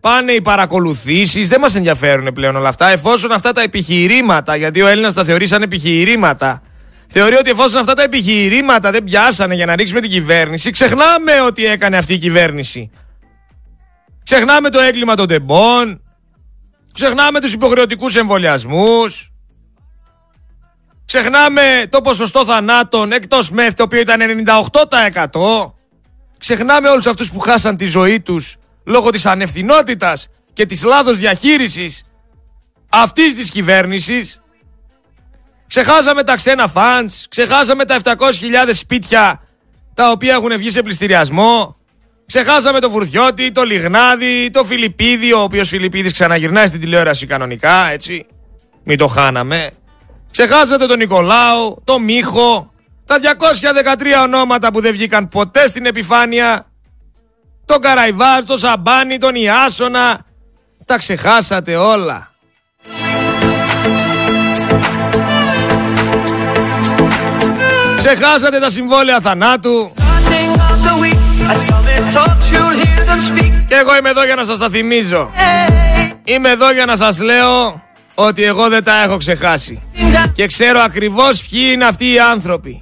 πάνε 0.01 0.33
οι 0.33 0.41
παρακολουθήσεις. 0.41 1.49
Δεν 1.49 1.61
μας 1.61 1.75
ενδιαφέρουν 1.75 2.33
πλέον 2.33 2.57
όλα 2.57 2.69
αυτά, 2.69 2.89
εφόσον 2.89 3.33
αυτά 3.33 3.53
τα 3.53 3.63
επιχειρήματα, 3.63 4.57
γιατί 4.57 4.83
ο 4.83 4.87
Έλληνας 4.87 5.15
τα 5.15 5.25
θεωρεί 5.25 5.47
σαν 5.47 5.63
επιχειρήματα, 5.63 6.63
θεωρεί 7.09 7.35
ότι 7.35 7.51
εφόσον 7.51 7.81
αυτά 7.81 7.95
τα 7.95 8.03
επιχειρήματα 8.03 8.91
δεν 8.91 9.05
πιάσανε 9.05 9.55
για 9.55 9.67
να 9.67 9.77
ρίξουμε 9.77 10.01
την 10.01 10.11
κυβέρνηση, 10.11 10.71
ξεχνάμε 10.71 11.41
ότι 11.47 11.67
έκανε 11.67 11.97
αυτή 11.97 12.15
η 12.15 12.19
κυβέρνηση. 12.19 12.91
Ξεχνάμε 14.25 14.71
το 14.71 14.81
έγκλημα 14.81 15.15
των 15.15 15.27
τεμπών, 15.27 16.03
ξεχνάμε 16.93 17.41
τους 17.41 17.53
υποχρεωτικούς 17.53 18.17
εμβολιασμούς, 18.17 19.33
Ξεχνάμε 21.09 21.87
το 21.91 22.01
ποσοστό 22.01 22.45
θανάτων 22.45 23.13
εκτός 23.13 23.51
ΜΕΘ 23.51 23.73
το 23.73 23.83
οποίο 23.83 24.01
ήταν 24.01 24.21
98%. 24.23 25.73
Ξεχνάμε 26.39 26.89
όλους 26.89 27.07
αυτούς 27.07 27.31
που 27.31 27.39
χάσαν 27.39 27.77
τη 27.77 27.87
ζωή 27.87 28.21
τους 28.21 28.57
λόγω 28.85 29.11
της 29.11 29.27
ανευθυνότητας 29.27 30.29
και 30.53 30.67
της 30.67 30.85
λάθος 30.85 31.17
διαχείρισης 31.17 32.03
αυτής 32.89 33.35
της 33.35 33.51
κυβέρνησης. 33.51 34.41
Ξεχάσαμε 35.67 36.23
τα 36.23 36.35
ξένα 36.35 36.69
φαντς, 36.69 37.27
ξεχάσαμε 37.29 37.85
τα 37.85 37.95
700.000 38.05 38.15
σπίτια 38.73 39.43
τα 39.95 40.11
οποία 40.11 40.35
έχουν 40.35 40.57
βγει 40.57 40.71
σε 40.71 40.83
πληστηριασμό. 40.83 41.77
Ξεχάσαμε 42.27 42.81
το 42.81 42.91
Βουρδιώτη, 42.91 43.53
το 43.53 43.63
Λιγνάδι, 43.63 44.51
το 44.51 44.65
Φιλιππίδη, 44.65 45.33
ο 45.33 45.41
οποίος 45.41 45.69
Φιλιππίδης 45.69 46.13
ξαναγυρνάει 46.13 46.67
στην 46.67 46.81
τηλεόραση 46.81 47.27
κανονικά, 47.27 47.91
έτσι. 47.91 48.27
Μην 48.85 48.99
το 48.99 49.07
χάναμε. 49.07 49.71
Ξεχάσατε 50.31 50.87
τον 50.87 50.99
Νικολάου, 50.99 51.83
τον 51.85 52.03
Μίχο, 52.03 52.73
τα 53.07 53.19
213 53.19 54.23
ονόματα 54.23 54.73
που 54.73 54.81
δεν 54.81 54.93
βγήκαν 54.93 55.29
ποτέ 55.29 55.69
στην 55.69 55.87
επιφάνεια, 55.87 56.67
τον 57.65 57.81
Καραϊβάζ, 57.81 58.45
τον 58.45 58.59
Σαμπάνι, 58.59 59.19
τον 59.19 59.35
Ιάσονα. 59.35 60.25
Τα 60.85 60.99
ξεχάσατε 60.99 61.77
όλα. 61.77 62.31
Ξεχάσατε 67.97 68.59
τα 68.59 68.71
συμβόλαια 68.71 69.21
θανάτου. 69.21 69.93
Και 73.69 73.75
εγώ 73.75 73.97
είμαι 73.97 74.09
εδώ 74.09 74.25
για 74.25 74.35
να 74.35 74.45
σας 74.45 74.59
τα 74.59 74.69
θυμίζω. 74.71 75.31
Είμαι 76.25 76.49
εδώ 76.49 76.73
για 76.73 76.87
να 76.87 76.97
σας 76.97 77.21
λέω 77.21 77.83
ότι 78.21 78.45
εγώ 78.45 78.69
δεν 78.69 78.85
τα 78.85 79.03
έχω 79.03 79.17
ξεχάσει. 79.17 79.83
Και 80.33 80.47
ξέρω 80.47 80.81
ακριβώς 80.81 81.47
ποιοι 81.51 81.71
είναι 81.73 81.85
αυτοί 81.85 82.13
οι 82.13 82.19
άνθρωποι. 82.19 82.79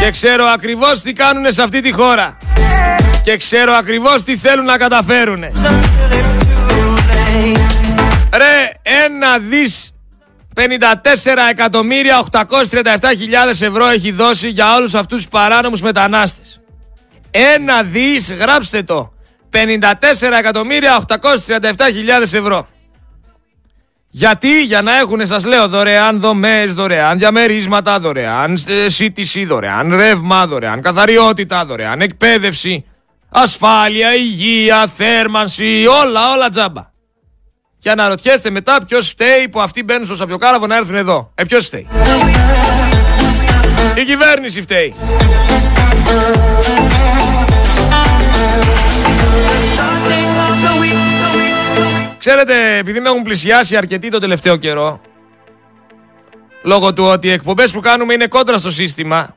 Και 0.00 0.10
ξέρω 0.10 0.44
ακριβώς 0.44 1.00
τι 1.00 1.12
κάνουν 1.12 1.52
σε 1.52 1.62
αυτή 1.62 1.80
τη 1.80 1.92
χώρα. 1.92 2.36
Και 3.22 3.36
ξέρω 3.36 3.72
ακριβώς 3.72 4.22
τι 4.22 4.36
θέλουν 4.36 4.64
να 4.64 4.76
καταφέρουν. 4.76 5.40
Ρε, 8.32 8.70
ένα 9.04 9.38
δις 9.38 9.94
54 10.54 10.62
εκατομμύρια 11.50 12.24
837 12.30 12.44
χιλιάδες 13.18 13.62
ευρώ 13.62 13.88
έχει 13.88 14.12
δώσει 14.12 14.48
για 14.48 14.74
όλους 14.74 14.94
αυτούς 14.94 15.16
τους 15.16 15.28
παράνομους 15.28 15.80
μετανάστες. 15.80 16.60
Ένα 17.30 17.82
δις, 17.82 18.32
γράψτε 18.32 18.82
το. 18.82 19.12
54 19.50 20.38
εκατομμύρια 20.38 20.96
837 20.96 21.92
χιλιάδες 21.92 22.32
ευρώ. 22.32 22.66
Γιατί, 24.18 24.62
για 24.62 24.82
να 24.82 24.98
έχουν, 24.98 25.26
σας 25.26 25.44
λέω, 25.44 25.68
δωρεάν 25.68 26.20
δομές, 26.20 26.74
δωρεάν 26.74 27.18
διαμερίσματα, 27.18 28.00
δωρεάν 28.00 28.58
ε, 28.66 28.88
σύντηση, 28.88 29.44
δωρεάν 29.44 29.96
ρεύμα, 29.96 30.46
δωρεάν 30.46 30.82
καθαριότητα, 30.82 31.64
δωρεάν 31.64 32.00
εκπαίδευση, 32.00 32.84
ασφάλεια, 33.28 34.14
υγεία, 34.14 34.86
θέρμανση, 34.86 35.84
όλα, 36.04 36.32
όλα 36.32 36.48
τζάμπα. 36.48 36.90
Και 37.78 37.90
αναρωτιέστε 37.90 38.50
μετά 38.50 38.78
ποιος 38.88 39.08
φταίει 39.08 39.48
που 39.48 39.60
αυτοί 39.60 39.82
μπαίνουν 39.82 40.06
στο 40.06 40.16
σαπιοκάραβο 40.16 40.66
να 40.66 40.76
έρθουν 40.76 40.96
εδώ. 40.96 41.32
Ε, 41.34 41.44
ποιος 41.44 41.66
φταίει; 41.66 41.88
Η 43.94 44.04
κυβέρνηση 44.04 44.62
φταίει. 44.62 44.94
Ξέρετε, 52.28 52.76
επειδή 52.76 53.00
με 53.00 53.08
έχουν 53.08 53.22
πλησιάσει 53.22 53.76
αρκετοί 53.76 54.08
το 54.08 54.18
τελευταίο 54.18 54.56
καιρό, 54.56 55.00
λόγω 56.62 56.92
του 56.92 57.04
ότι 57.04 57.26
οι 57.26 57.30
εκπομπές 57.30 57.70
που 57.70 57.80
κάνουμε 57.80 58.14
είναι 58.14 58.26
κόντρα 58.26 58.58
στο 58.58 58.70
σύστημα 58.70 59.36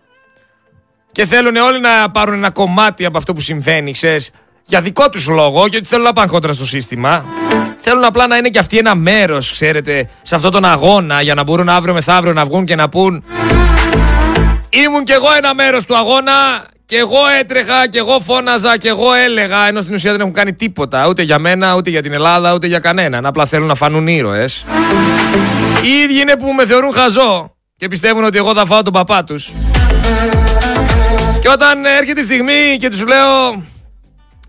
και 1.12 1.26
θέλουν 1.26 1.56
όλοι 1.56 1.80
να 1.80 2.12
πάρουν 2.12 2.34
ένα 2.34 2.50
κομμάτι 2.50 3.06
από 3.06 3.18
αυτό 3.18 3.34
που 3.34 3.42
συμβαίνει, 3.42 3.92
ξέρεις, 3.92 4.32
για 4.66 4.82
δικό 4.82 5.10
τους 5.10 5.28
λόγο, 5.28 5.66
γιατί 5.66 5.86
θέλουν 5.86 6.06
να 6.06 6.14
πάνε 6.14 6.28
κόντρα 6.28 6.54
στο 6.54 6.66
σύστημα. 6.66 7.26
Θέλουν 7.80 8.04
απλά 8.04 8.28
να 8.28 8.38
είναι 8.38 8.50
και 8.50 8.60
αυτοί 8.60 8.78
ένα 8.78 8.96
μέρος, 8.96 9.52
ξέρετε, 9.52 10.10
σε 10.22 10.36
αυτόν 10.36 10.52
τον 10.52 10.66
αγώνα, 10.66 11.22
για 11.22 11.34
να 11.34 11.44
μπορούν 11.44 11.70
αύριο 11.70 11.94
μεθαύριο 11.94 12.34
να 12.34 12.46
βγουν 12.46 12.66
και 12.66 12.76
να 12.76 12.90
πούν 12.90 13.24
Ήμουν 14.70 15.04
κι 15.04 15.12
εγώ 15.12 15.28
ένα 15.38 15.54
μέρος 15.54 15.86
του 15.86 15.98
αγώνα 15.98 16.32
και 16.92 16.98
εγώ 16.98 17.18
έτρεχα 17.40 17.88
και 17.88 17.98
εγώ 17.98 18.20
φώναζα 18.20 18.78
και 18.78 18.88
εγώ 18.88 19.14
έλεγα, 19.14 19.68
ενώ 19.68 19.82
στην 19.82 19.94
ουσία 19.94 20.12
δεν 20.12 20.20
έχουν 20.20 20.34
κάνει 20.34 20.54
τίποτα, 20.54 21.08
ούτε 21.08 21.22
για 21.22 21.40
μένα, 21.40 21.76
ούτε 21.76 21.90
για 21.90 22.02
την 22.02 22.14
Ελλάδα, 22.14 22.54
ούτε 22.54 22.68
για 22.68 22.80
κανέναν. 22.80 23.26
Απλά 23.26 23.46
θέλουν 23.46 23.68
να 23.68 23.76
φανούν 23.76 24.08
ήρωες. 24.08 24.66
Οι 25.84 25.88
ίδιοι 25.88 26.22
είναι 26.22 26.36
που 26.38 26.54
με 26.54 26.66
θεωρούν 26.66 26.94
χαζό 26.94 27.56
και 27.78 27.88
πιστεύουν 27.88 28.24
ότι 28.24 28.38
εγώ 28.38 28.54
θα 28.54 28.66
φάω 28.66 28.82
τον 28.82 28.94
παπά 28.94 29.24
τους. 29.24 29.52
Και 31.42 31.50
όταν 31.50 31.86
έρχεται 31.86 32.22
η 32.22 32.24
στιγμή 32.24 32.78
και 32.80 32.90
τους 32.90 33.06
λέω, 33.06 33.64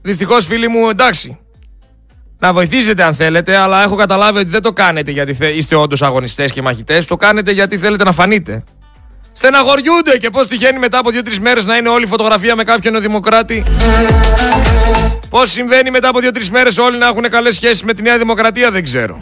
δυστυχώς 0.03 0.47
φίλοι 0.47 0.69
μου, 0.69 0.89
εντάξει, 0.89 1.39
να 2.39 2.53
βοηθήσετε 2.53 3.03
αν 3.03 3.15
θέλετε, 3.15 3.57
αλλά 3.57 3.83
έχω 3.83 3.97
καταλάβει 3.97 4.39
ότι 4.39 4.49
δεν 4.49 4.63
το 4.63 4.73
κάνετε 4.73 5.11
γιατί 5.11 5.35
θε- 5.35 5.57
είστε 5.57 5.75
όντως 5.75 6.03
αγωνιστές 6.03 6.53
και 6.53 6.63
μαχητές. 6.63 7.07
Το 7.07 7.17
κάνετε 7.17 7.51
γιατί 7.53 7.79
θέλετε 7.79 8.05
να 8.05 8.13
φανείτε. 8.13 8.65
Στεναχωριούνται 9.43 10.17
και 10.19 10.31
πώς 10.31 10.47
τυχαίνει 10.47 10.79
μετά 10.79 10.99
από 10.99 11.11
δύο-τρεις 11.11 11.41
μέρες 11.41 11.65
να 11.65 11.77
είναι 11.77 11.89
όλη 11.89 12.05
η 12.05 12.07
φωτογραφία 12.07 12.57
με 12.57 12.65
κάποιον 12.65 13.01
Δημοκράτη. 13.01 13.65
Πώς 15.31 15.51
συμβαίνει 15.51 15.91
μετά 15.91 16.09
από 16.09 16.21
δύο-τρεις 16.21 16.51
μέρες 16.51 16.79
όλοι 16.79 16.99
να 16.99 17.07
έχουν 17.07 17.31
καλές 17.31 17.55
σχέσεις 17.55 17.83
με 17.83 17.95
τη 17.95 18.03
Νέα 18.03 18.19
Δημοκρατία 18.19 18.71
δεν 18.71 18.85
ξέρω. 18.85 19.17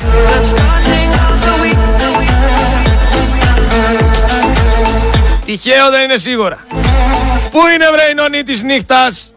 Τυχαίο 5.45 5.91
δεν 5.91 6.05
είναι 6.05 6.17
σίγουρα. 6.17 6.59
Πού 7.51 7.59
είναι 7.75 7.91
βρε 7.93 8.11
η 8.11 8.15
νονή 8.15 8.43
της 8.43 8.63
νύχτας; 8.63 9.33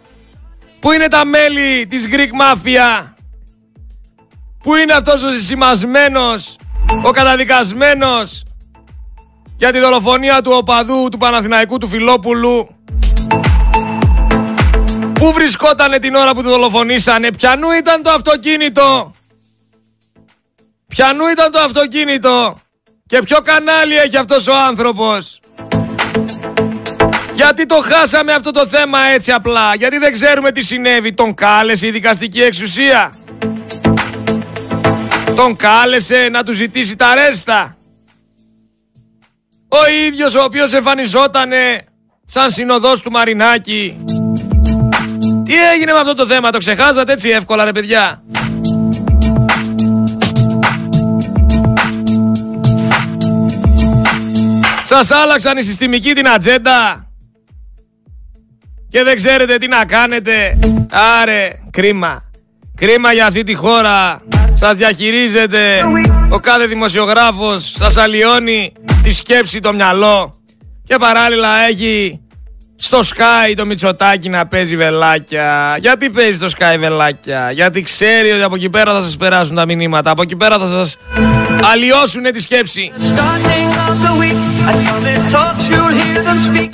Πού 0.79 0.91
είναι 0.91 1.07
τα 1.07 1.25
μέλη 1.25 1.88
της 1.89 2.07
Greek 2.11 2.41
Mafia; 2.41 3.13
Πού 4.63 4.75
είναι 4.75 4.93
αυτός 4.93 5.23
ο 5.23 5.29
ζημασμένος 5.31 6.55
Ο 7.03 7.11
καταδικασμένος; 7.11 8.43
Για 9.64 9.72
τη 9.72 9.80
δολοφονία 9.80 10.41
του 10.41 10.51
οπαδού 10.55 11.09
του 11.11 11.18
Παναθηναϊκού 11.18 11.78
του 11.78 11.88
Φιλόπουλου 11.88 12.76
Πού 15.14 15.32
βρισκότανε 15.32 15.99
την 15.99 16.16
ώρα 16.16 16.34
που 16.34 16.41
του 16.41 16.49
δολοφονήσανε, 16.49 17.32
ποιανού 17.32 17.72
ήταν 17.72 18.01
το 18.03 18.09
αυτοκίνητο 18.09 19.14
Ποιανού 20.88 21.28
ήταν 21.28 21.51
το 21.51 21.59
αυτοκίνητο 21.59 22.57
και 23.07 23.20
ποιο 23.20 23.38
κανάλι 23.43 23.95
έχει 23.95 24.18
αυτός 24.18 24.47
ο 24.47 24.55
άνθρωπος; 24.68 25.39
Γιατί 27.36 27.66
το 27.66 27.76
χάσαμε 27.76 28.34
αυτό 28.34 28.51
το 28.51 28.68
θέμα 28.68 28.99
έτσι 29.14 29.32
απλά; 29.32 29.76
Γιατί 29.76 29.97
δεν 29.97 30.14
ξέρουμε 30.14 30.51
τι 30.51 30.61
συνέβη; 30.61 31.14
Τον 31.14 31.34
κάλεσε 31.34 31.88
η 31.88 31.91
δικαστική 31.91 32.41
εξουσία. 32.41 33.14
Τον 35.36 35.55
κάλεσε 35.55 36.30
να 36.32 36.43
του 36.43 36.53
ζητήσει 36.53 36.95
τα 36.95 37.16
ρέστα. 37.16 37.78
Ο 39.76 39.91
ίδιος 40.07 40.36
ο 40.36 40.43
οποίος 40.43 40.74
εμφανιζότανε 40.74 41.86
σαν 42.26 42.49
συνοδός 42.49 43.01
του 43.01 43.11
Μαρινάκη. 43.11 44.03
Τι 45.45 45.53
έγινε 45.74 45.91
με 45.91 45.97
αυτό 45.99 46.15
το 46.15 46.28
θέμα, 46.28 46.51
το 46.51 46.57
ξεχάσατε 46.57 47.11
έτσι 47.11 47.30
εύκολα 47.30 47.65
ρε 47.65 47.71
παιδιά; 47.71 48.24
Σας 54.86 55.11
άλλαξαν 55.11 55.57
οι 55.57 55.63
συστημικοί 55.63 56.13
την 56.13 56.28
ατζέντα 56.28 57.07
και 58.89 59.03
δεν 59.03 59.15
ξέρετε 59.15 59.57
τι 59.57 59.67
να 59.67 59.86
κάνετε. 59.86 60.59
Άρε, 61.21 61.51
κρίμα. 61.71 62.24
Κρίμα 62.76 63.13
για 63.13 63.26
αυτή 63.26 63.43
τη 63.43 63.53
χώρα. 63.53 64.21
Σας 64.53 64.76
διαχειρίζεται 64.76 65.84
ο 66.34 66.39
κάθε 66.39 66.65
δημοσιογράφος. 66.65 67.73
Σας 67.77 67.97
αλλοιώνει 67.97 68.73
τη 69.03 69.11
σκέψη, 69.11 69.59
το 69.59 69.73
μυαλό. 69.73 70.34
Και 70.84 70.95
παράλληλα 70.99 71.59
έχει 71.69 72.19
στο 72.75 72.99
Sky 72.99 73.53
το 73.55 73.65
Μητσοτάκι 73.65 74.29
να 74.29 74.47
παίζει 74.47 74.77
βελάκια. 74.77 75.77
Γιατί 75.79 76.09
παίζει 76.09 76.38
στο 76.38 76.47
Sky 76.47 76.79
βελάκια; 76.79 77.51
Γιατί 77.51 77.81
ξέρει 77.81 78.31
ότι 78.31 78.41
από 78.41 78.55
εκεί 78.55 78.69
πέρα 78.69 78.93
θα 78.93 79.01
σας 79.01 79.17
περάσουν 79.17 79.55
τα 79.55 79.65
μηνύματα. 79.65 80.11
Από 80.11 80.21
εκεί 80.21 80.36
πέρα 80.36 80.59
θα 80.59 80.67
σας 80.67 80.97
αλλοιώσουν 81.71 82.23
τη 82.23 82.41
σκέψη. 82.41 82.91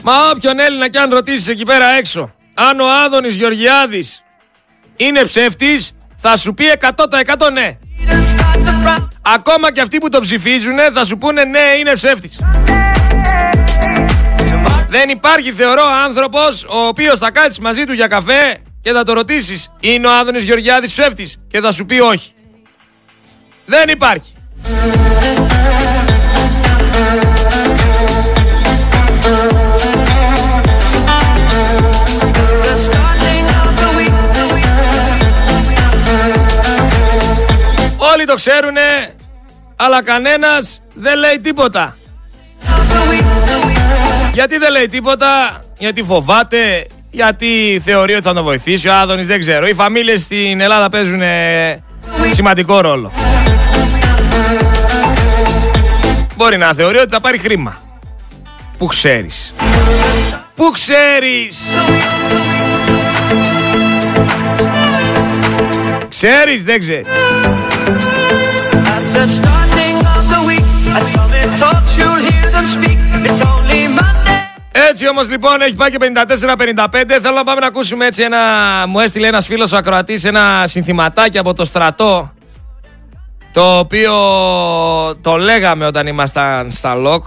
Μα 0.03 0.13
όποιον 0.35 0.59
Έλληνα 0.59 0.89
κι 0.89 0.97
αν 0.97 1.09
ρωτήσεις 1.13 1.47
εκεί 1.47 1.63
πέρα 1.63 1.85
έξω, 1.97 2.31
αν 2.53 2.79
ο 2.79 2.85
Άδωνης 3.05 3.35
Γεωργιάδης 3.35 4.23
είναι 4.95 5.23
ψεύτης, 5.23 5.91
θα 6.15 6.37
σου 6.37 6.53
πει 6.53 6.63
100% 6.79 7.51
ναι. 7.53 7.77
Ακόμα 9.21 9.71
και 9.71 9.81
αυτοί 9.81 9.97
που 9.97 10.09
το 10.09 10.19
ψηφίζουν 10.19 10.77
θα 10.93 11.05
σου 11.05 11.17
πούνε 11.17 11.43
ναι 11.43 11.59
είναι 11.79 11.93
ψεύτης. 11.93 12.39
Δεν 14.89 15.09
υπάρχει 15.09 15.53
θεωρώ 15.53 15.83
άνθρωπος 16.05 16.63
ο 16.63 16.87
οποίος 16.87 17.19
θα 17.19 17.31
κάτσει 17.31 17.61
μαζί 17.61 17.83
του 17.83 17.93
για 17.93 18.07
καφέ 18.07 18.57
και 18.81 18.91
θα 18.91 19.03
το 19.03 19.13
ρωτήσεις 19.13 19.71
είναι 19.79 20.07
ο 20.07 20.11
Άδωνης 20.11 20.43
Γεωργιάδης 20.43 20.91
ψεύτης; 20.91 21.37
και 21.47 21.59
θα 21.59 21.71
σου 21.71 21.85
πει 21.85 21.99
όχι. 21.99 22.31
Δεν 23.65 23.89
υπάρχει. 23.89 24.33
Όλοι 38.19 38.27
το 38.27 38.35
ξέρουνε, 38.35 39.15
αλλά 39.75 40.03
κανένας 40.03 40.81
δεν 40.93 41.17
λέει 41.17 41.39
τίποτα. 41.39 41.97
Γιατί 44.33 44.57
δεν 44.57 44.71
λέει 44.71 44.85
τίποτα, 44.85 45.63
γιατί 45.77 46.03
φοβάται, 46.03 46.87
γιατί 47.09 47.81
θεωρεί 47.83 48.13
ότι 48.13 48.21
θα 48.21 48.33
τον 48.33 48.43
βοηθήσει 48.43 48.87
ο 48.87 48.93
Άδωνης, 48.93 49.27
δεν 49.27 49.39
ξέρω. 49.39 49.67
Οι 49.67 49.73
φαμίλες 49.73 50.21
στην 50.21 50.61
Ελλάδα 50.61 50.89
παίζουν 50.89 51.21
σημαντικό 52.31 52.81
ρόλο. 52.81 53.11
Μπορεί 56.35 56.57
να 56.57 56.73
θεωρεί 56.73 56.97
ότι 56.97 57.09
θα 57.09 57.19
πάρει 57.19 57.37
χρήμα. 57.37 57.81
Πού 58.77 58.85
ξέρεις. 58.85 59.53
Πού 60.55 60.71
ξέρεις. 60.71 61.59
Ξέρεις, 66.09 66.63
δεν 66.63 66.79
ξέρεις. 66.79 67.07
Έτσι 74.89 75.09
όμως 75.09 75.29
λοιπόν 75.29 75.61
έχει 75.61 75.75
πάει 75.75 75.89
και 75.89 75.97
54-55 75.99 76.85
Θέλω 77.21 77.35
να 77.35 77.43
πάμε 77.43 77.59
να 77.59 77.67
ακούσουμε 77.67 78.05
έτσι 78.05 78.23
ένα 78.23 78.37
Μου 78.87 78.99
έστειλε 78.99 79.27
ένας 79.27 79.45
φίλος 79.45 79.71
ο 79.71 79.77
ακροατής 79.77 80.23
Ένα 80.23 80.63
συνθηματάκι 80.65 81.37
από 81.37 81.53
το 81.53 81.65
στρατό 81.65 82.33
Το 83.53 83.77
οποίο 83.77 84.13
Το 85.21 85.37
λέγαμε 85.37 85.85
όταν 85.85 86.07
ήμασταν 86.07 86.71
στα 86.71 86.95
ΛΟΚ. 86.95 87.25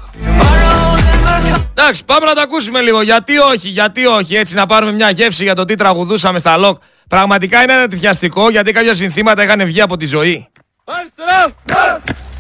Εντάξει 1.75 2.05
πάμε 2.05 2.27
να 2.27 2.35
το 2.35 2.41
ακούσουμε 2.41 2.81
λίγο. 2.81 3.03
Γιατί 3.03 3.39
όχι, 3.39 3.69
γιατί 3.69 4.07
όχι 4.07 4.37
Έτσι 4.37 4.55
να 4.55 4.67
πάρουμε 4.67 4.93
μια 4.93 5.11
γεύση 5.11 5.43
για 5.43 5.55
το 5.55 5.65
τι 5.65 5.75
τραγουδούσαμε 5.75 6.39
στα 6.39 6.57
ΛΟΚ. 6.57 6.77
Πραγματικά 7.09 7.63
είναι 7.63 7.73
ένα 7.73 7.87
Γιατί 8.51 8.73
κάποια 8.73 8.95
συνθήματα 8.95 9.43
είχαν 9.43 9.65
βγει 9.65 9.81
από 9.81 9.97
τη 9.97 10.07
ζωή 10.07 10.52
Αριστερά! 10.85 11.43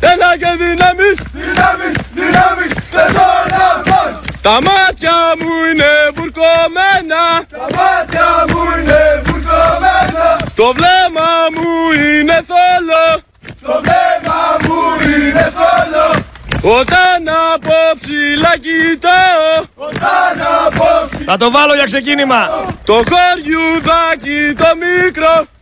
Ένα 0.00 0.36
και 0.40 0.50
δυνάμεις! 0.62 1.16
Δυνάμεις, 1.32 1.94
δυνάμεις, 2.14 2.72
Τα 4.42 4.50
μάτια 4.50 5.16
μου 5.38 5.52
είναι 5.70 5.90
βουρκωμένα! 6.14 7.22
Τα 7.50 7.66
μάτια 7.76 8.26
μου 8.48 8.60
είναι 8.78 9.22
βουρκωμένα! 9.24 10.26
Το 10.54 10.72
βλέμμα 10.76 11.30
μου 11.54 11.92
είναι 11.92 12.44
θόλο! 12.50 13.04
Το 13.62 13.82
βλέμμα 13.84 14.40
μου 14.62 14.80
είναι 15.08 15.52
θόλο! 15.56 16.22
Όταν 16.78 17.28
από 17.54 17.74
ψηλά 18.00 18.54
κοιτάω 18.64 19.64
Όταν 19.74 20.46
από 20.66 20.84
ψηλά 21.10 21.24
Θα 21.24 21.36
το 21.36 21.50
βάλω 21.50 21.74
για 21.74 21.84
ξεκίνημα 21.84 22.48
Το 22.84 22.92
χωριουδάκι 22.92 24.54
το 24.56 24.70
μικρό 24.82 25.46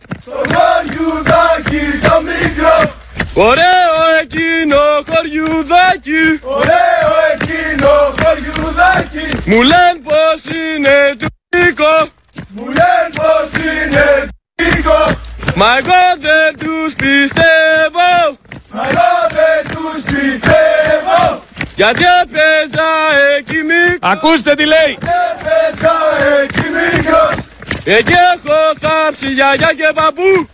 χωριουδάκι 0.51 1.83
το 2.07 2.21
μικρό. 2.21 2.91
Ωραίο 3.33 3.95
εκείνο 4.21 4.79
χωριουδάκι. 5.09 6.23
Ωραίο 6.41 7.11
εκείνο 7.33 7.91
χωριουδάκι. 8.21 9.25
Μου 9.45 9.61
λένε 9.61 9.99
πως 10.03 10.41
είναι 10.45 11.15
του 11.19 11.27
Νίκο 11.55 12.09
Μου 12.47 12.65
λένε 12.65 13.09
πως 13.13 13.49
είναι 13.61 14.05
του 14.27 14.63
Νίκο 14.63 15.19
Μα 15.55 15.77
εγώ 15.77 16.01
δεν 16.19 16.57
τους 16.59 16.93
πιστεύω. 16.93 18.37
Μα 18.73 18.81
εγώ 18.89 19.11
δεν 19.37 19.75
τους 19.75 20.03
πιστεύω. 20.03 21.41
Γιατί 21.75 22.03
έπαιζα 22.21 22.89
εκεί 23.37 23.57
μικρός. 23.69 24.11
Ακούστε 24.11 24.55
τι 24.55 24.65
λέει. 24.65 24.97
Γιατί 24.99 25.07
έπαιζα 25.31 25.95
εκεί 26.43 26.65
μικρός 26.77 27.35
Εκεί 27.83 28.13
έχω 28.33 28.57
θάψει 28.79 29.27
γιαγιά 29.27 29.73
και 29.77 29.91
παππού. 29.93 30.49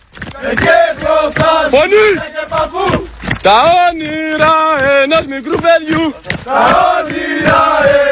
Εκεί 0.50 0.68
έχω 0.90 1.32
θάψει 1.34 1.88
γιαγιά 1.88 2.28
και 2.36 2.46
παππού. 2.48 3.08
Τα 3.42 3.56
όνειρα 3.88 4.54
ενός 5.02 5.26
μικρού 5.26 5.56
παιδιού. 5.66 6.14
Τα 6.44 6.60
όνειρα 6.98 7.62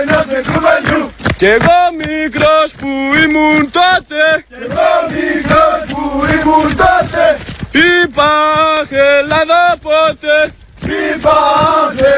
ενός 0.01 0.25
μικρού 0.27 0.61
παιδιού. 0.67 1.11
Κι 1.37 1.47
εγώ 1.47 1.81
μικρός 1.97 2.69
που 2.79 2.91
ήμουν 3.23 3.71
τότε. 3.71 4.45
Κι 4.49 4.55
εγώ 4.67 4.91
μικρός 5.15 5.79
που 5.89 6.25
ήμουν 6.37 6.77
τότε. 6.77 7.25
Είπα 7.71 8.33
Ελλάδα 8.91 9.77
πότε 9.83 10.53
Είπα 10.83 11.39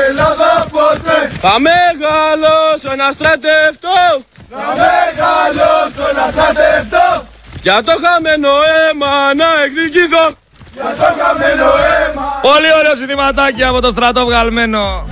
Ελλάδα 0.09 0.67
πότε 0.71 1.31
Θα 1.41 1.55
μεγαλώσω 1.61 2.95
να 2.97 3.13
στρατευτώ 3.13 4.25
να 4.51 4.59
μεγαλώσω 4.81 6.13
να 6.17 6.31
στρατευτώ 6.33 7.25
Για 7.63 7.83
το 7.83 7.93
χαμένο 8.03 8.49
αίμα 8.49 9.35
να 9.35 9.63
εκδικηθώ. 9.65 10.27
Για 10.75 10.95
το 10.97 11.09
χαμένο 11.21 11.65
αίμα. 11.65 12.39
Πολύ 12.43 12.71
ωραίο 12.79 12.95
συνθηματάκι 12.97 13.65
από 13.65 13.81
το 13.81 13.91
στρατό 13.91 14.25
βγαλμένο. 14.25 15.07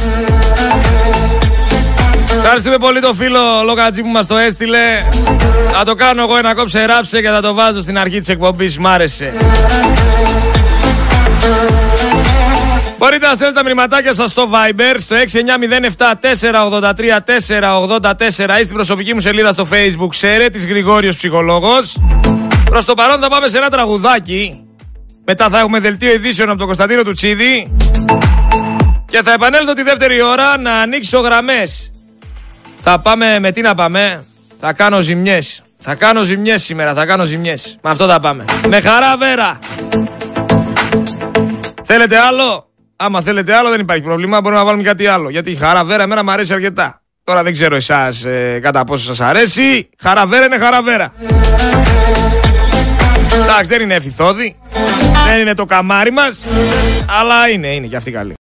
Ευχαριστούμε 2.39 2.79
πολύ 2.79 3.01
το 3.01 3.15
φίλο 3.15 3.63
Λογατζή 3.65 4.03
που 4.03 4.09
μας 4.09 4.27
το 4.27 4.37
έστειλε. 4.37 5.03
Θα 5.69 5.85
το 5.85 5.95
κάνω 5.95 6.23
εγώ 6.23 6.37
ένα 6.37 6.55
κόψε 6.55 6.85
ράψε 6.85 7.21
και 7.21 7.29
θα 7.29 7.41
το 7.41 7.55
βάζω 7.55 7.81
στην 7.81 7.99
αρχή 7.99 8.19
της 8.21 8.29
εκπομπής. 8.29 8.79
Μ' 8.79 8.87
άρεσε 8.87 9.33
Μπορείτε 12.99 13.27
να 13.27 13.35
στέλνετε 13.35 13.59
τα 13.59 13.63
μηνυματάκια 13.65 14.15
σας 14.15 14.31
στο 14.31 14.51
Viber 14.53 14.95
στο 14.99 15.17
6907-483-484 18.37 18.61
ή 18.61 18.65
στην 18.65 18.75
προσωπική 18.75 19.15
μου 19.15 19.21
σελίδα 19.21 19.53
στο 19.53 19.67
Facebook 19.73 20.09
Ξέρε 20.09 20.49
της 20.49 20.67
Γρηγόριος 20.67 21.17
Ψυχολόγος. 21.17 21.99
Προς 22.65 22.85
το 22.85 22.95
παρόν 22.95 23.21
θα 23.21 23.29
πάμε 23.29 23.49
σε 23.49 23.57
ένα 23.57 23.71
τραγουδάκι. 23.71 24.61
Μετά 25.25 25.49
θα 25.49 25.59
έχουμε 25.59 25.81
δελτίο 25.81 26.13
ειδήσεων 26.13 26.49
από 26.49 26.59
τον 26.59 26.67
Κωνσταντίνο 26.67 27.13
Τσίδη 27.13 27.77
Και 29.07 29.23
θα 29.23 29.33
επανέλθω 29.33 29.73
τη 29.73 29.83
δεύτερη 29.83 30.23
ώρα 30.23 30.59
να 30.59 30.73
ανοίξω 30.73 31.19
γραμμές. 31.19 31.91
Θα 32.83 32.99
πάμε 32.99 33.39
με 33.39 33.53
τι 33.53 33.61
να 33.61 33.75
πάμε; 33.75 34.25
Θα 34.61 34.73
κάνω 34.73 35.01
ζημιές. 35.01 35.63
Θα 35.79 35.95
κάνω 35.95 36.23
ζημιές 36.23 36.63
σήμερα, 36.63 36.95
θα 36.95 37.05
κάνω 37.05 37.25
ζημιές. 37.25 37.79
Με 37.83 37.91
αυτό 37.91 38.07
θα 38.07 38.21
πάμε. 38.21 38.45
Με 38.69 38.81
χαρά 38.81 39.17
βέρα. 39.17 39.59
Θέλετε 41.85 42.19
άλλο; 42.19 42.67
Άμα 42.97 43.21
θέλετε 43.21 43.55
άλλο 43.55 43.71
δεν 43.71 43.81
υπάρχει 43.81 44.03
πρόβλημα. 44.03 44.41
Μπορούμε 44.41 44.61
να 44.61 44.67
βάλουμε 44.67 44.83
κάτι 44.83 45.07
άλλο. 45.07 45.29
Γιατί 45.29 45.51
η 45.51 45.55
χαρά 45.55 45.85
βέρα 45.85 46.03
εμένα 46.03 46.25
μου 46.25 46.31
αρέσει 46.31 46.53
αρκετά. 46.53 47.01
Τώρα 47.25 47.43
δεν 47.43 47.53
ξέρω 47.53 47.75
εσάς 47.75 48.25
ε, 48.25 48.59
κατά 48.63 48.85
πόσο 48.85 49.05
σας 49.05 49.21
αρέσει. 49.21 49.89
Χαραβέρα 49.99 50.45
είναι 50.45 50.59
χαραβέρα. 50.59 51.13
Εντάξει 53.43 53.71
δεν 53.71 53.81
είναι 53.81 53.95
εφηθόδη. 53.95 54.57
Δεν 55.27 55.41
είναι 55.41 55.55
το 55.55 55.65
καμάρι 55.65 56.11
μας. 56.13 56.43
Αλλά 57.21 57.49
είναι, 57.49 57.75
είναι 57.75 57.87
και 57.87 57.97
αυτή 57.97 58.11
καλή. 58.11 58.36